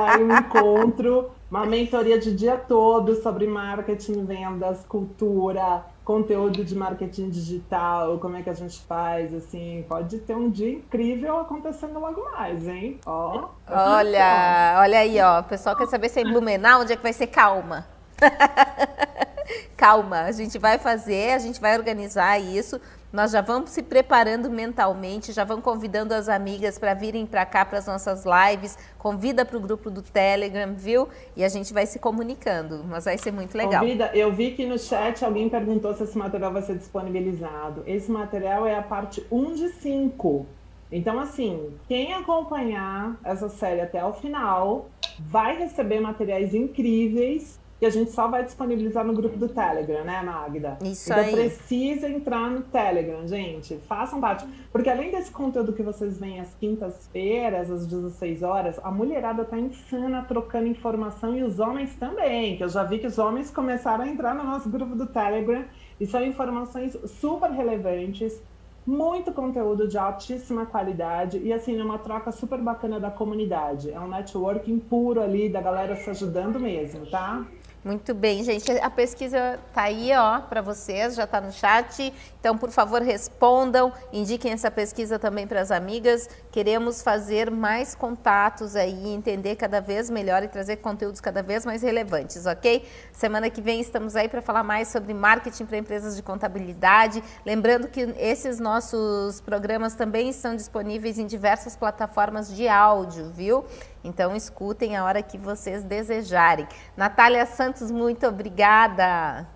aí 0.08 0.24
um 0.24 0.36
encontro, 0.36 1.30
uma 1.48 1.64
mentoria 1.64 2.18
de 2.18 2.34
dia 2.34 2.56
todo 2.56 3.14
sobre 3.22 3.46
marketing, 3.46 4.24
vendas, 4.24 4.84
cultura, 4.84 5.84
conteúdo 6.08 6.64
de 6.64 6.74
marketing 6.74 7.28
digital, 7.28 8.18
como 8.18 8.34
é 8.34 8.42
que 8.42 8.48
a 8.48 8.54
gente 8.54 8.80
faz, 8.80 9.34
assim, 9.34 9.84
pode 9.86 10.16
ter 10.20 10.34
um 10.34 10.48
dia 10.48 10.70
incrível 10.70 11.36
acontecendo 11.36 12.00
logo 12.00 12.24
mais, 12.32 12.66
hein? 12.66 12.98
Ó. 13.04 13.50
Olha, 13.68 14.78
olha 14.80 15.00
aí, 15.00 15.20
ó. 15.20 15.40
O 15.40 15.44
pessoal 15.44 15.76
quer 15.76 15.86
saber 15.86 16.08
se 16.08 16.18
é 16.18 16.22
em 16.22 16.32
Blumenau, 16.32 16.80
onde 16.80 16.94
é 16.94 16.96
que 16.96 17.02
vai 17.02 17.12
ser 17.12 17.26
calma. 17.26 17.86
calma, 19.76 20.22
a 20.22 20.32
gente 20.32 20.58
vai 20.58 20.78
fazer, 20.78 21.34
a 21.34 21.38
gente 21.38 21.60
vai 21.60 21.76
organizar 21.76 22.38
isso. 22.38 22.80
Nós 23.10 23.30
já 23.30 23.40
vamos 23.40 23.70
se 23.70 23.82
preparando 23.82 24.50
mentalmente, 24.50 25.32
já 25.32 25.42
vamos 25.42 25.64
convidando 25.64 26.12
as 26.12 26.28
amigas 26.28 26.78
para 26.78 26.92
virem 26.92 27.24
para 27.24 27.46
cá 27.46 27.64
para 27.64 27.78
as 27.78 27.86
nossas 27.86 28.24
lives. 28.24 28.76
Convida 28.98 29.46
para 29.46 29.56
o 29.56 29.60
grupo 29.60 29.90
do 29.90 30.02
Telegram, 30.02 30.74
viu? 30.74 31.08
E 31.34 31.42
a 31.42 31.48
gente 31.48 31.72
vai 31.72 31.86
se 31.86 31.98
comunicando, 31.98 32.84
mas 32.86 33.06
vai 33.06 33.16
ser 33.16 33.32
muito 33.32 33.56
legal. 33.56 33.80
Convida, 33.80 34.10
eu 34.14 34.30
vi 34.30 34.50
que 34.50 34.66
no 34.66 34.78
chat 34.78 35.24
alguém 35.24 35.48
perguntou 35.48 35.94
se 35.94 36.02
esse 36.02 36.18
material 36.18 36.52
vai 36.52 36.60
ser 36.60 36.76
disponibilizado. 36.76 37.82
Esse 37.86 38.10
material 38.10 38.66
é 38.66 38.76
a 38.76 38.82
parte 38.82 39.24
1 39.30 39.54
de 39.54 39.68
5. 39.70 40.46
Então, 40.92 41.18
assim, 41.18 41.74
quem 41.88 42.12
acompanhar 42.12 43.16
essa 43.24 43.48
série 43.48 43.80
até 43.80 44.04
o 44.04 44.12
final 44.12 44.90
vai 45.18 45.56
receber 45.56 46.00
materiais 46.00 46.52
incríveis 46.52 47.58
que 47.78 47.86
a 47.86 47.90
gente 47.90 48.10
só 48.10 48.26
vai 48.26 48.44
disponibilizar 48.44 49.04
no 49.04 49.12
grupo 49.12 49.38
do 49.38 49.48
Telegram, 49.48 50.02
né, 50.04 50.20
Magda? 50.22 50.78
Isso 50.82 51.12
então 51.12 51.24
aí. 51.24 51.32
precisa 51.32 52.08
entrar 52.08 52.50
no 52.50 52.62
Telegram, 52.62 53.26
gente. 53.26 53.76
Façam 53.86 54.20
parte. 54.20 54.44
Porque 54.72 54.90
além 54.90 55.12
desse 55.12 55.30
conteúdo 55.30 55.72
que 55.72 55.82
vocês 55.82 56.18
veem 56.18 56.40
às 56.40 56.52
quintas-feiras, 56.54 57.70
às 57.70 57.86
16 57.86 58.42
horas, 58.42 58.80
a 58.82 58.90
mulherada 58.90 59.44
tá 59.44 59.56
insana 59.58 60.22
trocando 60.22 60.66
informação 60.66 61.36
e 61.36 61.42
os 61.44 61.60
homens 61.60 61.94
também. 61.94 62.56
Que 62.56 62.64
eu 62.64 62.68
já 62.68 62.82
vi 62.82 62.98
que 62.98 63.06
os 63.06 63.18
homens 63.18 63.50
começaram 63.50 64.04
a 64.04 64.08
entrar 64.08 64.34
no 64.34 64.42
nosso 64.42 64.68
grupo 64.68 64.96
do 64.96 65.06
Telegram 65.06 65.64
e 66.00 66.06
são 66.06 66.24
informações 66.24 66.96
super 67.06 67.50
relevantes. 67.50 68.40
muito 68.88 69.32
conteúdo 69.32 69.86
de 69.86 69.98
altíssima 69.98 70.64
qualidade 70.64 71.38
e 71.38 71.52
assim 71.52 71.78
uma 71.78 71.98
troca 71.98 72.32
super 72.32 72.58
bacana 72.58 72.98
da 72.98 73.10
comunidade. 73.10 73.90
É 73.90 74.00
um 74.00 74.08
networking 74.08 74.78
puro 74.78 75.20
ali 75.20 75.50
da 75.50 75.60
galera 75.60 75.94
se 75.94 76.08
ajudando 76.08 76.58
mesmo, 76.58 77.04
tá? 77.04 77.46
Muito 77.84 78.12
bem, 78.12 78.42
gente. 78.42 78.70
A 78.80 78.90
pesquisa 78.90 79.58
tá 79.72 79.82
aí, 79.82 80.10
ó, 80.12 80.40
para 80.40 80.60
vocês, 80.60 81.14
já 81.14 81.24
está 81.24 81.40
no 81.40 81.52
chat. 81.52 82.12
Então, 82.40 82.58
por 82.58 82.70
favor, 82.70 83.00
respondam, 83.00 83.92
indiquem 84.12 84.50
essa 84.50 84.68
pesquisa 84.68 85.16
também 85.16 85.46
para 85.46 85.60
as 85.60 85.70
amigas. 85.70 86.28
Queremos 86.50 87.02
fazer 87.02 87.52
mais 87.52 87.94
contatos 87.94 88.74
aí, 88.74 89.08
entender 89.08 89.54
cada 89.54 89.80
vez 89.80 90.10
melhor 90.10 90.42
e 90.42 90.48
trazer 90.48 90.76
conteúdos 90.78 91.20
cada 91.20 91.40
vez 91.40 91.64
mais 91.64 91.82
relevantes, 91.82 92.46
ok? 92.46 92.84
Semana 93.12 93.48
que 93.48 93.62
vem 93.62 93.80
estamos 93.80 94.16
aí 94.16 94.28
para 94.28 94.42
falar 94.42 94.64
mais 94.64 94.88
sobre 94.88 95.14
marketing 95.14 95.64
para 95.64 95.78
empresas 95.78 96.16
de 96.16 96.22
contabilidade. 96.22 97.22
Lembrando 97.46 97.86
que 97.86 98.12
esses 98.18 98.58
nossos 98.58 99.40
programas 99.40 99.94
também 99.94 100.28
estão 100.30 100.56
disponíveis 100.56 101.16
em 101.16 101.26
diversas 101.26 101.76
plataformas 101.76 102.54
de 102.54 102.66
áudio, 102.68 103.30
viu? 103.30 103.64
Então 104.02 104.34
escutem 104.34 104.96
a 104.96 105.04
hora 105.04 105.22
que 105.22 105.36
vocês 105.36 105.82
desejarem. 105.82 106.66
Natália 106.96 107.44
Santos, 107.46 107.90
muito 107.90 108.26
obrigada. 108.26 109.48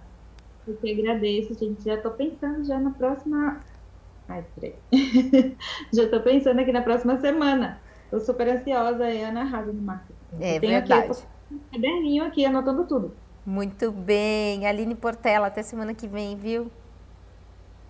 Eu 0.66 0.76
que 0.76 0.92
agradeço, 0.92 1.54
gente. 1.54 1.84
Já 1.84 1.94
estou 1.94 2.12
pensando 2.12 2.64
já 2.64 2.78
na 2.78 2.90
próxima. 2.90 3.60
Ai, 4.28 4.44
peraí. 4.54 4.74
já 5.92 6.04
estou 6.04 6.20
pensando 6.20 6.60
aqui 6.60 6.72
na 6.72 6.82
próxima 6.82 7.18
semana. 7.18 7.80
Estou 8.04 8.20
super 8.20 8.48
ansiosa 8.48 9.04
aí, 9.04 9.22
Ana 9.22 9.44
Rasa 9.44 9.72
no 9.72 9.82
marketing. 9.82 10.14
É 10.40 10.58
verdade. 10.58 11.10
Aqui, 11.10 11.22
um 11.50 11.58
caderninho 11.72 12.24
aqui, 12.24 12.44
anotando 12.44 12.84
tudo. 12.84 13.14
Muito 13.44 13.90
bem. 13.90 14.66
Aline 14.66 14.94
Portela, 14.94 15.48
até 15.48 15.62
semana 15.62 15.94
que 15.94 16.06
vem, 16.06 16.36
viu? 16.36 16.70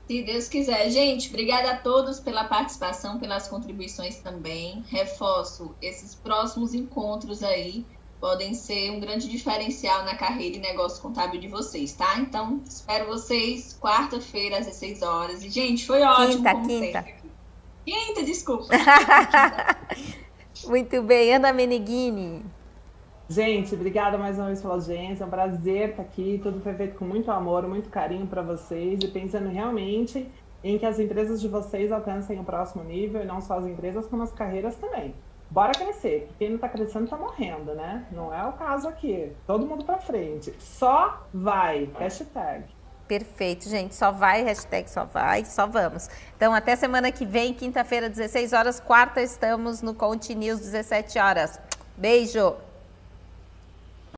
Se 0.06 0.22
Deus 0.22 0.48
quiser. 0.48 0.90
Gente, 0.90 1.28
obrigada 1.28 1.70
a 1.70 1.76
todos 1.76 2.20
pela 2.20 2.44
participação, 2.44 3.18
pelas 3.18 3.48
contribuições 3.48 4.18
também. 4.18 4.84
Reforço, 4.88 5.74
esses 5.80 6.14
próximos 6.14 6.74
encontros 6.74 7.42
aí 7.42 7.84
podem 8.20 8.54
ser 8.54 8.90
um 8.90 9.00
grande 9.00 9.28
diferencial 9.28 10.04
na 10.04 10.14
carreira 10.14 10.56
e 10.56 10.60
negócio 10.60 11.02
contábil 11.02 11.40
de 11.40 11.48
vocês, 11.48 11.92
tá? 11.92 12.18
Então, 12.18 12.60
espero 12.64 13.06
vocês 13.06 13.76
quarta-feira 13.80 14.58
às 14.58 14.66
16 14.66 15.02
horas. 15.02 15.42
E, 15.42 15.48
gente, 15.48 15.84
foi 15.84 16.02
ótimo. 16.02 16.44
Quinta, 16.44 16.54
quinta. 16.54 17.02
Sempre. 17.02 17.32
Quinta, 17.84 18.22
desculpa. 18.22 18.66
Muito 20.66 21.02
bem. 21.02 21.34
Ana 21.34 21.52
Meneghini. 21.52 22.44
Gente, 23.32 23.74
obrigada 23.74 24.18
mais 24.18 24.36
uma 24.36 24.48
vez 24.48 24.60
pela 24.60 24.74
audiência. 24.74 25.24
É 25.24 25.26
um 25.26 25.30
prazer 25.30 25.88
estar 25.88 26.02
aqui. 26.02 26.38
Tudo 26.42 26.60
foi 26.60 26.74
feito 26.74 26.98
com 26.98 27.06
muito 27.06 27.30
amor, 27.30 27.66
muito 27.66 27.88
carinho 27.88 28.26
para 28.26 28.42
vocês 28.42 29.00
e 29.02 29.08
pensando 29.08 29.48
realmente 29.48 30.30
em 30.62 30.78
que 30.78 30.84
as 30.84 30.98
empresas 30.98 31.40
de 31.40 31.48
vocês 31.48 31.90
alcancem 31.90 32.38
o 32.38 32.44
próximo 32.44 32.84
nível 32.84 33.22
e 33.22 33.24
não 33.24 33.40
só 33.40 33.56
as 33.56 33.64
empresas, 33.64 34.06
como 34.06 34.22
as 34.22 34.30
carreiras 34.32 34.76
também. 34.76 35.14
Bora 35.48 35.72
crescer, 35.72 36.26
porque 36.26 36.34
quem 36.40 36.48
não 36.50 36.56
está 36.56 36.68
crescendo 36.68 37.04
está 37.04 37.16
morrendo, 37.16 37.74
né? 37.74 38.06
Não 38.12 38.34
é 38.34 38.46
o 38.46 38.52
caso 38.52 38.86
aqui. 38.86 39.32
Todo 39.46 39.66
mundo 39.66 39.82
para 39.82 39.96
frente. 39.96 40.52
Só 40.58 41.26
vai. 41.32 41.88
Hashtag. 41.98 42.64
Perfeito, 43.08 43.66
gente. 43.66 43.94
Só 43.94 44.12
vai, 44.12 44.42
hashtag 44.42 44.90
só 44.90 45.06
vai, 45.06 45.46
só 45.46 45.66
vamos. 45.66 46.10
Então, 46.36 46.52
até 46.52 46.76
semana 46.76 47.10
que 47.10 47.24
vem, 47.24 47.54
quinta-feira, 47.54 48.10
16 48.10 48.52
horas. 48.52 48.78
Quarta, 48.78 49.22
estamos 49.22 49.80
no 49.80 49.94
Conte 49.94 50.34
News, 50.34 50.60
17 50.60 51.18
horas. 51.18 51.58
Beijo! 51.96 52.71